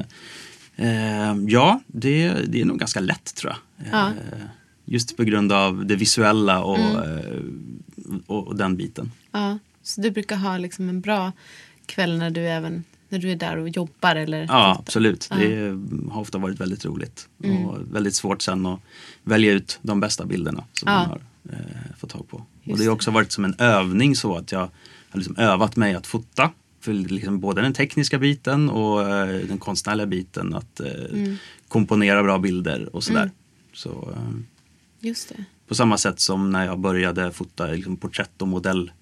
eh, 0.77 1.37
ja, 1.47 1.81
det, 1.87 2.33
det 2.49 2.61
är 2.61 2.65
nog 2.65 2.79
ganska 2.79 3.01
lätt 3.01 3.35
tror 3.35 3.53
jag. 3.53 4.13
Ja. 4.89 4.93
Just 4.93 5.17
på 5.17 5.25
grund 5.25 5.53
av 5.53 5.87
det 5.87 5.97
visuella 5.97 6.63
och, 6.63 6.79
eh, 6.79 7.41
och, 8.27 8.47
och 8.49 8.57
den 8.57 8.77
biten. 8.77 9.13
ja, 9.33 9.59
så 9.83 10.01
du 10.01 10.11
brukar 10.11 10.37
ha 10.37 10.59
liksom 10.59 10.89
en 10.89 11.01
bra 11.01 11.33
kväll 11.87 12.19
när 12.19 12.31
du 12.31 12.41
även 12.49 12.85
när 13.09 13.19
du 13.19 13.31
är 13.31 13.37
där 13.37 13.57
och 13.57 13.69
jobbar 13.69 14.17
eller 14.17 14.47
Ja, 14.49 14.77
absolut. 14.79 15.29
Det 15.31 15.79
har 16.11 16.21
ofta 16.21 16.39
varit 16.39 16.61
väldigt 16.61 16.85
roligt. 16.85 17.29
Och 17.39 17.79
väldigt 17.95 18.15
svårt 18.15 18.43
sen 18.43 18.67
att 18.67 18.81
välja 19.23 19.53
ut 19.53 19.79
de 19.83 20.01
bästa 20.01 20.27
bilderna 20.27 20.65
som 20.73 20.89
Ja. 20.93 20.99
man 20.99 21.09
har 21.09 21.21
eh, 21.53 21.97
fått 21.99 22.11
tag 22.11 22.29
på. 22.29 22.37
och 22.37 22.45
Just 22.65 22.79
det 22.81 22.85
har 22.87 22.95
också 22.95 23.11
varit 23.11 23.33
som 23.33 23.45
en 23.45 23.55
övning 23.59 24.17
så 24.17 24.37
att 24.37 24.53
jag 24.53 24.59
har 25.11 25.19
liksom 25.19 25.37
övat 25.37 25.77
mig 25.77 25.95
att 25.95 26.07
fota. 26.07 26.51
För 26.81 26.93
liksom 26.93 27.41
både 27.41 27.63
den 27.63 27.73
tekniska 27.73 28.19
biten 28.19 28.71
och 28.71 29.03
eh, 29.11 29.47
den 29.49 29.59
konstnärliga 29.59 30.07
biten. 30.07 30.55
Att 30.55 30.81
eh, 30.81 30.87
komponera 31.69 32.23
bra 32.23 32.39
bilder 32.39 32.97
och 32.97 33.05
sådär. 33.05 33.31
Så, 33.75 33.91
eh, 34.17 34.35
Just 35.01 35.29
det. 35.29 35.45
På 35.69 35.75
samma 35.75 35.99
sätt 35.99 36.21
som 36.21 36.51
när 36.53 36.67
jag 36.67 36.79
började 36.79 37.33
fota 37.33 37.67
liksom, 37.67 37.97
porträtt 37.97 38.43
och 38.43 38.49
modellfoton 38.49 38.93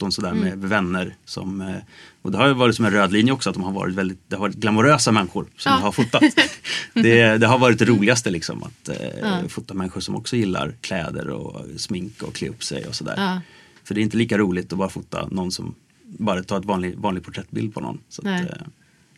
Mm. 0.00 0.10
sådär 0.12 0.32
med 0.34 0.58
vänner. 0.58 1.14
Som, 1.24 1.60
eh, 1.60 1.76
och 2.22 2.30
det 2.32 2.38
har 2.38 2.48
ju 2.48 2.54
varit 2.54 2.76
som 2.76 2.84
en 2.84 2.90
röd 2.90 3.12
linje 3.12 3.32
också 3.32 3.50
att 3.50 3.54
de 3.54 3.62
har 3.64 3.72
varit 3.72 3.94
väldigt 3.94 4.18
det 4.28 4.36
har 4.36 4.40
varit 4.40 4.56
glamorösa 4.56 5.12
människor 5.12 5.46
som 5.56 5.72
Ja. 5.72 5.78
har 5.78 5.92
fotat. 5.92 6.22
det, 6.94 7.38
det 7.38 7.46
har 7.46 7.58
varit 7.58 7.78
det 7.78 7.84
roligaste 7.84 8.30
liksom 8.30 8.62
att 8.62 8.88
eh, 8.88 9.46
fota 9.48 9.74
människor 9.74 10.00
som 10.00 10.16
också 10.16 10.36
gillar 10.36 10.74
kläder 10.80 11.28
och 11.28 11.66
smink 11.76 12.22
och 12.22 12.34
klä 12.34 12.48
upp 12.48 12.64
sig 12.64 12.86
och 12.86 12.94
sådär. 12.94 13.14
Ja. 13.16 13.40
För 13.84 13.94
det 13.94 14.00
är 14.00 14.02
inte 14.02 14.16
lika 14.16 14.38
roligt 14.38 14.72
att 14.72 14.78
bara 14.78 14.88
fota 14.88 15.28
någon 15.30 15.52
som 15.52 15.74
bara 16.02 16.42
tar 16.42 16.58
ett 16.58 16.64
vanlig, 16.64 16.96
vanlig 16.98 17.24
porträttbild 17.24 17.74
på 17.74 17.80
någon. 17.80 17.98
Så 18.08 18.22
att, 18.28 18.40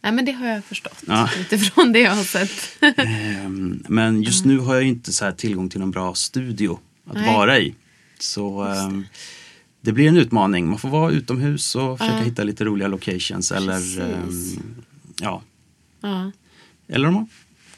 Nej. 0.03 0.12
men 0.12 0.24
det 0.24 0.32
har 0.32 0.46
jag 0.46 0.64
förstått 0.64 1.03
Ja. 1.07 1.28
utifrån 1.40 1.92
det 1.92 1.99
jag 2.01 2.11
har 2.14 2.24
sett. 2.24 2.78
Ehm, 2.99 3.84
Men 3.88 4.22
just 4.22 4.44
nu 4.44 4.59
har 4.59 4.74
jag 4.74 4.84
inte 4.84 5.12
så 5.12 5.24
här 5.24 5.32
tillgång 5.32 5.68
till 5.68 5.80
någon 5.80 5.90
bra 5.90 6.14
studio 6.14 6.78
att 7.07 7.14
Nej. 7.14 7.34
vara 7.34 7.59
i. 7.59 7.74
Så 8.18 8.62
ehm, 8.62 9.05
det 9.80 9.92
blir 9.92 10.09
en 10.09 10.16
utmaning. 10.16 10.68
Man 10.68 10.78
får 10.78 10.88
vara 10.88 11.11
utomhus 11.12 11.74
och 11.74 11.99
försöka 11.99 12.18
hitta 12.24 12.42
lite 12.44 12.64
roliga 12.64 12.88
locations. 12.88 13.53
Eller, 13.53 13.72
Precis. 14.26 14.57
ehm, 14.57 14.74
ja. 15.20 15.42
ja. 16.01 16.32
eller 16.88 17.09
om 17.09 17.14
man 17.14 17.28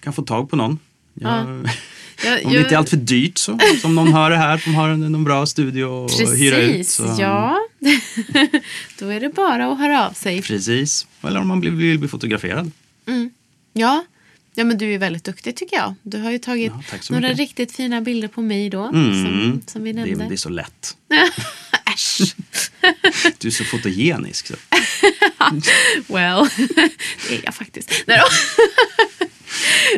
kan 0.01 0.13
få 0.13 0.23
tag 0.23 0.51
på 0.51 0.57
någon. 0.57 0.79
Jag, 1.15 1.69
Jag, 2.25 2.47
om 2.47 2.53
det 2.53 2.59
inte 2.59 2.75
är 2.75 2.79
allt 2.79 2.89
för 2.91 2.97
dyrt 2.97 3.39
så, 3.39 3.59
som 3.83 3.95
någon 3.95 4.13
hör 4.13 4.31
det 4.31 4.37
här 4.37 4.59
som 4.59 4.75
har 4.75 4.89
en, 4.89 5.01
någon 5.13 5.25
bra 5.25 5.47
studio 5.47 6.05
att 6.05 6.21
hyra 6.39 6.57
ut. 6.57 6.89
Så, 6.89 7.17
ja. 7.19 7.59
Då 8.99 9.09
är 9.09 9.21
det 9.21 9.29
bara 9.29 9.73
att 9.73 9.79
höra 9.79 10.07
av 10.09 10.13
sig. 10.13 10.43
Precis. 10.43 11.07
Eller 11.23 11.41
om 11.41 11.49
man 11.49 11.61
vill, 11.61 11.71
vill 11.71 11.99
bli 11.99 12.09
fotograferad. 12.09 12.71
Ja. 13.73 14.05
ja, 14.55 14.65
men 14.65 14.79
du 14.79 14.95
är 14.95 14.99
väldigt 14.99 15.25
duktig 15.25 15.57
tycker 15.57 15.77
jag. 15.77 15.95
Du 16.03 16.19
har 16.19 16.31
ju 16.31 16.39
tagit 16.39 16.73
Ja, 16.91 16.99
några 17.11 17.29
mycket. 17.29 17.39
riktigt 17.39 17.73
fina 17.73 18.01
bilder 18.01 18.29
på 18.29 18.43
mig 18.43 18.71
då. 18.71 18.83
Mm. 18.85 19.13
Som, 19.25 19.63
som 19.67 19.83
vi 19.83 19.93
Det, 19.93 20.01
nämnde. 20.05 20.25
det 20.29 20.35
är 20.35 20.37
så 20.37 20.49
lätt. 20.49 20.97
Äsch. 21.95 22.35
Du 23.39 23.49
är 23.49 23.53
så 23.53 23.65
fotogenisk. 23.65 24.47
Så. 24.47 24.55
Well, 26.07 26.49
det 27.29 27.35
är 27.37 27.41
jag 27.45 27.55
faktiskt. 27.55 27.91
Nej 28.07 28.19
då. 28.19 28.27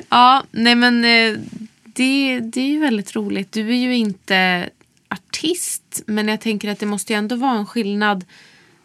ja, 0.08 0.44
nej 0.50 0.74
men 0.74 1.04
eh, 1.04 1.38
det, 1.84 2.40
det 2.40 2.60
är 2.60 2.66
ju 2.68 2.78
väldigt 2.80 3.16
roligt. 3.16 3.52
Du 3.52 3.68
är 3.70 3.74
ju 3.76 3.96
inte 3.96 4.68
artist, 5.12 6.02
men 6.06 6.28
jag 6.28 6.40
tänker 6.40 6.70
att 6.70 6.78
det 6.78 6.86
måste 6.86 7.12
ju 7.12 7.18
ändå 7.18 7.36
vara 7.36 7.58
en 7.58 7.66
skillnad 7.66 8.24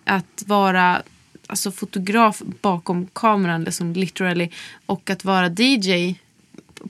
att 0.04 0.44
vara 0.46 1.02
alltså, 1.48 1.72
fotograf 1.72 2.42
bakom 2.62 3.08
kameran, 3.14 3.64
liksom, 3.64 3.94
literally, 3.94 4.50
och 4.86 5.10
att 5.10 5.26
vara 5.26 5.50
DJ 5.58 6.16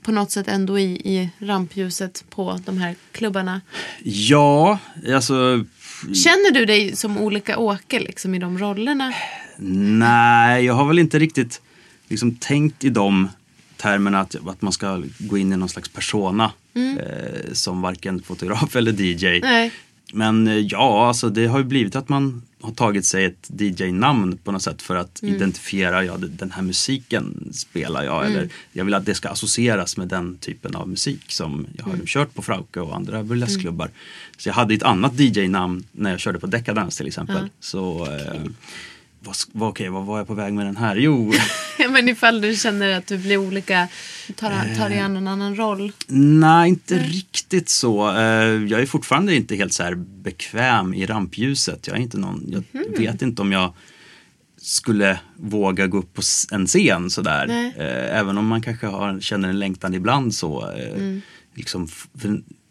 på 0.01 0.11
något 0.11 0.31
sätt 0.31 0.47
ändå 0.47 0.79
i, 0.79 0.83
i 0.83 1.29
rampljuset 1.39 2.23
på 2.29 2.59
de 2.65 2.77
här 2.77 2.95
klubbarna. 3.11 3.61
Ja, 4.03 4.79
alltså 5.13 5.65
Känner 6.01 6.51
du 6.51 6.65
dig 6.65 6.95
som 6.95 7.17
olika 7.17 7.57
Åke 7.57 7.99
liksom, 7.99 8.35
i 8.35 8.39
de 8.39 8.57
rollerna? 8.57 9.13
Nej, 9.57 10.65
jag 10.65 10.73
har 10.73 10.85
väl 10.85 10.99
inte 10.99 11.19
riktigt 11.19 11.61
liksom, 12.07 12.35
tänkt 12.35 12.83
i 12.83 12.89
de 12.89 13.29
termerna 13.77 14.19
att, 14.19 14.35
att 14.47 14.61
man 14.61 14.73
ska 14.73 15.03
gå 15.17 15.37
in 15.37 15.53
i 15.53 15.57
någon 15.57 15.69
slags 15.69 15.89
persona 15.89 16.51
eh, 16.77 17.53
som 17.53 17.81
varken 17.81 18.21
fotograf 18.21 18.75
eller 18.75 19.01
DJ. 19.01 19.39
Nej. 19.39 19.71
Men 20.13 20.47
eh, 20.47 20.57
ja, 20.57 21.07
alltså 21.07 21.29
det 21.29 21.47
har 21.47 21.57
ju 21.57 21.63
blivit 21.63 21.95
att 21.95 22.09
man 22.09 22.41
har 22.61 22.71
tagit 22.71 23.05
sig 23.05 23.25
ett 23.25 23.49
DJ-namn 23.59 24.37
på 24.37 24.51
något 24.51 24.61
sätt 24.61 24.81
för 24.81 24.95
att 24.95 25.23
identifiera, 25.23 26.03
ja 26.03 26.17
den 26.17 26.51
här 26.51 26.61
musiken 26.61 27.49
spelar 27.53 28.03
jag 28.03 28.25
eller 28.25 28.49
jag 28.71 28.85
vill 28.85 28.93
att 28.93 29.05
det 29.05 29.15
ska 29.15 29.29
associeras 29.29 29.97
med 29.97 30.07
den 30.07 30.37
typen 30.37 30.75
av 30.75 30.89
musik 30.89 31.31
som 31.31 31.67
jag 31.77 31.85
har 31.85 31.97
kört 32.05 32.33
på 32.33 32.41
Frauke 32.41 32.79
och 32.79 32.95
andra 32.95 33.23
burleskklubbar. 33.23 33.89
Så 34.37 34.49
jag 34.49 34.53
hade 34.53 34.73
ett 34.73 34.83
annat 34.83 35.19
DJ-namn 35.19 35.83
när 35.91 36.11
jag 36.11 36.19
körde 36.19 36.39
på 36.39 36.47
Decadence 36.47 36.97
till 36.97 37.07
exempel. 37.07 37.49
Så 37.59 38.05
eh, 38.05 38.41
vad, 39.27 39.35
vad, 39.51 39.69
okej, 39.69 39.89
vad 39.89 40.05
var 40.05 40.17
jag 40.17 40.27
på 40.27 40.33
väg 40.33 40.53
med 40.53 40.65
den 40.65 40.77
här? 40.77 40.95
Jo, 40.95 41.33
Men 41.89 42.09
ifall 42.09 42.41
du 42.41 42.55
känner 42.55 42.97
att 42.97 43.07
du 43.07 43.17
blir 43.17 43.37
olika, 43.37 43.87
tar, 44.35 44.75
tar 44.77 44.89
dig 44.89 44.99
an 44.99 45.17
en 45.17 45.27
annan 45.27 45.55
roll. 45.55 45.91
Nej, 46.07 46.69
inte 46.69 46.97
riktigt 46.99 47.69
så. 47.69 48.09
Eh, 48.17 48.23
Jag 48.65 48.81
är 48.81 48.85
fortfarande 48.85 49.35
inte 49.35 49.55
helt 49.55 49.73
så 49.73 49.83
här 49.83 49.95
bekväm 49.95 50.93
i 50.93 51.05
rampljuset. 51.05 51.87
Jag, 51.87 51.97
är 51.97 52.01
inte 52.01 52.17
någon, 52.17 52.43
jag 52.47 52.63
Mhm. 52.71 52.83
vet 52.97 53.21
inte 53.21 53.41
om 53.41 53.51
jag 53.51 53.73
skulle 54.61 55.19
våga 55.35 55.87
gå 55.87 55.97
upp 55.97 56.13
på 56.13 56.21
en 56.51 56.67
scen 56.67 57.09
sådär. 57.09 57.45
Nej. 57.47 57.73
Eh, 57.77 58.19
Även 58.19 58.37
om 58.37 58.47
man 58.47 58.61
kanske 58.61 58.87
har, 58.87 59.19
känner 59.19 59.49
en 59.49 59.59
längtan 59.59 59.93
ibland 59.93 60.35
så. 60.35 60.71
eh, 60.71 60.93
Mm. 60.93 61.21
Liksom, 61.55 61.87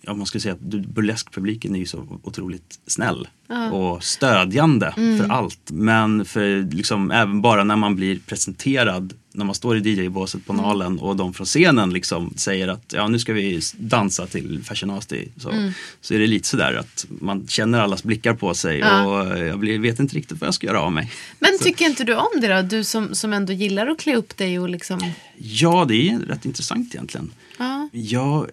ja, 0.06 0.14
man 0.14 0.26
skulle 0.26 0.40
säga 0.42 0.54
att 0.54 0.60
burleskpubliken 0.60 1.74
är 1.74 1.78
ju 1.78 1.86
så 1.86 2.20
otroligt 2.22 2.78
snäll 2.86 3.28
och 3.72 4.04
stödjande 4.04 4.94
Mm. 4.96 5.18
för 5.18 5.28
allt. 5.34 5.70
Men 5.70 6.24
för 6.24 6.70
liksom, 6.74 7.10
även 7.10 7.40
bara 7.42 7.64
när 7.64 7.76
man 7.76 7.96
blir 7.96 8.18
presenterad, 8.26 9.12
när 9.34 9.44
man 9.44 9.54
står 9.54 9.76
i 9.76 9.80
DJ-båset 9.80 10.34
Mm. 10.34 10.44
på 10.46 10.62
Nalen 10.62 10.98
och 10.98 11.16
de 11.16 11.34
från 11.34 11.44
scenen 11.46 11.90
liksom 11.92 12.32
säger 12.36 12.68
att 12.68 12.92
ja, 12.92 13.08
nu 13.08 13.18
ska 13.18 13.32
vi 13.32 13.60
dansa 13.78 14.26
till 14.26 14.60
Fashion 14.64 14.88
Nasty. 14.88 15.24
Så, 15.36 15.50
Mm. 15.50 15.72
så 16.00 16.14
är 16.14 16.18
det 16.18 16.26
lite 16.26 16.48
sådär 16.48 16.74
att 16.74 17.06
man 17.08 17.46
känner 17.48 17.80
allas 17.80 18.02
blickar 18.02 18.34
på 18.34 18.54
sig 18.54 18.78
Ja. 18.78 19.06
och 19.06 19.38
jag 19.38 19.58
blir, 19.58 19.78
vet 19.78 20.00
inte 20.00 20.16
riktigt 20.16 20.40
vad 20.40 20.46
jag 20.46 20.54
ska 20.54 20.66
göra 20.66 20.80
av 20.80 20.92
mig. 20.92 21.12
Men 21.38 21.58
tycker 21.60 21.84
inte 21.86 22.04
du 22.04 22.14
om 22.14 22.40
det 22.40 22.48
då? 22.56 22.62
Du 22.62 22.84
som, 22.84 23.14
som 23.14 23.32
ändå 23.32 23.52
gillar 23.52 23.86
att 23.86 23.98
klä 23.98 24.16
upp 24.16 24.36
dig 24.36 24.58
och 24.58 24.68
liksom... 24.68 25.00
Ja, 25.38 25.84
det 25.88 26.08
är 26.10 26.18
rätt 26.18 26.44
intressant 26.44 26.94
egentligen. 26.94 27.32
Ja. 27.58 27.88
Jag 27.92 28.50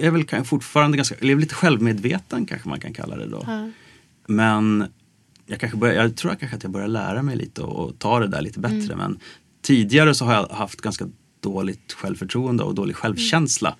är 0.00 0.10
väl 0.10 0.44
fortfarande 0.44 0.96
ganska, 0.96 1.14
eller 1.14 1.36
lite 1.36 1.54
självmedveten 1.54 2.46
kanske 2.46 2.68
man 2.68 2.80
kan 2.80 2.92
kalla 2.92 3.16
det 3.16 3.26
då. 3.26 3.44
Ja. 3.46 3.70
Men 4.26 4.84
jag, 5.46 5.60
kanske 5.60 5.78
börjar, 5.78 5.94
jag 5.94 6.16
tror 6.16 6.34
kanske 6.34 6.56
att 6.56 6.62
jag 6.62 6.72
börjar 6.72 6.88
lära 6.88 7.22
mig 7.22 7.36
lite 7.36 7.62
och, 7.62 7.88
och 7.88 7.98
ta 7.98 8.20
det 8.20 8.26
där 8.26 8.42
lite 8.42 8.60
bättre. 8.60 8.96
Men 8.96 9.18
tidigare 9.62 10.14
så 10.14 10.24
har 10.24 10.34
jag 10.34 10.48
haft 10.48 10.80
ganska 10.80 11.08
dåligt 11.40 11.92
självförtroende 11.92 12.64
och 12.64 12.74
dålig 12.74 12.96
självkänsla. 12.96 13.76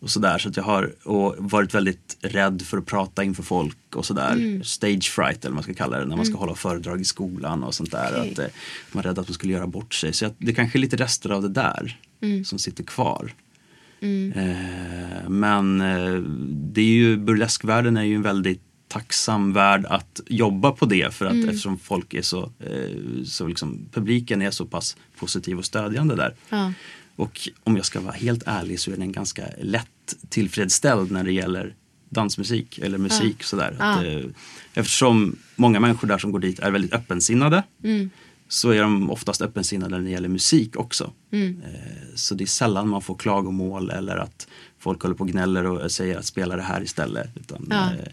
Och 0.00 0.10
sådär, 0.10 0.38
så 0.38 0.48
att 0.48 0.56
jag 0.56 0.64
har 0.64 0.94
varit 1.38 1.74
väldigt 1.74 2.16
rädd 2.20 2.62
för 2.62 2.78
att 2.78 2.86
prata 2.86 3.24
inför 3.24 3.42
folk 3.42 3.96
och 3.96 4.06
sådär. 4.06 4.62
Stage 4.64 5.10
fright 5.10 5.44
eller 5.44 5.50
vad 5.50 5.54
man 5.54 5.62
ska 5.62 5.74
kalla 5.74 5.98
det, 5.98 6.04
när 6.04 6.16
man 6.16 6.26
ska 6.26 6.36
hålla 6.36 6.54
föredrag 6.54 7.00
i 7.00 7.04
skolan 7.04 7.64
och 7.64 7.74
sånt 7.74 7.90
där. 7.90 8.14
Okej. 8.18 8.32
Att, 8.32 8.38
eh, 8.38 8.46
man 8.92 9.04
är 9.04 9.08
rädd 9.08 9.18
att 9.18 9.28
man 9.28 9.34
skulle 9.34 9.52
göra 9.52 9.66
bort 9.66 9.94
sig. 9.94 10.12
Så 10.12 10.24
jag, 10.24 10.32
det 10.38 10.54
kanske 10.54 10.78
är 10.78 10.80
lite 10.80 10.96
rester 10.96 11.30
av 11.30 11.42
det 11.42 11.48
där 11.48 12.00
som 12.44 12.58
sitter 12.58 12.84
kvar. 12.84 13.32
Eh, 14.00 15.28
men 15.28 15.80
eh, 15.80 16.22
det 16.72 16.80
är 16.80 16.84
ju, 16.84 17.16
burleskvärlden 17.16 17.96
är 17.96 18.02
ju 18.02 18.14
en 18.14 18.22
väldigt 18.22 18.62
tacksam 18.88 19.52
värld 19.52 19.86
att 19.88 20.20
jobba 20.26 20.72
på 20.72 20.86
det 20.86 21.14
för 21.14 21.26
att 21.26 21.44
eftersom 21.48 21.78
folk 21.78 22.14
är 22.14 22.22
så, 22.22 22.52
eh, 22.58 23.24
så 23.24 23.46
liksom, 23.46 23.88
publiken 23.92 24.42
är 24.42 24.50
så 24.50 24.66
pass 24.66 24.96
positiv 25.18 25.58
och 25.58 25.64
stödjande 25.64 26.16
där. 26.16 26.34
Ja. 26.48 26.72
Och 27.16 27.48
om 27.64 27.76
jag 27.76 27.84
ska 27.84 28.00
vara 28.00 28.14
helt 28.14 28.42
ärlig 28.46 28.80
så 28.80 28.90
är 28.90 28.96
den 28.96 29.12
ganska 29.12 29.44
lätt 29.60 30.16
tillfredsställd 30.28 31.10
när 31.10 31.24
det 31.24 31.32
gäller 31.32 31.74
dansmusik 32.08 32.78
eller 32.78 32.98
musik. 32.98 33.42
Sådär. 33.42 33.76
Att, 33.78 34.04
eh, 34.04 34.30
eftersom 34.74 35.36
många 35.56 35.80
människor 35.80 36.08
där 36.08 36.18
som 36.18 36.32
går 36.32 36.38
dit 36.38 36.58
är 36.58 36.70
väldigt 36.70 36.92
öppensinnade 36.92 37.62
så 38.48 38.70
är 38.70 38.82
de 38.82 39.10
oftast 39.10 39.42
öppensinnade 39.42 39.96
när 39.98 40.04
det 40.04 40.10
gäller 40.10 40.28
musik 40.28 40.76
också. 40.76 41.12
Eh, 41.32 41.50
så 42.14 42.34
det 42.34 42.44
är 42.44 42.46
sällan 42.46 42.88
man 42.88 43.02
får 43.02 43.14
klagomål 43.14 43.90
eller 43.90 44.16
att 44.16 44.48
folk 44.78 45.02
håller 45.02 45.14
på 45.14 45.24
och 45.24 45.30
gnäller 45.30 45.66
och 45.66 45.92
säger 45.92 46.18
att 46.18 46.26
spela 46.26 46.56
det 46.56 46.62
här 46.62 46.82
istället. 46.82 47.30
Utan, 47.36 47.66
Ja. 47.70 47.84
eh, 47.92 48.12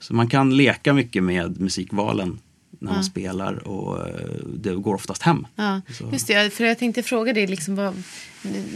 så 0.00 0.14
man 0.14 0.28
kan 0.28 0.56
leka 0.56 0.92
mycket 0.92 1.22
med 1.22 1.60
musikvalen 1.60 2.38
när 2.78 2.92
man 2.92 3.04
spelar 3.04 3.68
och 3.68 4.08
eh, 4.08 4.14
det 4.56 4.74
går 4.74 4.94
oftast 4.94 5.22
hem. 5.22 5.46
Ja, 5.56 5.80
Så- 5.98 6.08
just 6.12 6.26
det. 6.26 6.52
För 6.54 6.64
jag 6.64 6.78
tänkte 6.78 7.02
fråga 7.02 7.32
dig, 7.32 7.46
liksom, 7.46 7.74
vad, 7.76 8.02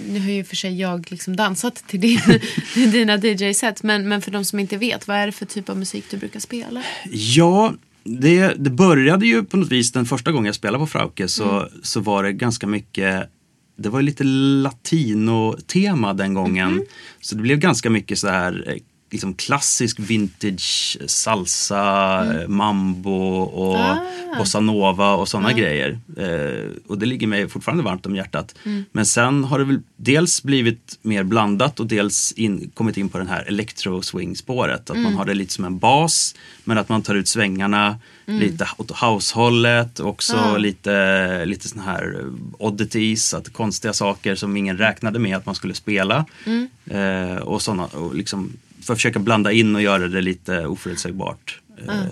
nu 0.08 0.20
har 0.20 0.30
ju 0.30 0.44
för 0.44 0.56
sig 0.56 0.80
jag 0.80 1.10
liksom 1.10 1.36
dansat 1.36 1.74
till 1.86 2.00
din, 2.00 2.20
dina 2.74 3.16
DJ-set, 3.16 3.82
men, 3.82 4.08
men 4.08 4.22
för 4.22 4.30
de 4.30 4.44
som 4.44 4.58
inte 4.58 4.76
vet, 4.76 5.08
vad 5.08 5.16
är 5.16 5.26
det 5.26 5.32
för 5.32 5.46
typ 5.46 5.68
av 5.68 5.76
musik 5.78 6.04
du 6.10 6.16
brukar 6.16 6.40
spela? 6.40 6.82
Ja, 7.12 7.74
det, 8.04 8.54
det 8.58 8.70
började 8.70 9.26
ju 9.26 9.44
på 9.44 9.56
något 9.56 9.72
vis 9.72 9.92
den 9.92 10.06
första 10.06 10.32
gången 10.32 10.46
jag 10.46 10.54
spelade 10.54 10.82
på 10.82 10.86
Frauke 10.86 11.28
så, 11.28 11.68
så 11.82 12.00
var 12.00 12.22
det 12.22 12.32
ganska 12.32 12.66
mycket 12.66 13.30
det 13.82 13.88
var 13.88 14.02
lite 14.02 14.24
latino-tema 14.24 16.14
den 16.14 16.34
gången. 16.34 16.82
Så 17.20 17.34
det 17.34 17.42
blev 17.42 17.58
ganska 17.58 17.90
mycket 17.90 18.18
så 18.18 18.28
här 18.28 18.64
eh, 18.66 18.76
liksom 19.10 19.34
klassisk 19.34 19.98
vintage 20.00 20.98
salsa, 21.06 21.80
eh, 22.34 22.48
mambo 22.48 23.40
och 23.40 23.96
bossa 24.38 24.60
nova 24.60 25.14
och 25.14 25.28
sådana 25.28 25.52
grejer. 25.52 25.98
Eh, 26.16 26.70
och 26.86 26.98
det 26.98 27.06
ligger 27.06 27.26
mig 27.26 27.48
fortfarande 27.48 27.84
varmt 27.84 28.06
om 28.06 28.16
hjärtat. 28.16 28.54
Men 28.92 29.06
sen 29.06 29.44
har 29.44 29.58
det 29.58 29.64
väl 29.64 29.80
dels 29.96 30.42
blivit 30.42 30.98
mer 31.02 31.22
blandat 31.22 31.80
och 31.80 31.86
dels 31.86 32.32
in, 32.32 32.70
kommit 32.74 32.96
in 32.96 33.08
på 33.08 33.18
den 33.18 33.28
här 33.28 33.44
electro-swing-spåret. 33.48 34.90
Att 34.90 34.98
man 34.98 35.14
har 35.14 35.24
det 35.24 35.34
lite 35.34 35.52
som 35.52 35.64
en 35.64 35.78
bas 35.78 36.34
men 36.64 36.78
att 36.78 36.88
man 36.88 37.02
tar 37.02 37.14
ut 37.14 37.28
svängarna 37.28 37.98
lite 38.26 38.68
åt 38.76 38.90
househållet 38.90 40.00
också 40.00 40.56
lite, 40.56 41.44
lite 41.44 41.68
såna 41.68 41.82
här 41.82 42.24
oddities, 42.58 43.34
att 43.34 43.52
konstiga 43.52 43.92
saker 43.92 44.34
som 44.34 44.56
ingen 44.56 44.78
räknade 44.78 45.18
med 45.18 45.36
att 45.36 45.46
man 45.46 45.54
skulle 45.54 45.74
spela. 45.74 46.26
Eh, 46.84 47.36
och 47.36 47.62
såna, 47.62 47.86
och 47.86 48.14
liksom 48.14 48.52
för 48.82 48.92
att 48.92 48.98
försöka 48.98 49.18
blanda 49.18 49.52
in 49.52 49.74
och 49.76 49.82
göra 49.82 50.08
det 50.08 50.20
lite 50.20 50.66
oförutsägbart. 50.66 51.60
Eh, 51.88 52.04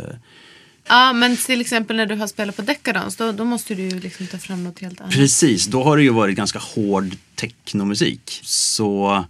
Ja, 0.89 1.13
men 1.13 1.37
till 1.37 1.61
exempel 1.61 1.97
när 1.97 2.07
du 2.07 2.15
har 2.15 2.27
spelat 2.27 2.57
på 2.57 2.63
Decadence, 2.63 3.25
då, 3.25 3.33
då 3.33 3.45
måste 3.45 3.75
du 3.75 3.83
ju 3.83 4.01
liksom 4.01 4.27
ta 4.27 4.39
fram 4.39 4.65
något 4.65 4.79
helt 4.79 5.01
annat. 5.01 5.13
Precis, 5.13 5.67
då 5.67 5.83
har 5.83 5.97
det 5.97 6.03
ju 6.03 6.11
varit 6.11 6.37
ganska 6.37 6.59
hård 6.59 7.17
technomusik. 7.35 8.41
Så 8.43 9.25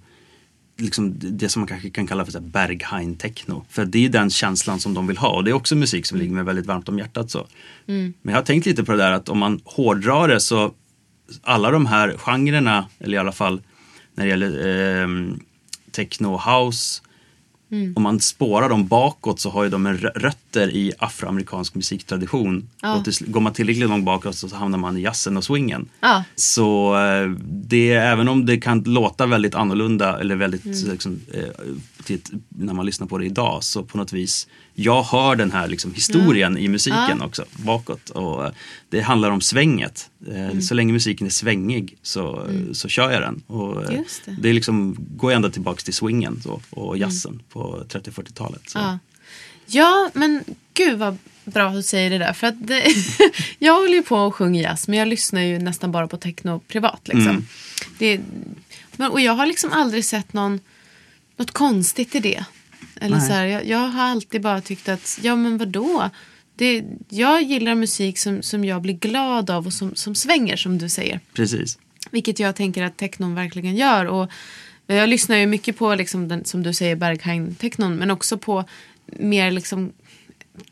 liksom 0.76 1.14
det 1.18 1.48
som 1.48 1.60
man 1.60 1.66
kanske 1.66 1.90
kan 1.90 2.06
kalla 2.06 2.24
för 2.24 2.32
så 2.32 2.38
här 2.38 2.46
Berghain 2.46 3.16
techno. 3.16 3.66
För 3.68 3.84
det 3.84 4.04
är 4.04 4.08
den 4.08 4.30
känslan 4.30 4.80
som 4.80 4.94
de 4.94 5.06
vill 5.06 5.18
ha 5.18 5.28
och 5.28 5.44
det 5.44 5.50
är 5.50 5.54
också 5.54 5.76
musik 5.76 6.06
som 6.06 6.18
ligger 6.18 6.32
mig 6.32 6.44
väldigt 6.44 6.66
varmt 6.66 6.88
om 6.88 6.98
hjärtat. 6.98 7.30
Så. 7.30 7.46
Men 7.86 8.14
jag 8.22 8.32
har 8.32 8.42
tänkt 8.42 8.66
lite 8.66 8.84
på 8.84 8.92
det 8.92 8.98
där 8.98 9.12
att 9.12 9.28
om 9.28 9.38
man 9.38 9.60
hårdrar 9.64 10.28
det 10.28 10.40
så 10.40 10.74
alla 11.42 11.70
de 11.70 11.86
här 11.86 12.16
genrerna, 12.18 12.88
eller 12.98 13.14
i 13.14 13.18
alla 13.18 13.32
fall 13.32 13.60
när 14.14 14.24
det 14.24 14.30
gäller 14.30 15.02
eh, 15.02 15.08
techno 15.90 16.34
och 16.34 16.40
house 17.70 17.92
Om 17.96 18.02
man 18.02 18.20
spårar 18.20 18.68
dem 18.68 18.86
bakåt 18.86 19.40
så 19.40 19.50
har 19.50 19.64
ju 19.64 19.70
de 19.70 19.88
rötter 19.92 20.70
i 20.70 20.92
afroamerikansk 20.98 21.74
musiktradition. 21.74 22.68
Och 22.82 23.04
till, 23.04 23.30
går 23.30 23.40
man 23.40 23.52
tillräckligt 23.52 23.88
långt 23.88 24.04
bakåt 24.04 24.36
så 24.36 24.56
hamnar 24.56 24.78
man 24.78 24.96
i 24.96 25.00
jazzen 25.00 25.36
och 25.36 25.44
swingen. 25.44 25.88
Ja. 26.00 26.24
Så 26.34 26.96
eh, 26.96 27.30
det, 27.48 27.90
även 27.90 28.28
om 28.28 28.46
det 28.46 28.56
kan 28.56 28.82
låta 28.82 29.26
väldigt 29.26 29.54
annorlunda 29.54 30.20
eller 30.20 30.36
väldigt 30.36 30.64
liksom, 30.64 31.20
eh, 31.34 31.42
när 32.48 32.74
man 32.74 32.86
lyssnar 32.86 33.06
på 33.06 33.18
det 33.18 33.26
idag 33.26 33.64
så 33.64 33.82
på 33.84 33.98
något 33.98 34.12
vis 34.12 34.48
jag 34.74 35.02
hör 35.02 35.36
den 35.36 35.52
här 35.52 35.68
liksom, 35.68 35.94
historien 35.94 36.58
i 36.58 36.68
musiken 36.68 37.22
också 37.22 37.44
bakåt. 37.52 38.10
Och 38.10 38.46
eh, 38.46 38.52
det 38.88 39.00
handlar 39.00 39.30
om 39.30 39.40
svänget. 39.40 40.10
Eh, 40.28 40.58
Så 40.58 40.74
länge 40.74 40.92
musiken 40.92 41.26
är 41.26 41.30
svängig 41.30 41.96
så, 42.02 42.46
så 42.72 42.88
kör 42.88 43.10
jag 43.10 43.22
den. 43.22 43.42
Och, 43.46 43.82
eh, 43.92 44.00
det. 44.24 44.36
det 44.40 44.48
är 44.48 44.52
liksom, 44.52 44.96
går 45.16 45.32
ända 45.32 45.50
tillbaks 45.50 45.84
till 45.84 45.94
swingen 45.94 46.40
så, 46.42 46.60
och 46.70 46.98
jazzen 46.98 47.42
på 47.48 47.84
30-40-talet. 47.88 48.62
Så. 48.70 48.78
Ja. 48.78 48.98
ja, 49.66 50.10
men 50.14 50.44
gud 50.74 50.98
vad 50.98 51.18
bra 51.44 51.68
att 51.68 51.74
du 51.74 51.82
säger 51.82 52.10
det 52.10 52.18
där. 52.18 52.32
För 52.32 52.46
att 52.46 52.66
det, 52.66 52.82
jag 53.58 53.74
håller 53.74 53.94
ju 53.94 54.02
på 54.02 54.16
och 54.16 54.34
sjunger 54.34 54.62
jazz, 54.62 54.88
men 54.88 54.98
jag 54.98 55.08
lyssnar 55.08 55.40
ju 55.40 55.58
nästan 55.58 55.92
bara 55.92 56.08
på 56.08 56.16
techno 56.16 56.60
privat. 56.68 57.08
Liksom. 57.08 57.46
Det, 57.98 58.20
men, 58.96 59.10
och 59.10 59.20
jag 59.20 59.32
har 59.32 59.46
liksom 59.46 59.72
aldrig 59.72 60.04
sett 60.04 60.32
någon, 60.32 60.60
något 61.38 61.50
konstigt 61.50 62.14
i 62.14 62.20
det. 62.20 62.44
Eller 63.00 63.16
Nej. 63.16 63.26
så 63.26 63.32
här, 63.32 63.46
jag, 63.46 63.66
jag 63.66 63.78
har 63.78 64.04
alltid 64.04 64.40
bara 64.40 64.60
tyckt 64.60 64.88
att, 64.88 65.18
ja 65.22 65.36
men 65.36 65.58
vadå? 65.58 66.10
Det, 66.56 66.84
jag 67.08 67.42
gillar 67.42 67.74
musik 67.74 68.18
som, 68.18 68.42
som 68.42 68.64
jag 68.64 68.82
blir 68.82 68.94
glad 68.94 69.50
av 69.50 69.66
och 69.66 69.72
som, 69.72 69.94
som 69.94 70.14
svänger 70.14 70.56
som 70.56 70.78
du 70.78 70.88
säger. 70.88 71.20
Precis. 71.32 71.78
Vilket 72.10 72.38
jag 72.38 72.56
tänker 72.56 72.82
att 72.82 72.96
technon 72.96 73.34
verkligen 73.34 73.76
gör. 73.76 74.04
Och 74.06 74.30
jag 74.86 75.08
lyssnar 75.08 75.36
ju 75.36 75.46
mycket 75.46 75.78
på, 75.78 75.94
liksom 75.94 76.28
den, 76.28 76.44
som 76.44 76.62
du 76.62 76.74
säger, 76.74 76.96
Berghain-technon. 76.96 77.96
Men 77.96 78.10
också 78.10 78.38
på 78.38 78.64
mer 79.06 79.50
liksom 79.50 79.92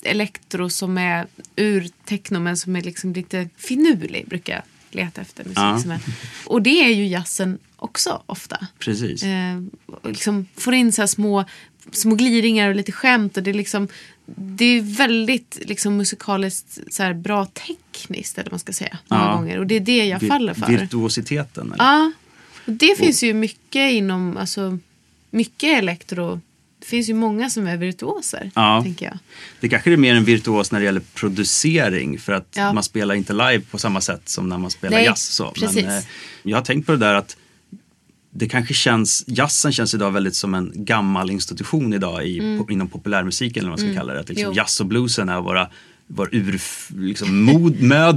elektro 0.02 0.70
som 0.70 0.98
är 0.98 1.26
ur 1.56 1.88
techno 2.04 2.38
men 2.38 2.56
som 2.56 2.76
är 2.76 2.82
liksom 2.82 3.12
lite 3.12 3.48
finurlig. 3.56 4.28
Brukar 4.28 4.52
jag 4.54 4.62
leta 4.90 5.20
efter 5.20 5.44
musik 5.44 5.82
som 5.82 5.90
är. 5.90 6.00
Och 6.46 6.62
det 6.62 6.84
är 6.84 6.88
ju 6.94 7.06
jazzen 7.06 7.58
också 7.76 8.22
ofta. 8.26 8.66
Precis. 8.78 9.22
Eh, 9.22 9.62
och 9.86 10.10
liksom 10.10 10.46
får 10.56 10.74
in 10.74 10.92
så 10.92 11.06
små, 11.06 11.44
små 11.92 12.14
gliringar 12.14 12.68
och 12.68 12.76
lite 12.76 12.92
skämt. 12.92 13.36
Och 13.36 13.42
det, 13.42 13.50
är 13.50 13.54
liksom, 13.54 13.88
det 14.36 14.64
är 14.64 14.80
väldigt 14.80 15.58
liksom, 15.62 15.96
musikaliskt 15.96 16.78
så 16.90 17.02
här, 17.02 17.14
bra 17.14 17.46
tekniskt, 17.46 18.38
eller 18.38 18.50
man 18.50 18.60
ska 18.60 18.72
säga. 18.72 18.98
Många 19.08 19.32
gånger. 19.34 19.58
Och 19.58 19.66
det 19.66 19.74
är 19.74 19.80
det 19.80 20.06
jag 20.06 20.18
Vir- 20.18 20.28
faller 20.28 20.54
för. 20.54 20.66
Virtuositeten. 20.66 21.74
Ja, 21.78 22.12
och 22.66 22.72
det 22.72 22.98
finns 22.98 23.22
ju 23.22 23.34
mycket 23.34 23.92
inom, 23.92 24.36
alltså 24.36 24.78
mycket 25.30 25.78
elektro. 25.78 26.40
Det 26.86 26.90
finns 26.90 27.08
ju 27.08 27.14
många 27.14 27.50
som 27.50 27.66
är 27.66 27.76
virtuoser, 27.76 28.50
Ja. 28.54 28.80
tänker 28.82 29.06
jag. 29.06 29.18
Det 29.60 29.68
kanske 29.68 29.92
är 29.92 29.96
mer 29.96 30.14
en 30.14 30.24
virtuos 30.24 30.72
när 30.72 30.78
det 30.78 30.84
gäller 30.84 31.02
producering 31.14 32.18
för 32.18 32.32
att 32.32 32.48
Ja. 32.56 32.72
man 32.72 32.82
spelar 32.82 33.14
inte 33.14 33.32
live 33.32 33.60
på 33.60 33.78
samma 33.78 34.00
sätt 34.00 34.28
som 34.28 34.48
när 34.48 34.58
man 34.58 34.70
spelar 34.70 34.96
Nej, 34.96 35.06
jazz. 35.06 35.22
Så. 35.22 35.50
precis. 35.50 35.84
Men, 35.84 35.98
eh, 35.98 36.04
jag 36.42 36.56
har 36.56 36.62
tänkt 36.64 36.86
på 36.86 36.92
det 36.92 36.98
där 36.98 37.14
att 37.14 37.36
det 38.30 38.48
kanske 38.48 38.74
känns, 38.74 39.24
jazzen 39.26 39.72
känns 39.72 39.94
idag 39.94 40.10
väldigt 40.10 40.34
som 40.36 40.54
en 40.54 40.72
gammal 40.74 41.30
institution 41.30 41.92
idag 41.94 42.26
i, 42.26 42.58
po, 42.58 42.70
inom 42.72 42.88
populärmusiken 42.88 43.60
eller 43.60 43.70
vad 43.70 43.80
man 43.80 43.88
ska 43.92 43.98
kalla 44.00 44.12
det. 44.14 44.20
Att 44.20 44.28
liksom 44.28 44.44
Mm. 44.44 44.56
Jo. 44.56 44.62
jazz 44.62 44.80
och 44.80 44.86
bluesen 44.86 45.28
är 45.28 45.40
våra, 45.40 45.68
våra 46.06 46.28
ur, 46.32 46.60
liksom, 47.02 47.44
när 47.46 48.14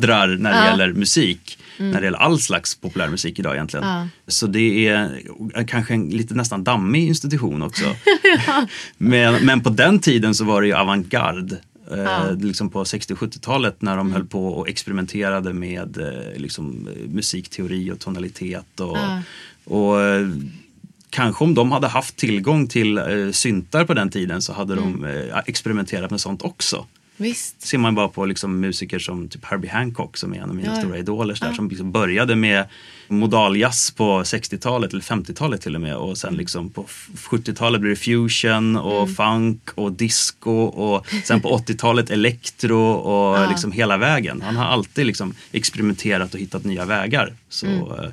det 0.51 0.57
Ja. 0.57 0.65
gäller 0.65 0.93
musik. 0.93 1.57
När 1.79 1.99
det 2.01 2.05
gäller 2.05 2.17
all 2.19 2.39
slags 2.39 2.75
populärmusik 2.75 3.39
idag 3.39 3.55
egentligen. 3.55 3.87
Ja. 3.87 4.07
Så 4.27 4.47
det 4.47 4.87
är 4.87 5.67
kanske 5.67 5.93
en 5.93 6.09
lite 6.09 6.33
nästan 6.33 6.63
dammig 6.63 7.07
institution 7.07 7.61
också. 7.61 7.95
men, 8.97 9.45
men 9.45 9.61
på 9.61 9.69
den 9.69 9.99
tiden 9.99 10.35
så 10.35 10.43
var 10.45 10.61
det 10.61 10.67
ju 10.67 10.73
avantgarde. 10.73 11.57
Eh, 11.91 12.33
liksom 12.37 12.69
på 12.69 12.85
60 12.85 13.13
och 13.13 13.19
70-talet 13.19 13.81
när 13.81 13.91
de 13.97 13.99
Mm. 14.07 14.13
höll 14.13 14.25
på 14.25 14.47
och 14.47 14.69
experimenterade 14.69 15.53
med 15.53 15.97
eh, 15.97 16.39
liksom, 16.41 16.87
eh, 16.87 17.09
musikteori 17.09 17.91
och 17.91 17.99
tonalitet. 17.99 18.79
Och, 18.79 18.97
Ja. 18.97 19.21
och 19.75 19.97
kanske 21.09 21.43
om 21.43 21.53
de 21.53 21.71
hade 21.71 21.87
haft 21.87 22.15
tillgång 22.15 22.67
till 22.67 22.97
eh, 22.97 23.05
syntar 23.31 23.85
på 23.85 23.93
den 23.93 24.09
tiden 24.09 24.41
så 24.41 24.53
hade 24.53 24.73
Mm. 24.73 25.01
de 25.01 25.07
eh, 25.29 25.37
experimenterat 25.45 26.11
med 26.11 26.21
sånt 26.21 26.41
också. 26.41 26.85
Visst. 27.21 27.61
ser 27.61 27.77
man 27.77 27.95
bara 27.95 28.07
på 28.07 28.25
liksom 28.25 28.59
musiker 28.59 28.99
som 28.99 29.27
typ 29.29 29.45
Herbie 29.45 29.69
Hancock 29.69 30.17
som 30.17 30.33
är 30.33 30.37
en 30.37 30.49
av 30.49 30.55
mina 30.55 30.69
Ja. 30.75 30.81
stora 30.81 30.97
idoler. 30.97 31.37
Där, 31.41 31.53
Som 31.53 31.69
liksom 31.69 31.91
började 31.91 32.35
med 32.35 32.65
modaljazz 33.07 33.91
på 33.91 34.23
60-talet 34.23 34.91
eller 34.93 35.01
50-talet 35.03 35.61
till 35.61 35.75
och 35.75 35.81
med. 35.81 35.95
Och 35.95 36.17
sen 36.17 36.33
liksom 36.35 36.69
på 36.69 36.85
f- 36.87 37.09
70-talet 37.31 37.81
blev 37.81 37.89
det 37.95 37.99
fusion 38.01 38.75
och 38.77 39.09
funk 39.15 39.69
och 39.75 39.91
disco. 39.91 40.51
Och 40.61 41.05
sen 41.23 41.41
på 41.41 41.57
80-talet 41.57 42.09
elektro 42.09 42.81
och 42.91 43.49
liksom 43.49 43.71
hela 43.71 43.97
vägen. 43.97 44.41
Han 44.41 44.55
har 44.55 44.65
alltid 44.65 45.05
liksom 45.05 45.33
experimenterat 45.51 46.33
och 46.33 46.39
hittat 46.39 46.63
nya 46.63 46.85
vägar. 46.85 47.33
Så, 47.49 47.65
eh, 47.67 47.73
så 47.73 48.11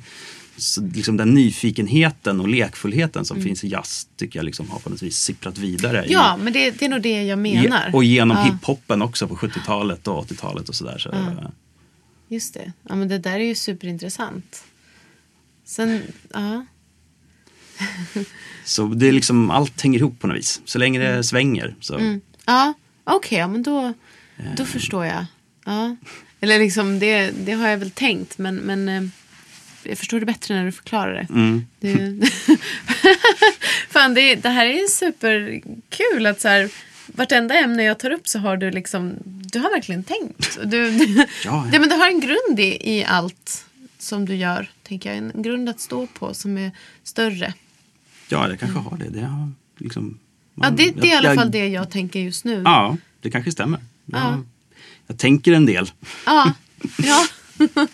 liksom 0.95 1.17
den 1.17 1.35
nyfikenheten 1.35 2.41
och 2.41 2.49
lekfullheten 2.49 3.25
som 3.25 3.43
finns 3.43 3.65
i 3.65 3.69
jazz 3.69 4.07
tycker 4.17 4.39
jag 4.39 4.45
liksom 4.45 4.71
har 4.71 4.79
på 4.79 4.91
något 4.91 5.03
vis 5.03 5.17
sipprat 5.19 5.59
vidare. 5.59 6.05
i- 6.07 6.13
Ja, 6.13 6.37
men 6.37 6.53
det, 6.53 6.71
det 6.71 6.85
är 6.85 6.89
nog 6.89 7.03
det 7.03 7.23
jag 7.23 7.39
menar. 7.39 7.91
Och 7.95 8.05
genom 8.05 8.37
ja, 8.37 8.43
hiphopen 8.45 9.03
också 9.03 9.29
på 9.29 9.37
70-talet 9.37 10.09
och 10.09 10.25
80-talet 10.31 10.69
och 10.69 10.75
sådär. 10.75 10.99
Så, 10.99 11.15
Just 12.29 12.55
det. 12.55 12.73
Ja, 12.89 12.95
men 12.95 13.09
det 13.09 13.19
där 13.19 13.35
är 13.41 13.45
ju 13.45 13.55
superintressant. 13.55 14.65
Sen, 15.65 16.03
ja. 16.35 16.67
så 18.65 18.87
det 18.87 19.09
är 19.09 19.13
liksom, 19.13 19.51
allt 19.51 19.81
hänger 19.83 19.99
ihop 19.99 20.21
på 20.21 20.27
något 20.27 20.37
vis. 20.37 20.61
Så 20.65 20.79
länge 20.79 20.99
det 20.99 21.25
svänger. 21.25 21.75
Så. 21.81 22.19
Ja, 22.47 22.75
okej, 23.05 23.39
ja, 23.39 23.49
men 23.49 23.63
då, 23.63 23.93
då 24.57 24.65
förstår 24.65 25.05
jag. 25.07 25.27
Ja. 25.65 25.97
Eller 26.41 26.59
liksom, 26.59 26.99
det, 26.99 27.31
det 27.31 27.53
har 27.53 27.69
jag 27.69 27.79
väl 27.79 27.91
tänkt, 27.91 28.39
men, 28.39 28.57
men 28.57 28.89
eh, 28.89 29.03
jag 29.89 29.99
förstår 29.99 30.21
det 30.21 30.27
bättre 30.27 30.55
när 30.55 30.65
du 30.65 30.73
förklarar 30.73 31.27
det. 31.29 31.63
det 31.81 32.31
Fan, 33.91 34.15
det, 34.15 34.35
det 34.35 34.49
här 34.49 34.67
är 34.67 34.89
superkul 34.89 36.27
att 36.27 36.41
så 36.41 36.49
här, 36.49 36.71
vartenda 37.07 37.55
ämne 37.55 37.83
jag 37.83 37.99
tar 37.99 38.11
upp 38.11 38.29
så 38.29 38.39
har 38.39 38.57
du 38.57 38.71
liksom, 38.71 39.15
du 39.25 39.59
har 39.59 39.71
verkligen 39.71 40.05
tänkt. 40.05 40.59
Du, 40.65 40.91
du, 40.99 41.27
ja. 41.45 41.69
men 41.71 41.89
du 41.89 41.95
har 41.95 42.07
en 42.07 42.21
grund 42.21 42.61
i, 42.61 42.79
i 42.99 43.05
allt 43.05 43.65
som 43.99 44.27
du 44.27 44.35
gör, 44.35 44.71
tänker 44.83 45.09
jag. 45.09 45.19
En 45.19 45.43
grund 45.43 45.69
att 45.69 45.81
stå 45.81 46.07
på 46.07 46.35
som 46.35 46.59
är 46.59 46.71
större. 47.05 47.55
Ja, 48.29 48.49
jag 48.49 48.61
kanske 48.61 48.79
har 48.79 48.97
det. 48.97 49.09
det 49.09 49.21
har 49.27 49.53
liksom, 49.79 50.19
Ja, 50.55 50.71
det, 50.71 50.91
det 50.91 51.09
är 51.09 51.13
i 51.13 51.17
alla 51.17 51.29
jag- 51.29 51.37
fall 51.37 51.51
det 51.51 51.69
jag 51.69 51.91
tänker 51.91 52.21
just 52.21 52.45
nu. 52.45 52.63
Ja, 52.65 52.97
det 53.21 53.31
kanske 53.31 53.53
stämmer. 53.53 53.81
Jag, 54.07 54.21
Ja. 54.21 54.43
jag 55.07 55.19
tänker 55.19 55.53
en 55.53 55.67
del. 55.67 55.91
Ja. 56.27 56.53
ja. 56.99 57.27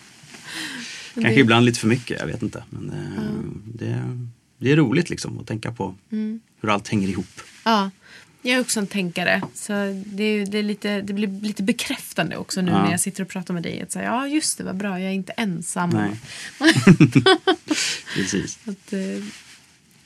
Kanske 1.13 1.39
ibland 1.39 1.65
lite 1.65 1.79
för 1.79 1.87
mycket, 1.87 2.19
jag 2.19 2.27
vet 2.27 2.41
inte. 2.41 2.63
Men 2.69 2.89
eh, 2.89 3.23
det, 3.65 4.17
det 4.57 4.71
är 4.71 4.75
roligt 4.75 5.09
liksom 5.09 5.39
att 5.39 5.47
tänka 5.47 5.71
på 5.71 5.95
Mm. 6.11 6.39
hur 6.61 6.69
allt 6.69 6.87
hänger 6.87 7.07
ihop. 7.07 7.41
Ja, 7.63 7.89
jag 8.41 8.55
är 8.55 8.59
också 8.61 8.79
en 8.79 8.87
tänkare. 8.87 9.41
Så 9.53 9.73
det, 10.05 10.45
det, 10.45 10.57
är 10.57 10.63
lite, 10.63 11.01
det 11.01 11.13
blir 11.13 11.27
lite 11.41 11.63
bekräftande 11.63 12.37
också 12.37 12.61
nu 12.61 12.71
Ja. 12.71 12.83
när 12.83 12.91
jag 12.91 12.99
sitter 12.99 13.23
och 13.23 13.29
pratar 13.29 13.53
med 13.53 13.63
dig. 13.63 13.81
Att 13.81 13.91
säga, 13.91 14.05
ja, 14.05 14.27
just 14.27 14.57
det, 14.57 14.63
vad 14.63 14.75
bra, 14.77 14.99
jag 14.99 15.09
är 15.09 15.13
inte 15.15 15.31
ensam. 15.31 15.89
Nej. 15.89 16.11
Precis. 18.15 18.59
Att 18.65 18.93
eh, 18.93 18.99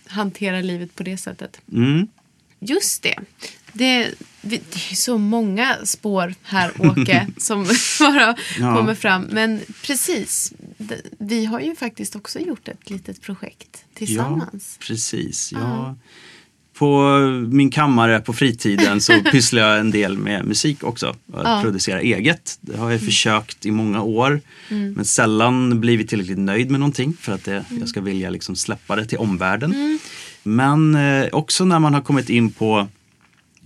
hantera 0.08 0.62
livet 0.62 0.96
på 0.96 1.04
det 1.04 1.18
sättet. 1.18 1.62
Mm. 1.74 2.08
Just 2.60 3.04
det. 3.04 3.16
Det, 3.74 4.12
det 4.42 4.56
är 4.92 4.96
så 4.96 5.18
många 5.18 5.76
spår 5.84 6.36
här, 6.44 6.72
Åke, 6.80 7.28
som 7.38 7.64
bara 8.00 8.36
Ja. 8.60 8.76
kommer 8.78 8.96
fram. 8.96 9.22
Men 9.32 9.60
precis, 9.84 10.54
det- 10.58 10.67
vi 11.20 11.46
har 11.46 11.60
ju 11.60 11.76
faktiskt 11.76 12.16
också 12.16 12.40
gjort 12.40 12.68
ett 12.68 12.90
litet 12.90 13.22
projekt 13.22 13.86
tillsammans. 13.94 14.78
Ja, 14.80 14.86
precis. 14.88 15.52
Ja. 15.52 15.96
På 16.74 17.18
min 17.52 17.72
kammare 17.72 18.20
på 18.20 18.34
fritiden 18.34 19.02
så 19.02 19.14
pysslar 19.32 19.62
jag 19.62 19.80
en 19.80 19.92
del 19.92 20.18
med 20.18 20.46
musik 20.46 20.84
också. 20.84 21.08
Att 21.08 21.44
Ja. 21.44 21.60
producera 21.64 22.02
eget. 22.02 22.58
Det 22.62 22.78
har 22.78 22.92
jag 22.92 23.02
försökt 23.02 23.66
i 23.66 23.72
många 23.72 24.02
år. 24.02 24.42
Mm. 24.70 24.94
Men 24.94 25.06
sällan 25.06 25.80
blivit 25.80 26.10
tillräckligt 26.10 26.38
nöjd 26.38 26.72
med 26.72 26.80
någonting 26.80 27.14
för 27.20 27.32
att 27.34 27.44
det, 27.44 27.52
Mm. 27.70 27.80
jag 27.80 27.90
ska 27.90 28.02
vilja 28.02 28.30
liksom 28.30 28.56
släppa 28.56 28.96
det 28.96 29.06
till 29.06 29.18
omvärlden. 29.18 30.00
Men 30.44 30.96
eh, 30.96 31.28
också 31.32 31.66
när 31.66 31.80
man 31.80 31.94
har 31.94 32.02
kommit 32.02 32.30
in 32.30 32.52
på 32.52 32.88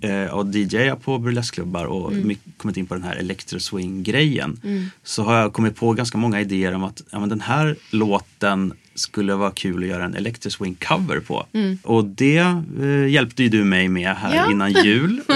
eh, 0.01 0.25
och 0.25 0.45
DJa 0.55 0.95
på 0.95 1.17
burleskklubbar 1.17 1.85
och 1.85 2.11
Mm. 2.11 2.35
kommit 2.57 2.77
in 2.77 2.85
på 2.87 2.93
den 2.93 3.03
här 3.03 3.15
electroswing-grejen 3.15 4.59
så 5.03 5.23
har 5.23 5.35
jag 5.35 5.53
kommit 5.53 5.75
på 5.75 5.93
ganska 5.93 6.17
många 6.17 6.41
idéer 6.41 6.73
om 6.73 6.83
att 6.83 7.01
ja, 7.11 7.19
men 7.19 7.29
den 7.29 7.41
här 7.41 7.75
låten 7.91 8.73
skulle 8.95 9.35
vara 9.35 9.51
kul 9.51 9.83
att 9.83 9.89
göra 9.89 10.05
en 10.05 10.15
electroswing 10.15 10.75
cover 10.75 11.19
på. 11.19 11.45
Och 11.83 12.05
det 12.05 12.37
eh, 12.81 13.07
hjälpte 13.09 13.43
ju 13.43 13.49
du 13.49 13.63
mig 13.63 13.87
med 13.89 14.15
här 14.15 14.35
Ja. 14.35 14.51
innan 14.51 14.71
jul. 14.71 15.21
eh, 15.29 15.35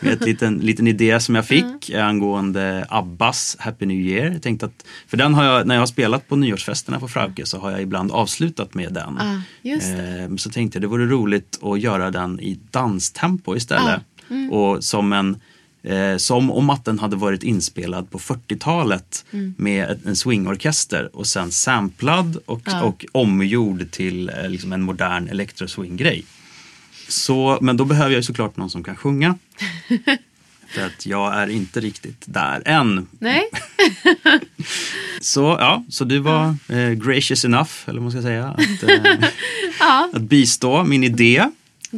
med 0.00 0.12
en 0.22 0.26
liten, 0.26 0.58
liten 0.58 0.86
idé 0.88 1.20
som 1.20 1.34
jag 1.34 1.46
fick 1.46 1.90
angående 1.94 2.86
Abbas 2.88 3.56
Happy 3.60 3.86
New 3.86 3.96
Year. 4.00 4.32
Jag 4.32 4.42
tänkte 4.42 4.66
att, 4.66 4.84
för 5.08 5.16
den 5.16 5.34
har 5.34 5.44
jag, 5.44 5.66
när 5.66 5.74
jag 5.74 5.82
har 5.82 5.86
spelat 5.86 6.28
på 6.28 6.36
nyårsfesterna 6.36 7.00
på 7.00 7.08
Frauke 7.08 7.46
så 7.46 7.58
har 7.58 7.70
jag 7.70 7.82
ibland 7.82 8.10
avslutat 8.12 8.74
med 8.74 8.92
den. 8.92 9.18
Ah. 9.18 9.34
Eh, 9.68 10.36
Så 10.36 10.50
tänkte 10.50 10.76
jag 10.76 10.82
det 10.82 10.86
vore 10.88 11.06
roligt 11.06 11.58
att 11.62 11.80
göra 11.80 12.10
den 12.10 12.40
i 12.40 12.58
danstempo 12.70 13.56
istället. 13.56 14.00
Ah, 14.28 14.32
mm. 14.34 14.50
Och 14.52 14.84
som 14.84 15.12
en 15.12 15.36
eh, 15.84 16.16
som 16.16 16.50
om 16.50 16.70
att 16.70 16.84
den 16.84 16.98
hade 16.98 17.16
varit 17.16 17.42
inspelad 17.42 18.10
på 18.10 18.18
40-talet 18.18 19.24
Mm. 19.32 19.54
med 19.58 20.00
en 20.06 20.16
swingorkester 20.16 21.10
och 21.16 21.26
sen 21.26 21.50
samplad 21.52 22.36
och, 22.46 22.62
Ja. 22.64 22.82
och 22.82 23.04
omgjord 23.12 23.90
till 23.90 24.28
eh, 24.28 24.48
liksom 24.48 24.72
en 24.72 24.82
modern 24.82 25.28
electroswing-grej. 25.28 26.24
Så, 27.08 27.58
men 27.60 27.76
då 27.76 27.84
behöver 27.84 28.10
jag 28.10 28.16
ju 28.18 28.22
såklart 28.22 28.56
någon 28.56 28.70
som 28.70 28.84
kan 28.84 28.96
sjunga. 28.96 29.38
För 30.74 30.86
att 30.86 31.06
jag 31.06 31.34
är 31.34 31.46
inte 31.50 31.80
riktigt 31.80 32.22
där 32.24 32.62
än. 32.66 33.06
Nej? 33.18 33.42
Så 35.20 35.40
ja, 35.60 35.84
så 35.90 36.04
du 36.04 36.18
var 36.18 36.56
eh, 36.68 36.90
gracious 36.90 37.44
enough, 37.44 37.70
eller 37.86 38.00
vad 38.00 38.02
man 38.02 38.12
ska 38.12 38.22
säga, 38.22 38.48
att, 38.48 38.82
eh, 38.82 39.28
Ja, 39.80 40.10
att 40.14 40.22
bistå 40.22 40.84
min 40.84 41.04
idé. 41.04 41.44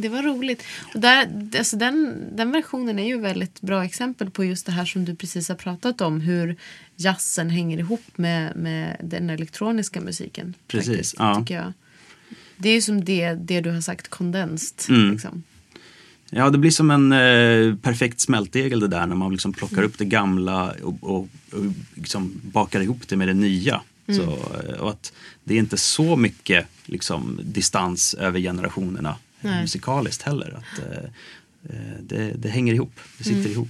Det 0.01 0.09
var 0.09 0.23
roligt. 0.23 0.63
Och 0.93 0.99
där, 0.99 1.49
alltså 1.57 1.77
den, 1.77 2.23
den 2.35 2.51
versionen 2.51 2.99
är 2.99 3.07
ju 3.07 3.19
väldigt 3.19 3.61
bra 3.61 3.85
exempel 3.85 4.29
på 4.29 4.43
just 4.43 4.65
det 4.65 4.71
här 4.71 4.85
som 4.85 5.05
du 5.05 5.15
precis 5.15 5.49
har 5.49 5.55
pratat 5.55 6.01
om. 6.01 6.21
Hur 6.21 6.55
jazzen 6.95 7.49
hänger 7.49 7.77
ihop 7.77 8.05
med, 8.15 8.55
med 8.55 8.97
den 9.03 9.29
elektroniska 9.29 10.01
musiken. 10.01 10.53
Precis, 10.67 10.87
faktiskt, 10.87 11.15
ja. 11.19 11.35
tycker 11.39 11.55
jag. 11.55 11.73
Det 12.57 12.69
är 12.69 12.73
ju 12.73 12.81
som 12.81 13.05
det, 13.05 13.33
det 13.33 13.61
du 13.61 13.71
har 13.71 13.81
sagt, 13.81 14.07
kondenst. 14.07 14.87
Mm. 14.89 15.11
Liksom. 15.11 15.43
Ja, 16.29 16.49
det 16.49 16.57
blir 16.57 16.71
som 16.71 16.91
en 16.91 17.11
eh, 17.11 17.75
perfekt 17.75 18.19
smältdegel 18.19 18.79
det 18.79 18.87
där 18.87 19.05
när 19.05 19.15
man 19.15 19.31
liksom 19.31 19.53
plockar 19.53 19.77
Mm. 19.77 19.89
upp 19.89 19.97
det 19.97 20.05
gamla 20.05 20.73
och, 20.83 20.97
och, 21.01 21.19
och 21.19 21.27
liksom 21.95 22.41
bakar 22.43 22.81
ihop 22.81 23.07
det 23.07 23.15
med 23.15 23.27
det 23.27 23.33
nya. 23.33 23.81
Mm. 24.07 24.19
Så, 24.19 24.31
eh, 24.31 24.79
och 24.79 24.89
att 24.89 25.13
det 25.43 25.53
är 25.53 25.57
inte 25.59 25.77
så 25.77 26.15
mycket 26.15 26.67
liksom, 26.85 27.39
distans 27.43 28.13
över 28.13 28.39
generationerna 28.39 29.15
Nej. 29.41 29.61
musikaliskt 29.61 30.21
heller. 30.23 30.57
Att, 30.57 30.79
eh, 30.79 31.03
eh, 31.69 31.97
det, 32.01 32.31
det 32.37 32.49
hänger 32.49 32.73
ihop, 32.73 32.99
det 33.17 33.23
sitter 33.23 33.39
Mm. 33.39 33.51
ihop. 33.51 33.69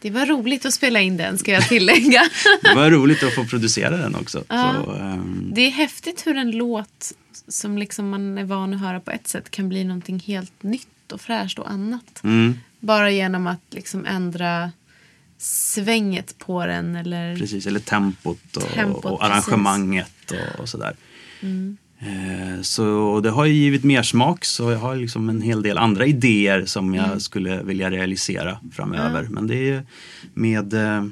Det 0.00 0.10
var 0.10 0.26
roligt 0.26 0.66
att 0.66 0.74
spela 0.74 1.00
in 1.00 1.16
den, 1.16 1.38
ska 1.38 1.52
jag 1.52 1.68
tillägga. 1.68 2.22
Det 2.62 2.74
var 2.74 2.90
roligt 2.90 3.22
att 3.22 3.34
få 3.34 3.44
producera 3.44 3.96
den 3.96 4.14
också. 4.14 4.44
Ja. 4.48 4.74
Så, 4.84 4.92
ehm, 4.92 5.50
Det 5.54 5.60
är 5.60 5.70
häftigt 5.70 6.26
hur 6.26 6.36
en 6.36 6.50
låt 6.50 7.12
som 7.48 7.78
liksom 7.78 8.08
man 8.08 8.38
är 8.38 8.44
van 8.44 8.74
att 8.74 8.80
höra 8.80 9.00
på 9.00 9.10
ett 9.10 9.28
sätt 9.28 9.50
kan 9.50 9.68
bli 9.68 9.84
någonting 9.84 10.18
helt 10.26 10.62
nytt 10.62 11.12
och 11.12 11.20
fräscht 11.20 11.58
och 11.58 11.70
annat. 11.70 12.20
mm, 12.24 12.58
Bara 12.80 13.10
genom 13.10 13.46
att 13.46 13.60
liksom 13.70 14.06
ändra 14.06 14.72
svänget 15.38 16.38
på 16.38 16.66
den 16.66 16.96
eller... 16.96 17.36
precis, 17.36 17.66
eller 17.66 17.80
tempot 17.80 18.56
och, 18.56 18.62
Tempot, 18.74 19.04
och 19.04 19.24
arrangemanget 19.24 20.30
och, 20.30 20.60
och 20.60 20.68
sådär. 20.68 20.96
Mm. 21.40 21.76
Eh, 22.04 22.62
Så 22.62 23.20
det 23.20 23.30
har 23.30 23.44
ju 23.44 23.52
givit 23.54 23.84
mer 23.84 24.02
smak 24.02 24.44
så 24.44 24.70
jag 24.70 24.78
har 24.78 24.96
liksom 24.96 25.28
en 25.28 25.42
hel 25.42 25.62
del 25.62 25.78
andra 25.78 26.06
idéer 26.06 26.64
som 26.66 26.94
jag 26.94 27.06
Mm. 27.06 27.20
skulle 27.20 27.62
vilja 27.62 27.90
realisera 27.90 28.58
framöver. 28.72 29.22
Men 29.30 29.46
det 29.46 29.70
är 29.70 29.82
med 30.34 30.74
eh, 30.74 31.04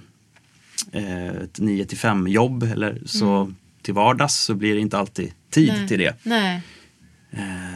eh, 0.92 1.26
ett 1.44 1.58
9 1.60 1.84
till 1.84 1.98
5 1.98 2.28
jobb 2.28 2.62
eller 2.62 2.98
så 3.06 3.52
till 3.82 3.94
vardags 3.94 4.34
så 4.34 4.54
blir 4.54 4.74
det 4.74 4.80
inte 4.80 4.98
alltid 4.98 5.32
tid 5.50 5.68
Mm. 5.68 5.78
Nej. 5.80 5.88
till 5.88 5.98
det. 5.98 6.14
Nej. 6.22 6.60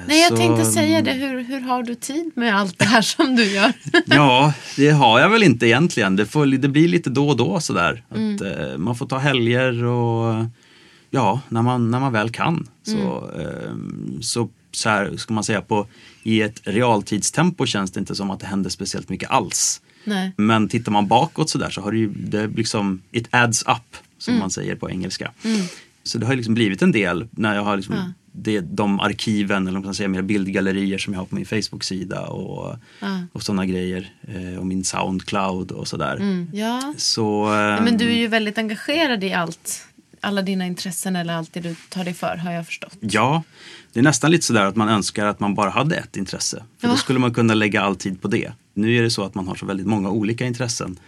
Nej, 0.09 0.21
jag 0.23 0.29
så- 0.31 0.37
tänkte 0.37 0.65
säga 0.65 1.03
det. 1.03 1.13
Hur, 1.13 1.43
hur 1.45 1.61
har 1.61 1.83
du 1.83 1.95
tid 1.95 2.31
med 2.35 2.57
allt 2.57 2.79
det 2.79 2.85
här 2.85 3.03
som 3.03 3.37
du 3.37 3.45
gör? 3.45 3.73
Ja, 4.07 4.53
det 4.77 4.91
har 4.91 5.21
jag 5.21 5.29
väl 5.31 5.43
inte 5.43 5.67
egentligen. 5.67 6.17
Det, 6.17 6.27
får, 6.27 6.47
det 6.47 6.69
blir 6.69 6.89
lite 6.89 7.11
då 7.11 7.29
och 7.29 7.37
då 7.37 7.61
sådär. 7.61 8.05
Mm. 8.15 8.35
Att, 8.35 8.81
man 8.81 8.97
får 8.97 9.07
ta 9.07 9.19
helger 9.19 9.85
och 9.85 10.45
ja, 11.17 11.41
när 11.49 11.63
man, 11.63 11.91
när 11.91 12.01
man 12.01 12.13
väl 12.13 12.31
kan. 12.31 12.69
Så, 12.83 13.31
Mm. 13.35 13.41
eh, 13.41 14.21
så, 14.21 14.49
så 14.73 14.89
här 14.89 15.17
ska 15.17 15.35
man 15.35 15.45
säga, 15.45 15.61
på, 15.63 15.87
i 16.23 16.43
ett 16.43 16.61
realtidstempo 16.65 17.67
känns 17.67 17.91
det 17.91 18.01
inte 18.01 18.15
som 18.15 18.31
att 18.31 18.41
det 18.41 18.47
händer 18.47 18.71
speciellt 18.71 19.09
mycket 19.09 19.31
alls. 19.31 19.81
Nej. 20.05 20.33
Men 20.37 20.69
tittar 20.69 20.93
man 20.93 21.07
bakåt 21.07 21.51
sådär 21.51 21.71
så 21.71 21.81
har 21.81 21.93
det 21.93 21.99
ju 21.99 22.09
det 22.09 22.47
liksom, 22.47 23.03
it 23.13 23.29
adds 23.31 23.63
up 23.63 23.97
som 24.19 24.33
Mm. 24.33 24.41
man 24.41 24.51
säger 24.51 24.77
på 24.77 24.91
engelska. 24.91 25.31
Så 26.03 26.19
det 26.19 26.27
har 26.27 26.35
liksom 26.35 26.55
blivit 26.55 26.83
en 26.83 26.93
del 26.93 27.27
när 27.31 27.55
jag 27.55 27.63
har 27.65 27.77
liksom 27.77 27.95
Ja. 27.95 28.03
det, 28.33 28.61
de 28.61 29.01
arkiven 29.01 29.67
eller 29.69 29.81
man 29.81 29.95
säga 29.95 30.09
mer 30.09 30.23
bildgallerier 30.23 30.99
som 30.99 31.13
jag 31.13 31.21
har 31.21 31.27
på 31.27 31.35
min 31.35 31.47
Facebook-sida 31.47 32.27
och, 32.27 32.77
Ja. 33.01 33.21
och 33.33 33.43
sådana 33.43 33.67
grejer. 33.67 34.13
Eh, 34.29 34.59
och 34.59 34.67
min 34.67 34.85
Soundcloud 34.85 35.71
och 35.71 35.89
sådär. 35.89 36.47
Ja. 36.53 36.95
Så, 36.97 37.47
Ja, 37.51 37.81
Men 37.85 37.97
du 37.99 38.05
är 38.11 38.17
ju 38.19 38.27
väldigt 38.29 38.59
engagerad 38.59 39.25
i 39.25 39.33
allt. 39.33 39.86
Alla 40.27 40.43
dina 40.43 40.67
intressen 40.67 41.17
eller 41.17 41.35
allt 41.35 41.53
det 41.53 41.61
du 41.61 41.75
tar 41.89 42.05
dig 42.05 42.15
för 42.15 42.37
har 42.37 42.53
jag 42.53 42.67
förstått. 42.67 42.97
Ja, 43.01 43.43
det 43.93 44.01
är 44.01 44.05
nästan 44.05 44.31
lite 44.31 44.45
sådär 44.45 44.65
att 44.65 44.77
man 44.77 44.89
önskar 44.89 45.27
att 45.27 45.41
man 45.41 45.55
bara 45.55 45.71
hade 45.71 45.97
ett 45.97 46.17
intresse. 46.17 46.65
För 46.81 46.89
då 46.89 46.93
Ja. 46.95 46.99
skulle 46.99 47.19
man 47.19 47.35
kunna 47.35 47.55
lägga 47.55 47.81
all 47.83 47.97
tid 47.97 48.23
på 48.23 48.29
det. 48.29 48.53
Nu 48.75 48.97
är 48.99 49.03
det 49.03 49.11
så 49.11 49.23
att 49.25 49.35
man 49.35 49.49
har 49.49 49.55
så 49.55 49.67
väldigt 49.67 49.87
många 49.87 50.11
olika 50.11 50.47
intressen. 50.47 50.99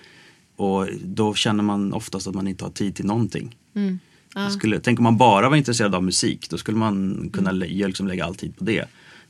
Och 0.56 0.86
då 1.04 1.34
känner 1.34 1.62
man 1.64 1.92
oftast 1.92 2.26
att 2.26 2.34
man 2.34 2.48
inte 2.48 2.64
har 2.64 2.70
tid 2.70 2.94
till 2.94 3.04
någonting. 3.06 3.56
Mm. 3.76 3.98
Jag 4.34 4.52
Skulle, 4.52 4.80
tänk 4.80 4.98
om 4.98 5.02
man 5.02 5.16
bara 5.16 5.48
var 5.48 5.56
intresserad 5.56 5.94
av 5.94 6.02
musik, 6.04 6.50
då 6.50 6.58
skulle 6.58 6.76
man 6.78 7.30
kunna 7.32 7.50
lä- 7.52 7.66
liksom 7.86 8.08
lägga 8.08 8.24
all 8.24 8.34
tid 8.34 8.56
på 8.56 8.64
det. 8.64 8.84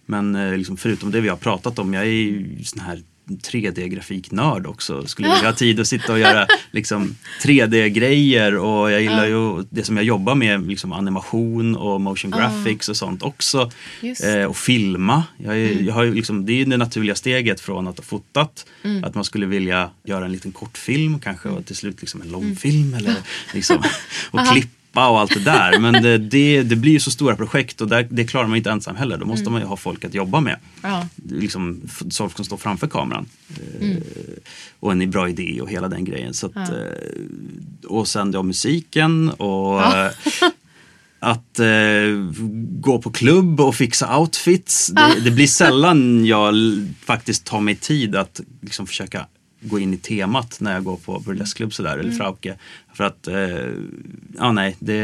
Men 0.07 0.35
eh, 0.37 0.57
liksom, 0.57 0.77
förutom 0.77 1.11
det 1.11 1.21
vi 1.21 1.29
har 1.29 1.37
pratat 1.37 1.79
om, 1.79 1.95
jag 1.95 2.03
är 2.03 2.09
ju 2.11 2.65
sån 2.65 2.81
här 2.81 3.03
3D-grafiknörd 3.29 4.67
också. 4.67 5.07
Skulle 5.07 5.29
vilja 5.29 5.49
ha 5.49 5.53
tid 5.53 5.81
att 5.81 5.89
sitta 5.89 6.13
och 6.13 6.19
göra 6.19 6.47
liksom, 6.71 7.17
3D-grejer 7.43 8.57
och 8.57 8.91
jag 8.91 9.03
gillar 9.03 9.27
ju 9.27 9.65
det 9.71 9.85
som 9.85 9.97
jag 9.97 10.05
jobbar 10.05 10.35
med, 10.35 10.67
liksom 10.69 10.93
animation 10.93 11.77
och 11.77 12.01
motion 12.01 12.31
graphics 12.31 12.89
och 12.89 12.97
sånt 12.97 13.23
också. 13.23 13.71
Eh, 14.25 14.45
och 14.45 14.57
filma. 14.57 15.25
Jag 15.37 15.59
är, 15.59 15.83
jag 15.83 15.95
har 15.95 16.07
liksom, 16.07 16.47
det 16.47 16.53
är 16.53 16.67
det 16.67 16.77
naturliga 16.77 17.15
steget 17.15 17.61
från 17.61 17.89
att 17.89 17.99
ha 17.99 18.05
fotat. 18.05 18.67
Att 19.03 19.15
man 19.15 19.25
skulle 19.25 19.47
vilja 19.47 19.91
göra 20.05 20.25
en 20.25 20.33
liten 20.33 20.53
kortfilm 20.53 21.21
kanske 21.21 21.49
och 21.49 21.67
till 21.67 21.77
slut 21.77 22.01
liksom 22.01 22.23
en 22.23 22.29
långfilm. 22.29 22.95
Eller, 22.95 23.15
liksom, 23.55 23.83
och 24.31 24.41
klippa 24.53 24.78
och 25.09 25.21
allt 25.21 25.35
det 25.35 25.41
där. 25.45 25.79
Men 25.79 26.03
det, 26.03 26.19
det, 26.19 26.63
det 26.63 26.77
blir 26.77 26.93
ju 26.93 27.01
så 27.01 27.11
stora 27.11 27.37
projekt 27.37 27.81
och 27.81 27.89
där, 27.89 28.07
det 28.11 28.25
klarar 28.25 28.47
man 28.47 28.57
inte 28.57 28.71
ensam 28.71 28.97
heller. 28.97 29.17
Då 29.19 29.27
måste 29.27 29.51
man 29.51 29.61
ju 29.61 29.67
ha 29.67 29.77
folk 29.77 30.05
att 30.05 30.15
jobba 30.15 30.41
med. 30.41 30.57
Ja. 30.83 31.07
Liksom, 31.31 31.81
folk 32.11 32.37
som 32.37 32.45
står 32.45 32.57
framför 32.57 32.87
kameran. 32.87 33.27
Eh, 33.81 33.97
Och 34.81 34.93
en 34.93 35.11
bra 35.11 35.29
idé 35.29 35.61
och 35.63 35.71
hela 35.71 35.89
den 35.89 36.05
grejen. 36.05 36.35
Så 36.35 36.47
att, 36.47 36.57
eh, 36.57 37.87
och 37.87 38.09
sen 38.09 38.31
då 38.31 38.43
musiken 38.43 39.29
och 39.31 39.83
eh, 39.83 40.11
att 41.21 41.59
eh, 41.59 41.67
gå 42.81 42.99
på 43.03 43.11
klubb 43.11 43.61
och 43.61 43.75
fixa 43.75 44.19
outfits. 44.19 44.87
Det, 44.87 45.21
det 45.25 45.31
blir 45.31 45.47
sällan 45.47 46.27
jag 46.27 46.55
faktiskt 47.05 47.45
tar 47.45 47.61
mig 47.61 47.75
tid 47.75 48.17
att 48.17 48.41
liksom 48.61 48.87
försöka 48.87 49.27
gå 49.61 49.79
in 49.79 49.95
i 49.95 49.97
temat 49.97 50.57
när 50.61 50.73
jag 50.75 50.85
går 50.85 50.97
på 50.97 51.19
burleskklubb 51.19 51.75
sådär 51.75 51.99
eller 51.99 52.11
frauke. 52.13 52.57
För 52.95 53.05
att, 53.05 53.29
eh, 53.29 53.37
ja 54.39 54.53
nej, 54.53 54.77
det, 54.79 54.95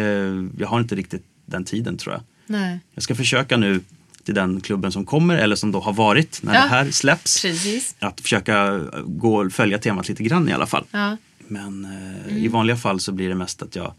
jag 0.59 0.69
har 0.69 0.81
inte 0.81 0.95
riktigt 0.95 1.25
den 1.47 1.65
tiden 1.65 1.97
tror 1.97 2.15
jag. 2.15 2.23
Nej. 2.47 2.79
Jag 2.95 3.03
ska 3.03 3.15
försöka 3.15 3.57
nu 3.57 3.81
till 4.25 4.35
den 4.35 4.61
klubben 4.61 4.93
som 4.93 5.05
kommer 5.05 5.37
eller 5.37 5.57
som 5.57 5.73
då 5.73 5.81
har 5.81 5.93
varit 5.93 6.43
när 6.43 6.55
Ja. 6.55 6.63
det 6.63 6.69
här 6.69 6.91
släpps. 6.91 7.43
Precis. 7.43 7.95
Att 7.99 8.21
försöka 8.21 8.81
gå 9.07 9.45
och 9.45 9.53
följa 9.53 9.79
temat 9.79 10.09
lite 10.09 10.23
grann 10.23 10.49
i 10.49 10.53
alla 10.53 10.67
fall. 10.67 10.85
Ja. 10.91 11.17
Men 11.49 11.85
eh, 11.85 12.25
Mm. 12.29 12.37
i 12.45 12.49
vanliga 12.49 12.77
fall 12.77 13.01
så 13.01 13.13
blir 13.13 13.29
det 13.29 13.35
mest 13.35 13.63
att 13.63 13.77
jag 13.77 13.93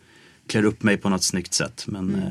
klär 0.48 0.66
upp 0.66 0.84
mig 0.84 0.98
på 0.98 1.10
något 1.10 1.24
snyggt 1.24 1.54
sätt. 1.54 1.84
Men 1.88 2.10
Mm. 2.10 2.22
eh, 2.22 2.30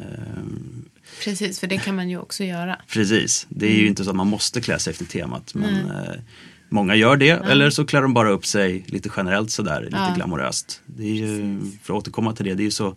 Precis, 1.24 1.60
för 1.60 1.66
det 1.66 1.78
kan 1.78 1.96
man 1.96 2.10
ju 2.10 2.18
också 2.18 2.44
göra. 2.44 2.78
precis, 2.88 3.46
det 3.48 3.66
är 3.66 3.70
Mm. 3.70 3.82
ju 3.82 3.88
inte 3.88 4.04
så 4.04 4.10
att 4.10 4.16
man 4.16 4.26
måste 4.26 4.60
klä 4.60 4.78
sig 4.78 4.90
efter 4.90 5.04
temat. 5.04 5.54
Men 5.54 5.74
eh, 5.90 6.14
många 6.68 6.94
gör 6.94 7.16
det. 7.16 7.30
Eller 7.30 7.70
så 7.70 7.84
klär 7.86 8.02
de 8.02 8.14
bara 8.14 8.30
upp 8.30 8.46
sig 8.46 8.84
lite 8.86 9.10
generellt 9.16 9.50
sådär, 9.50 9.80
lite 9.84 9.96
Ja. 9.96 10.12
glamoröst. 10.16 10.80
Det 10.86 11.02
är 11.04 11.14
ju, 11.14 11.60
för 11.82 11.94
att 11.94 11.98
återkomma 11.98 12.32
till 12.32 12.44
det, 12.44 12.54
det 12.54 12.62
är 12.62 12.64
ju 12.64 12.70
så 12.70 12.96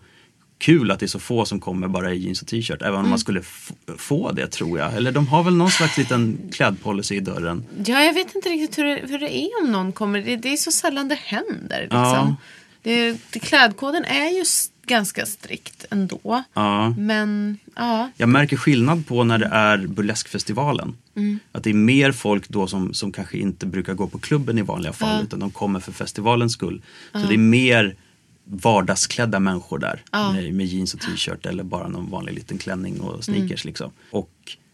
kul 0.59 0.91
att 0.91 0.99
det 0.99 1.05
är 1.05 1.07
så 1.07 1.19
få 1.19 1.45
som 1.45 1.59
kommer 1.59 1.87
bara 1.87 2.13
i 2.13 2.17
jeans 2.17 2.41
och 2.41 2.47
t-shirt. 2.47 2.81
Även 2.81 2.93
Mm. 2.93 3.03
om 3.03 3.09
man 3.09 3.19
skulle 3.19 3.39
f- 3.39 3.71
få 3.97 4.31
det 4.31 4.47
tror 4.47 4.79
jag. 4.79 4.93
Eller 4.93 5.11
de 5.11 5.27
har 5.27 5.43
väl 5.43 5.55
någon 5.55 5.71
slags 5.71 5.97
liten 5.97 6.37
klädpolicy 6.53 7.15
i 7.15 7.19
dörren. 7.19 7.63
Ja, 7.85 8.03
jag 8.03 8.13
vet 8.13 8.35
inte 8.35 8.49
riktigt 8.49 8.77
hur 8.77 8.83
det, 8.83 9.01
hur 9.07 9.19
det 9.19 9.37
är 9.37 9.49
om 9.63 9.71
någon 9.71 9.91
kommer. 9.91 10.21
Det, 10.21 10.35
det 10.35 10.53
är 10.53 10.57
så 10.57 10.71
sällan 10.71 11.07
det 11.07 11.15
händer. 11.23 11.81
Liksom. 11.81 11.99
Ja. 12.01 12.35
Det, 12.83 13.17
det, 13.31 13.39
klädkoden 13.39 14.05
är 14.05 14.29
ju 14.35 14.41
s- 14.41 14.69
ganska 14.87 15.25
strikt 15.25 15.85
ändå. 15.91 16.43
Ja. 16.53 16.89
Men 16.97 17.57
ja, 17.75 18.11
Jag 18.17 18.29
märker 18.29 18.57
skillnad 18.57 19.07
på 19.07 19.23
när 19.23 19.37
det 19.37 19.45
är 19.45 19.77
burleskfestivalen. 19.87 20.95
Mm. 21.15 21.39
Att 21.51 21.63
det 21.63 21.69
är 21.69 21.73
mer 21.73 22.11
folk 22.11 22.49
då 22.49 22.67
som, 22.67 22.93
som 22.93 23.11
kanske 23.11 23.37
inte 23.37 23.65
brukar 23.65 23.93
gå 23.93 24.07
på 24.07 24.19
klubben 24.19 24.57
i 24.57 24.61
vanliga 24.61 24.93
fall 24.93 25.23
utan 25.23 25.39
de 25.39 25.51
kommer 25.51 25.79
för 25.79 25.91
festivalens 25.91 26.53
skull. 26.53 26.81
Så 27.11 27.19
det 27.27 27.33
är 27.33 27.37
mer 27.37 27.95
vardagsklädda 28.43 29.39
människor 29.39 29.79
där 29.79 30.01
med, 30.33 30.53
med 30.53 30.65
jeans 30.65 30.93
och 30.93 30.99
t-shirt 30.99 31.45
eller 31.45 31.63
bara 31.63 31.87
någon 31.87 32.09
vanlig 32.09 32.33
liten 32.33 32.57
klänning 32.57 32.99
och 32.99 33.23
sneakers. 33.23 33.65
Mm. 33.65 33.69
Liksom. 33.69 33.91
Och 34.11 34.31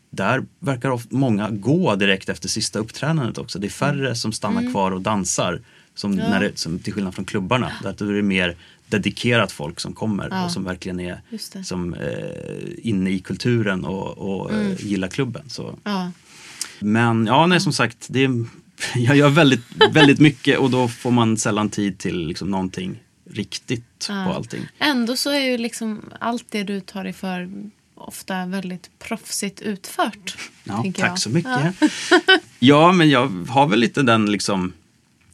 där 0.10 0.44
verkar 0.60 0.90
ofta 0.90 1.16
många 1.16 1.50
gå 1.50 1.96
direkt 1.96 2.30
efter 2.30 2.50
sista 2.50 2.80
uppträdandet 2.80 3.38
också. 3.38 3.60
Det 3.60 3.68
är 3.68 3.70
färre 3.70 4.16
som 4.16 4.32
stannar 4.32 4.60
Mm. 4.62 4.72
kvar 4.72 4.92
och 4.92 5.02
dansar. 5.02 5.62
Som 5.96 6.12
när 6.12 6.40
det, 6.40 6.58
som, 6.58 6.80
till 6.80 6.94
skillnad 6.94 7.16
från 7.16 7.26
klubbarna. 7.26 7.72
Där 7.84 8.10
är 8.10 8.14
det 8.14 8.22
mer 8.22 8.56
dedikerat 8.98 9.52
folk 9.52 9.80
som 9.80 9.94
kommer 9.94 10.44
och 10.46 10.52
som 10.52 10.64
verkligen 10.64 11.00
är 11.00 11.22
som, 11.64 11.94
eh, 11.94 12.90
inne 12.90 13.10
i 13.10 13.20
kulturen 13.20 13.86
och, 13.86 14.18
och 14.18 14.54
eh, 14.54 14.86
gillar 14.86 15.08
klubben. 15.08 15.50
Så. 15.50 15.68
Mm. 15.68 15.80
ja. 15.84 16.12
Men 16.80 17.26
ja, 17.26 17.46
nej 17.48 17.60
som 17.60 17.74
sagt, 17.74 18.08
det 18.10 18.30
jag 18.96 19.18
gör 19.18 19.30
väldigt, 19.30 19.62
väldigt 19.92 20.20
mycket 20.20 20.60
och 20.60 20.70
då 20.70 20.88
får 20.88 21.12
man 21.12 21.38
sällan 21.38 21.70
tid 21.70 21.98
till 21.98 22.28
liksom, 22.28 22.52
någonting 22.52 23.04
riktigt 23.30 24.08
på 24.08 24.14
allting. 24.14 24.68
Ändå 24.80 25.16
så 25.16 25.30
är 25.30 25.40
ju 25.40 25.58
liksom 25.58 26.02
allt 26.20 26.46
det 26.50 26.64
du 26.64 26.80
tar 26.80 27.04
dig 27.04 27.14
för 27.14 27.50
ofta 27.96 28.46
väldigt 28.46 28.90
proffsigt 29.00 29.62
utfört. 29.62 30.38
Ja, 30.64 30.84
tack 30.84 31.12
jag. 31.12 31.20
så 31.20 31.30
mycket. 31.30 31.76
Ja. 32.60 32.92
men 32.92 33.10
jag 33.10 33.28
har 33.50 33.68
väl 33.68 33.80
lite 33.80 34.02
den, 34.02 34.32
liksom, 34.32 34.74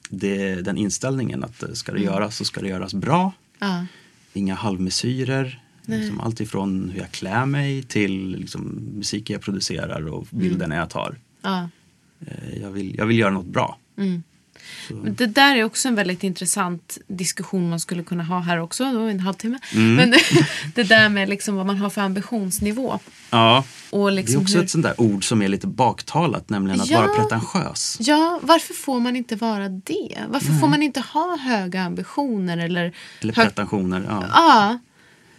det, 0.10 0.55
den 0.55 0.78
inställningen 0.78 1.43
att 1.43 1.64
eh, 1.64 1.72
ska 1.74 1.91
det 1.91 1.99
göras 1.99 2.38
så 2.38 2.45
ska 2.45 2.62
det 2.62 2.68
göras 2.68 2.93
bra. 2.93 3.32
Ja. 3.60 3.86
Inga 4.34 4.55
halvmesyrer. 4.55 5.60
Liksom 5.86 6.20
allt 6.20 6.39
ifrån 6.41 6.89
hur 6.93 6.99
jag 6.99 7.12
klär 7.12 7.45
mig 7.45 7.84
till 7.84 8.36
liksom, 8.39 8.62
musiken 8.95 9.34
jag 9.34 9.41
producerar 9.41 10.07
och 10.07 10.28
bilderna 10.32 10.76
jag 10.76 10.89
tar. 10.89 11.16
Ja. 11.41 11.70
Eh, 12.28 12.57
Jag 12.62 12.72
vill, 12.72 12.95
jag 12.97 13.05
vill 13.05 13.20
göra 13.20 13.32
något 13.32 13.45
bra. 13.45 13.78
Men 14.89 15.15
Det 15.15 15.26
där 15.26 15.55
är 15.55 15.63
också 15.63 15.88
en 15.88 15.95
väldigt 15.95 16.24
intressant 16.24 16.97
diskussion 17.07 17.70
man 17.70 17.80
skulle 17.80 18.03
kunna 18.03 18.24
ha 18.24 18.39
här 18.39 18.57
också. 18.59 18.84
Då 18.93 18.99
en 18.99 19.20
halvtimme. 19.20 19.59
Mm. 19.74 19.95
Men 19.95 20.11
det, 20.11 20.20
det 20.76 20.84
där 20.84 21.09
med 21.09 21.30
liksom 21.30 21.55
vad 21.55 21.65
man 21.65 21.78
har 21.78 21.89
för 21.89 22.01
ambitionsnivå. 22.01 22.99
Ja, 23.30 23.63
Och 23.89 24.09
det 24.09 24.15
liksom 24.15 24.38
är 24.38 24.41
också 24.41 24.55
hur- 24.57 24.63
ett 24.63 24.70
sånt 24.70 24.84
där 24.84 25.01
ord 25.01 25.28
som 25.28 25.41
är 25.41 25.47
lite 25.47 25.67
baktalat, 25.67 26.49
nämligen 26.49 26.82
att 26.82 26.89
Ja. 26.89 27.01
vara 27.01 27.13
pretentiös. 27.13 27.97
Ja, 27.99 28.39
varför 28.43 28.74
får 28.74 28.99
man 28.99 29.15
inte 29.15 29.36
vara 29.36 29.70
det? 29.70 30.17
Varför 30.30 30.53
får 30.53 30.67
man 30.67 30.84
inte 30.84 30.99
ha 30.99 31.38
höga 31.38 31.82
ambitioner? 31.82 32.57
Eller, 32.57 32.93
Eller 33.22 33.34
pretensioner. 33.34 34.05
Ja. 34.09 34.26
Ja, 34.34 34.80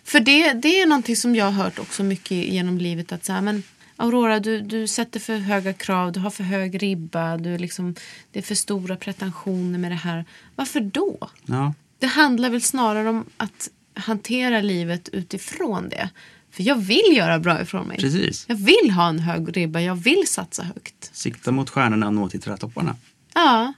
för 0.04 0.20
det, 0.20 0.52
det 0.52 0.80
är 0.80 0.86
någonting 0.86 1.16
som 1.16 1.34
jag 1.36 1.44
har 1.44 1.52
hört 1.64 1.78
också 1.78 2.02
mycket 2.02 2.30
genom 2.36 2.78
livet. 2.78 3.12
Att 3.12 3.24
så 3.24 3.32
här, 3.32 3.40
men 3.40 3.62
Aurora, 4.00 4.40
du, 4.40 4.60
du 4.60 4.86
sätter 4.86 5.20
för 5.20 5.36
höga 5.36 5.72
krav, 5.72 6.12
du 6.12 6.20
har 6.20 6.30
för 6.30 6.44
hög 6.44 6.82
ribba, 6.82 7.36
du 7.36 7.58
liksom, 7.58 7.94
det 8.32 8.38
är 8.38 8.42
för 8.42 8.54
stora 8.54 8.96
pretensioner 8.96 9.78
med 9.78 9.90
det 9.90 9.96
här. 9.96 10.24
Varför 10.56 10.80
då? 10.80 11.28
Ja. 11.46 11.74
Det 11.98 12.06
handlar 12.06 12.50
väl 12.50 12.62
snarare 12.62 13.08
om 13.08 13.24
att 13.36 13.70
hantera 13.94 14.60
livet 14.60 15.08
utifrån 15.08 15.88
det. 15.88 16.10
För 16.50 16.62
jag 16.62 16.76
vill 16.76 17.16
göra 17.16 17.38
bra 17.38 17.62
ifrån 17.62 17.88
mig. 17.88 17.98
Precis. 17.98 18.44
Jag 18.48 18.56
vill 18.56 18.90
ha 18.90 19.08
en 19.08 19.18
hög 19.18 19.56
ribba, 19.56 19.80
jag 19.80 19.94
vill 19.94 20.26
satsa 20.26 20.62
högt. 20.62 21.10
Sikta 21.12 21.52
mot 21.52 21.70
stjärnorna 21.70 22.06
och 22.06 22.14
nå 22.14 22.28
till 22.28 22.40
trädtopparna. 22.40 22.96
Ja. 23.34 23.72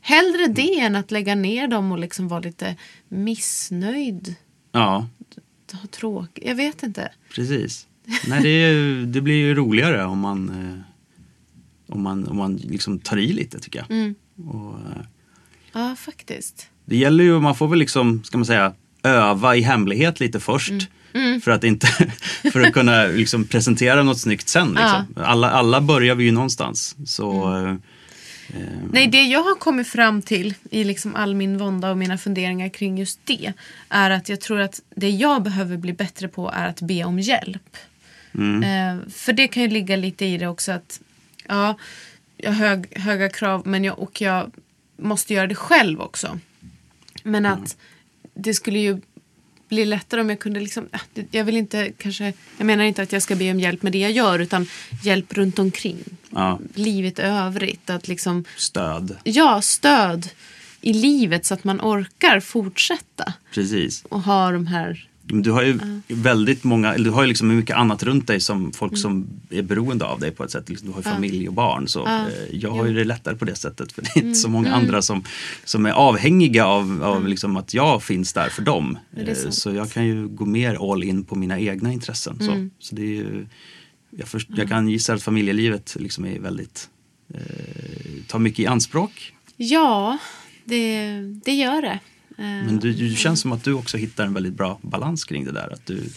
Hellre 0.00 0.46
det 0.46 0.80
än 0.80 0.96
att 0.96 1.10
lägga 1.10 1.34
ner 1.34 1.68
dem 1.68 1.92
och 1.92 1.98
liksom 1.98 2.28
vara 2.28 2.40
lite 2.40 2.76
missnöjd. 3.08 4.34
Ja, 4.72 5.06
Ha 5.72 5.86
tråkigt. 5.90 6.44
Jag 6.46 6.54
vet 6.54 6.82
inte. 6.82 7.12
precis. 7.34 7.87
Nej, 8.26 8.42
det, 8.42 8.48
är, 8.48 9.06
det 9.06 9.20
blir 9.20 9.34
ju 9.36 9.54
roligare 9.54 10.04
om 10.04 10.18
man, 10.18 10.48
eh, 10.48 11.94
om 11.94 12.02
man, 12.02 12.28
om 12.28 12.36
man 12.36 12.56
liksom 12.56 12.98
tar 12.98 13.16
i 13.16 13.32
lite 13.32 13.58
tycker 13.60 13.78
jag. 13.88 13.90
Mm. 13.98 14.14
Och, 14.48 14.74
eh, 14.74 15.02
Ja, 15.72 15.96
faktiskt. 15.98 16.68
det 16.84 16.96
gäller 16.96 17.24
ju, 17.24 17.40
man 17.40 17.54
får 17.54 17.68
väl 17.68 17.78
liksom, 17.78 18.24
ska 18.24 18.38
man 18.38 18.44
säga, 18.46 18.72
öva 19.02 19.56
i 19.56 19.60
hemlighet 19.60 20.20
lite 20.20 20.40
först. 20.40 20.72
Mm. 21.14 21.40
För 21.40 21.50
att, 21.50 21.64
inte, 21.64 21.86
för 22.52 22.60
att 22.60 22.72
kunna 22.72 23.04
liksom 23.04 23.44
presentera 23.44 24.02
något 24.02 24.20
snyggt 24.20 24.48
sen. 24.48 24.68
Liksom. 24.68 25.06
Alla, 25.16 25.50
alla 25.50 25.80
börjar 25.80 26.14
vi 26.14 26.24
ju 26.24 26.32
någonstans. 26.32 26.96
Så, 27.06 27.42
Mm. 27.46 28.62
eh, 28.66 28.78
Nej, 28.92 29.06
det 29.06 29.22
jag 29.22 29.42
har 29.42 29.54
kommit 29.54 29.88
fram 29.88 30.22
till 30.22 30.54
i 30.70 30.84
liksom 30.84 31.14
all 31.16 31.34
min 31.34 31.58
vånda 31.58 31.90
och 31.90 31.98
mina 31.98 32.18
funderingar 32.18 32.68
kring 32.68 32.98
just 32.98 33.20
det 33.24 33.52
är 33.88 34.10
att 34.10 34.28
jag 34.28 34.40
tror 34.40 34.60
att 34.60 34.80
det 34.96 35.10
jag 35.10 35.42
behöver 35.42 35.76
bli 35.76 35.92
bättre 35.92 36.28
på 36.28 36.50
är 36.50 36.68
att 36.68 36.80
be 36.80 37.04
om 37.04 37.18
hjälp. 37.18 37.76
Eh, 38.62 39.08
för 39.10 39.32
det 39.32 39.48
kan 39.48 39.62
ju 39.62 39.68
ligga 39.68 39.96
lite 39.96 40.24
i 40.24 40.38
det 40.38 40.46
också 40.46 40.72
att 40.72 41.00
ja, 41.46 41.78
jag 42.36 42.50
har 42.52 42.56
hög, 42.66 42.98
höga 42.98 43.28
krav 43.28 43.66
men 43.66 43.84
jag, 43.84 43.98
och 43.98 44.20
jag 44.20 44.52
måste 44.96 45.34
göra 45.34 45.46
det 45.46 45.54
själv 45.54 46.00
också. 46.00 46.38
Men 47.22 47.46
att 47.46 47.76
det 48.34 48.54
skulle 48.54 48.78
ju 48.78 49.00
bli 49.68 49.84
lättare 49.84 50.20
om 50.20 50.30
jag 50.30 50.38
kunde 50.38 50.60
liksom, 50.60 50.88
det- 51.14 51.26
jag 51.30 51.44
vill 51.44 51.56
inte 51.56 51.92
kanske, 51.98 52.32
jag 52.58 52.64
menar 52.66 52.84
inte 52.84 53.02
att 53.02 53.12
jag 53.12 53.22
ska 53.22 53.36
be 53.36 53.50
om 53.50 53.60
hjälp 53.60 53.82
med 53.82 53.92
det 53.92 53.98
jag 53.98 54.10
gör 54.12 54.38
utan 54.38 54.66
hjälp 55.02 55.32
runt 55.36 55.58
omkring. 55.58 55.98
ja, 56.30 56.60
Livet 56.74 57.18
övrigt. 57.18 57.90
Att 57.90 58.08
liksom, 58.08 58.44
stöd. 58.56 59.16
ja, 59.24 59.62
stöd 59.62 60.28
i 60.80 60.92
livet 60.92 61.44
så 61.46 61.54
att 61.54 61.64
man 61.64 61.80
orkar 61.80 62.40
fortsätta 62.40 63.32
Precis. 63.54 64.04
och 64.08 64.20
ha 64.22 64.50
de 64.50 64.66
här... 64.66 65.08
Du 65.28 65.50
har 65.50 65.62
ju 65.62 65.78
väldigt 66.08 66.64
många, 66.64 66.96
du 66.98 67.10
har 67.10 67.22
ju 67.22 67.28
liksom 67.28 67.56
mycket 67.56 67.76
annat 67.76 68.02
runt 68.02 68.26
dig 68.26 68.40
som 68.40 68.72
folk 68.72 68.92
Mm. 68.92 69.00
som 69.00 69.26
är 69.50 69.62
beroende 69.62 70.04
av 70.04 70.20
dig 70.20 70.30
på 70.30 70.44
ett 70.44 70.50
sätt. 70.50 70.68
Liksom, 70.68 70.88
Du 70.88 70.92
har 70.94 71.00
ju 71.00 71.04
familj 71.04 71.48
och 71.48 71.54
barn. 71.54 71.88
Så 71.88 72.06
eh, 72.06 72.22
jag 72.52 72.70
har 72.70 72.86
ju 72.86 72.94
det 72.94 73.04
lättare 73.04 73.36
på 73.36 73.44
det 73.44 73.54
sättet. 73.54 73.92
För 73.92 74.02
det 74.02 74.08
är 74.08 74.16
inte 74.16 74.20
Mm. 74.26 74.34
så 74.34 74.48
många 74.48 74.74
andra 74.74 75.02
som, 75.02 75.24
som 75.64 75.86
är 75.86 75.90
avhängiga 75.92 76.66
av, 76.66 77.02
av 77.04 77.28
liksom 77.28 77.56
att 77.56 77.74
jag 77.74 78.02
finns 78.02 78.32
där 78.32 78.48
för 78.48 78.62
dem. 78.62 78.98
Eh. 79.16 79.34
Så 79.50 79.70
jag 79.74 79.90
kan 79.90 80.06
ju 80.06 80.28
gå 80.28 80.46
mer 80.46 80.92
all 80.92 81.02
in 81.02 81.24
på 81.24 81.34
mina 81.34 81.58
egna 81.60 81.92
intressen. 81.92 82.38
Så, 82.40 82.68
så 82.78 82.94
det 82.94 83.02
är 83.02 83.06
ju, 83.06 83.46
jag, 84.10 84.28
först, 84.28 84.48
jag 84.56 84.68
kan 84.68 84.88
gissa 84.88 85.14
att 85.14 85.22
familjelivet 85.22 85.96
liksom 86.00 86.24
är 86.24 86.38
väldigt, 86.40 86.88
eh, 87.34 87.40
tar 88.26 88.38
mycket 88.38 88.58
i 88.60 88.66
anspråk. 88.66 89.32
Ja, 89.56 90.18
det, 90.64 91.10
det 91.44 91.52
gör 91.54 91.82
det. 91.82 91.98
Eh, 92.38 92.44
Men 92.44 92.78
du, 92.78 92.92
du 92.92 93.14
känns 93.16 93.40
som 93.40 93.52
att 93.52 93.64
du 93.64 93.72
också 93.72 93.96
hittar 93.96 94.26
en 94.26 94.34
väldigt 94.34 94.54
bra 94.54 94.78
balans 94.82 95.24
kring 95.24 95.44
det 95.44 95.52
där. 95.52 95.72
Att 95.72 95.86
du, 95.86 96.08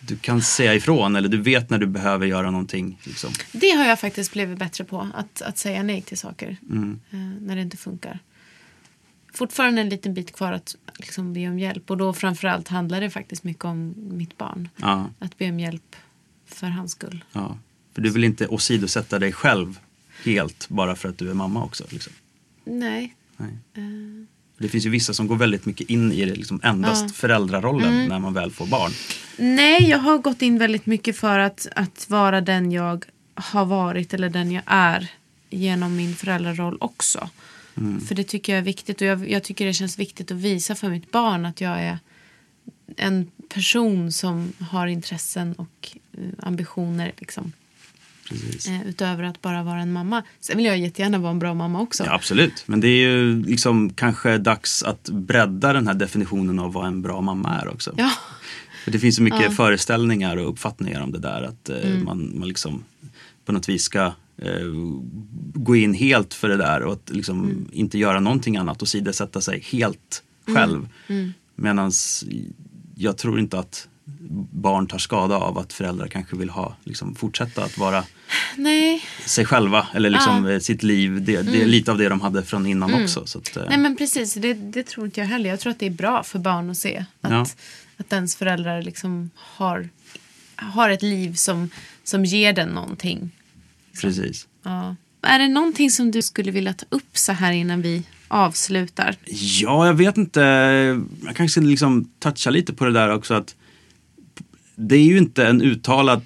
du 0.00 0.16
kan 0.16 0.42
säga 0.42 0.74
ifrån 0.74 1.16
eller 1.16 1.28
du 1.28 1.40
vet 1.42 1.70
när 1.70 1.78
du 1.78 1.86
behöver 1.86 2.26
göra 2.26 2.50
någonting. 2.50 2.98
Liksom. 3.04 3.30
Det 3.52 3.70
har 3.70 3.84
jag 3.84 4.00
faktiskt 4.00 4.32
blivit 4.32 4.58
bättre 4.58 4.84
på. 4.84 5.08
Att, 5.14 5.42
att 5.42 5.58
säga 5.58 5.82
nej 5.82 6.02
till 6.02 6.18
saker 6.18 6.56
Mm. 6.70 7.00
eh, 7.10 7.18
när 7.18 7.56
det 7.56 7.62
inte 7.62 7.76
funkar. 7.76 8.18
Fortfarande 9.34 9.80
en 9.80 9.88
liten 9.88 10.14
bit 10.14 10.32
kvar 10.32 10.52
att 10.52 10.76
liksom 10.98 11.32
be 11.32 11.48
om 11.48 11.58
hjälp. 11.58 11.90
Och 11.90 11.96
då 11.96 12.12
framförallt 12.12 12.68
handlar 12.68 13.00
det 13.00 13.10
faktiskt 13.10 13.44
mycket 13.44 13.64
om 13.64 13.94
mitt 13.96 14.38
barn. 14.38 14.68
Ja, 14.76 15.10
Att 15.18 15.38
be 15.38 15.48
om 15.50 15.60
hjälp 15.60 15.96
för 16.46 16.66
hans 16.66 16.92
skull. 16.92 17.24
ja. 17.32 17.58
För 17.94 18.02
du 18.02 18.10
vill 18.10 18.24
inte 18.24 18.46
åsidosätta 18.48 19.18
dig 19.18 19.32
själv 19.32 19.78
helt 20.24 20.68
bara 20.68 20.96
för 20.96 21.08
att 21.08 21.18
du 21.18 21.30
är 21.30 21.34
mamma 21.34 21.64
också. 21.64 21.84
Liksom. 21.88 22.12
Nej. 22.64 23.14
Nej. 23.36 23.58
Eh, 23.74 23.82
Det 24.64 24.68
finns 24.68 24.86
ju 24.86 24.90
vissa 24.90 25.14
som 25.14 25.26
går 25.26 25.36
väldigt 25.36 25.66
mycket 25.66 25.90
in 25.90 26.12
i 26.12 26.24
det, 26.24 26.34
liksom 26.34 26.60
endast 26.62 27.02
Ja. 27.02 27.08
föräldrarollen 27.14 28.08
när 28.08 28.18
man 28.18 28.34
väl 28.34 28.50
får 28.50 28.66
barn. 28.66 28.92
Nej, 29.38 29.88
jag 29.90 29.98
har 29.98 30.18
gått 30.18 30.42
in 30.42 30.58
väldigt 30.58 30.86
mycket 30.86 31.16
för 31.16 31.38
att, 31.38 31.66
att 31.76 32.06
vara 32.10 32.40
den 32.40 32.72
jag 32.72 33.04
har 33.34 33.64
varit 33.64 34.14
eller 34.14 34.28
den 34.30 34.52
jag 34.52 34.62
är 34.66 35.10
genom 35.50 35.96
min 35.96 36.14
föräldraroll 36.16 36.76
också. 36.80 37.28
För 38.08 38.14
det 38.14 38.24
tycker 38.24 38.52
jag 38.52 38.58
är 38.58 38.64
viktigt 38.64 39.00
och 39.00 39.06
jag, 39.06 39.30
jag 39.30 39.42
tycker 39.42 39.66
det 39.66 39.72
känns 39.72 39.98
viktigt 39.98 40.30
att 40.30 40.36
visa 40.36 40.74
för 40.74 40.88
mitt 40.88 41.10
barn 41.10 41.46
att 41.46 41.60
jag 41.60 41.80
är 41.80 41.98
en 42.96 43.30
person 43.48 44.12
som 44.12 44.52
har 44.70 44.86
intressen 44.86 45.52
och 45.54 45.96
eh, 46.12 46.20
ambitioner 46.46 47.12
liksom, 47.18 47.52
Precis. 48.28 48.68
eh, 48.68 48.88
utöver 48.88 49.22
att 49.22 49.42
bara 49.42 49.62
vara 49.62 49.80
en 49.80 49.92
mamma. 49.92 50.22
Sen 50.40 50.56
vill 50.56 50.66
jag 50.66 50.78
jättegärna 50.78 51.18
vara 51.18 51.30
en 51.30 51.38
bra 51.38 51.54
mamma 51.54 51.80
också. 51.80 52.04
Ja, 52.04 52.12
absolut, 52.12 52.64
men 52.66 52.80
det 52.80 52.88
är 52.88 53.08
ju 53.08 53.42
liksom 53.42 53.92
kanske 53.92 54.38
dags 54.38 54.82
att 54.82 55.08
bredda 55.08 55.72
den 55.72 55.86
här 55.86 55.94
definitionen 55.94 56.58
av 56.58 56.72
vad 56.72 56.86
en 56.86 57.02
bra 57.02 57.20
mamma 57.20 57.60
är 57.60 57.68
också. 57.68 57.94
Ja. 57.96 58.10
För 58.84 58.90
det 58.90 58.98
finns 58.98 59.16
så 59.16 59.22
mycket 59.22 59.56
föreställningar 59.56 60.36
och 60.36 60.50
uppfattningar 60.50 61.00
om 61.00 61.12
det 61.12 61.18
där. 61.18 61.42
Att 61.42 61.68
eh, 61.68 61.98
man, 62.04 62.38
man 62.38 62.48
liksom 62.48 62.84
på 63.44 63.52
något 63.52 63.68
vis 63.68 63.82
ska 63.82 64.04
eh, 64.36 64.72
gå 65.54 65.76
in 65.76 65.94
helt 65.94 66.34
för 66.34 66.48
det 66.48 66.56
där 66.56 66.82
och 66.82 66.92
att 66.92 67.10
liksom 67.10 67.68
inte 67.72 67.98
göra 67.98 68.20
någonting 68.20 68.56
annat 68.56 68.82
och 68.82 68.88
sidosätta 68.88 69.40
sig 69.40 69.60
helt 69.60 70.22
själv. 70.46 70.88
Medan 71.56 71.92
jag 72.94 73.16
tror 73.16 73.38
inte 73.38 73.58
att 73.58 73.88
barn 74.52 74.86
tar 74.86 74.98
skada 74.98 75.36
av 75.36 75.58
att 75.58 75.72
föräldrar 75.72 76.06
kanske 76.08 76.36
vill 76.36 76.50
ha, 76.50 76.76
liksom, 76.84 77.14
fortsätta 77.14 77.64
att 77.64 77.78
vara 77.78 78.04
Nej, 78.56 79.02
sig 79.26 79.44
själva 79.44 79.86
eller 79.94 80.10
liksom 80.10 80.46
Ja. 80.46 80.52
eh, 80.52 80.58
sitt 80.58 80.82
liv. 80.82 81.24
Det, 81.24 81.42
det 81.42 81.62
är 81.62 81.66
lite 81.66 81.90
av 81.92 81.98
det 81.98 82.08
de 82.08 82.20
hade 82.20 82.42
från 82.42 82.66
innan 82.66 82.94
också. 83.02 83.26
Så 83.26 83.38
att, 83.38 83.56
eh, 83.56 83.62
Nej 83.68 83.78
men 83.78 83.96
precis, 83.96 84.34
det, 84.34 84.54
det 84.54 84.82
tror 84.86 85.06
inte 85.06 85.20
jag 85.20 85.26
heller. 85.28 85.50
Jag 85.50 85.60
tror 85.60 85.70
att 85.70 85.78
det 85.78 85.86
är 85.86 85.90
bra 85.90 86.22
för 86.22 86.38
barn 86.38 86.70
att 86.70 86.76
se 86.76 87.04
att, 87.20 87.30
Ja. 87.30 87.46
Att 87.96 88.12
ens 88.12 88.36
föräldrar 88.36 88.82
liksom 88.82 89.30
har, 89.36 89.88
har 90.56 90.90
ett 90.90 91.02
liv 91.02 91.34
som, 91.34 91.70
som 92.04 92.24
ger 92.24 92.52
den 92.52 92.68
någonting. 92.68 93.30
Precis. 94.00 94.46
Ja. 94.62 94.96
Är 95.22 95.38
det 95.38 95.48
någonting 95.48 95.90
som 95.90 96.10
du 96.10 96.22
skulle 96.22 96.50
vilja 96.50 96.72
ta 96.74 96.86
upp 96.88 97.18
så 97.18 97.32
här 97.32 97.52
innan 97.52 97.82
vi 97.82 98.02
avslutar? 98.28 99.16
Ja, 99.62 99.86
jag 99.86 99.94
vet 99.94 100.16
inte. 100.16 100.40
Jag 101.24 101.36
kanske 101.36 101.60
liksom 101.60 102.10
toucha 102.18 102.50
lite 102.50 102.72
på 102.72 102.84
det 102.84 102.92
där 102.92 103.10
också 103.14 103.34
att 103.34 103.54
det 104.74 104.96
är 104.96 105.04
ju 105.04 105.18
inte 105.18 105.46
en 105.46 105.62
uttalad 105.62 106.20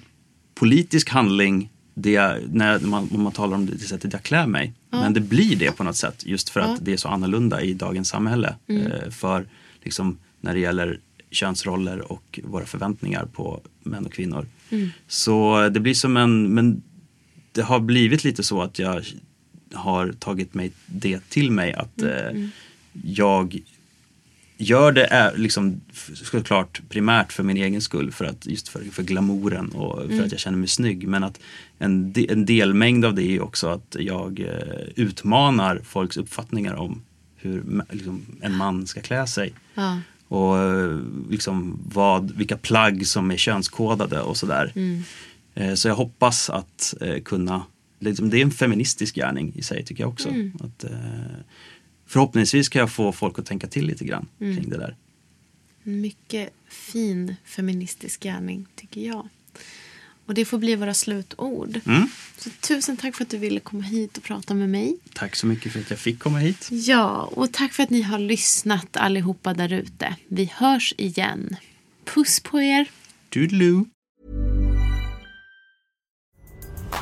politisk 0.55 1.09
handling 1.09 1.69
det, 1.93 2.37
när 2.51 2.79
man, 2.79 3.09
om 3.13 3.23
man 3.23 3.31
talar 3.31 3.55
om 3.55 3.65
det, 3.65 3.71
det 3.71 3.79
sättet 3.79 4.13
jag 4.13 4.23
klär 4.23 4.47
mig. 4.47 4.73
Ja. 4.89 5.01
Men 5.01 5.13
det 5.13 5.19
blir 5.19 5.55
det 5.55 5.71
på 5.71 5.83
något 5.83 5.95
sätt 5.95 6.25
just 6.25 6.49
för 6.49 6.59
att 6.59 6.69
ja. 6.69 6.77
det 6.81 6.93
är 6.93 6.97
så 6.97 7.07
annorlunda 7.07 7.61
i 7.61 7.73
dagens 7.73 8.09
samhälle. 8.09 8.55
Mm. 8.67 8.91
Eh, 8.91 9.09
för 9.09 9.45
liksom, 9.83 10.17
när 10.41 10.53
det 10.53 10.59
gäller 10.59 10.99
könsroller 11.31 12.11
och 12.11 12.39
våra 12.43 12.65
förväntningar 12.65 13.25
på 13.25 13.61
män 13.83 14.05
och 14.05 14.13
kvinnor. 14.13 14.47
Mm. 14.69 14.89
Så 15.07 15.69
det 15.69 15.79
blir 15.79 15.93
som 15.93 16.17
en, 16.17 16.53
men 16.53 16.83
det 17.51 17.61
har 17.61 17.79
blivit 17.79 18.23
lite 18.23 18.43
så 18.43 18.61
att 18.61 18.79
jag 18.79 19.03
har 19.73 20.11
tagit 20.11 20.53
mig 20.53 20.71
det 20.85 21.29
till 21.29 21.51
mig 21.51 21.73
att 21.73 22.01
mm. 22.01 22.13
eh, 22.13 22.27
mm. 22.27 22.49
jag 23.03 23.61
gör 24.61 24.91
det 24.91 25.05
är 25.05 25.37
liksom 25.37 25.81
såklart 26.13 26.81
primärt 26.89 27.33
för 27.33 27.43
min 27.43 27.57
egen 27.57 27.81
skull 27.81 28.11
för 28.11 28.25
att 28.25 28.45
just 28.45 28.67
för, 28.67 28.79
för 28.79 29.03
glamouren 29.03 29.69
och 29.69 29.97
för 29.97 30.05
mm. 30.05 30.25
att 30.25 30.31
jag 30.31 30.39
känner 30.39 30.57
mig 30.57 30.67
snygg. 30.67 31.07
Men 31.07 31.23
att 31.23 31.39
en, 31.77 32.13
de, 32.13 32.29
en 32.29 32.45
delmängd 32.45 33.05
av 33.05 33.15
det 33.15 33.23
är 33.23 33.41
också 33.41 33.67
att 33.67 33.95
jag 33.99 34.39
eh, 34.39 34.87
utmanar 34.95 35.81
folks 35.83 36.17
uppfattningar 36.17 36.73
om 36.73 37.01
hur 37.35 37.83
liksom, 37.89 38.25
en 38.41 38.55
man 38.55 38.87
ska 38.87 39.01
klä 39.01 39.27
sig. 39.27 39.53
Ja. 39.73 39.99
Och 40.27 40.57
eh, 40.57 40.99
liksom 41.29 41.79
vad, 41.93 42.31
vilka 42.31 42.57
plagg 42.57 43.07
som 43.07 43.31
är 43.31 43.37
könskodade 43.37 44.21
och 44.21 44.37
sådär. 44.37 44.71
Mm. 44.75 45.03
Eh, 45.55 45.73
så 45.73 45.87
jag 45.87 45.95
hoppas 45.95 46.49
att 46.49 46.93
kunna, 47.25 47.63
liksom, 47.99 48.29
det 48.29 48.37
är 48.37 48.41
en 48.41 48.51
feministisk 48.51 49.15
gärning 49.15 49.53
i 49.55 49.61
sig 49.61 49.85
tycker 49.85 50.03
jag 50.03 50.09
också. 50.09 50.29
Mm. 50.29 50.51
Att, 50.59 50.85
förhoppningsvis 52.09 52.69
kan 52.69 52.79
jag 52.79 52.91
få 52.91 53.11
folk 53.11 53.39
att 53.39 53.45
tänka 53.45 53.67
till 53.67 53.85
lite 53.85 54.05
grann 54.05 54.27
mm. 54.39 54.55
kring 54.57 54.69
det 54.69 54.77
där. 54.77 54.95
Mycket 55.83 56.49
fin 56.69 57.35
feministisk 57.45 58.23
gärning 58.23 58.67
tycker 58.75 59.01
jag. 59.01 59.29
Och 60.25 60.33
det 60.33 60.45
får 60.45 60.57
bli 60.57 60.75
våra 60.75 60.93
slutord. 60.93 61.79
Mm. 61.85 62.09
Så 62.37 62.49
tusen 62.49 62.97
tack 62.97 63.15
för 63.15 63.23
att 63.23 63.29
du 63.29 63.37
ville 63.37 63.59
komma 63.59 63.83
hit 63.83 64.17
och 64.17 64.23
prata 64.23 64.53
med 64.53 64.69
mig. 64.69 64.97
Tack 65.13 65.35
så 65.35 65.47
mycket 65.47 65.71
för 65.71 65.79
att 65.79 65.89
jag 65.89 65.99
fick 65.99 66.19
komma 66.19 66.37
hit. 66.37 66.67
Ja, 66.71 67.31
och 67.35 67.51
tack 67.51 67.73
för 67.73 67.83
att 67.83 67.89
ni 67.89 68.01
har 68.01 68.19
lyssnat 68.19 68.97
allihopa 68.97 69.53
där 69.53 69.73
ute. 69.73 70.15
Vi 70.27 70.51
hörs 70.55 70.93
igen. 70.97 71.55
Puss 72.05 72.39
på 72.39 72.61
er. 72.61 72.89
Toodaloo. 73.29 73.85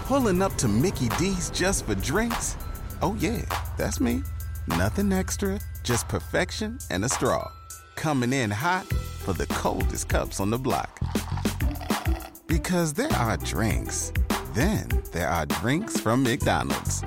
Pulling 0.07 0.41
up 0.41 0.57
to 0.57 0.67
Mickey 0.67 1.09
D's 1.09 1.61
just 1.61 1.85
for 1.85 1.95
drinks? 1.95 2.55
Oh 3.01 3.23
yeah, 3.23 3.41
that's 3.77 4.01
me. 4.01 4.36
Nothing 4.67 5.13
extra, 5.13 5.61
just 5.83 6.09
perfection 6.09 6.77
and 6.91 7.05
a 7.05 7.09
straw. 7.09 7.49
Coming 7.95 8.33
in 8.33 8.51
hot 8.51 8.85
for 9.23 9.31
the 9.31 9.47
coldest 9.47 10.09
cups 10.09 10.41
on 10.41 10.49
the 10.49 10.57
block. 10.57 10.99
Because 12.47 12.91
there 12.91 13.11
are 13.13 13.37
drinks, 13.37 14.11
then 14.53 14.89
there 15.13 15.29
are 15.29 15.45
drinks 15.45 15.97
from 15.97 16.21
McDonald's. 16.21 17.01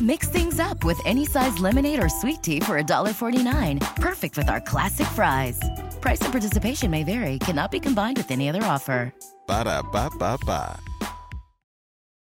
Mix 0.00 0.28
things 0.28 0.58
up 0.58 0.82
with 0.82 1.00
any 1.04 1.24
size 1.24 1.58
lemonade 1.60 2.02
or 2.02 2.08
sweet 2.08 2.42
tea 2.42 2.60
for 2.60 2.80
$1.49. 2.80 3.96
Perfect 3.96 4.36
with 4.36 4.48
our 4.48 4.60
classic 4.60 5.06
fries. 5.08 5.60
Price 6.00 6.20
and 6.20 6.32
participation 6.32 6.90
may 6.90 7.04
vary, 7.04 7.38
cannot 7.38 7.70
be 7.70 7.78
combined 7.78 8.16
with 8.16 8.30
any 8.32 8.48
other 8.48 8.64
offer. 8.64 9.14
Ba 9.46 9.64
da 9.64 9.82
ba 9.82 10.10
ba 10.18 10.36
ba. 10.44 10.80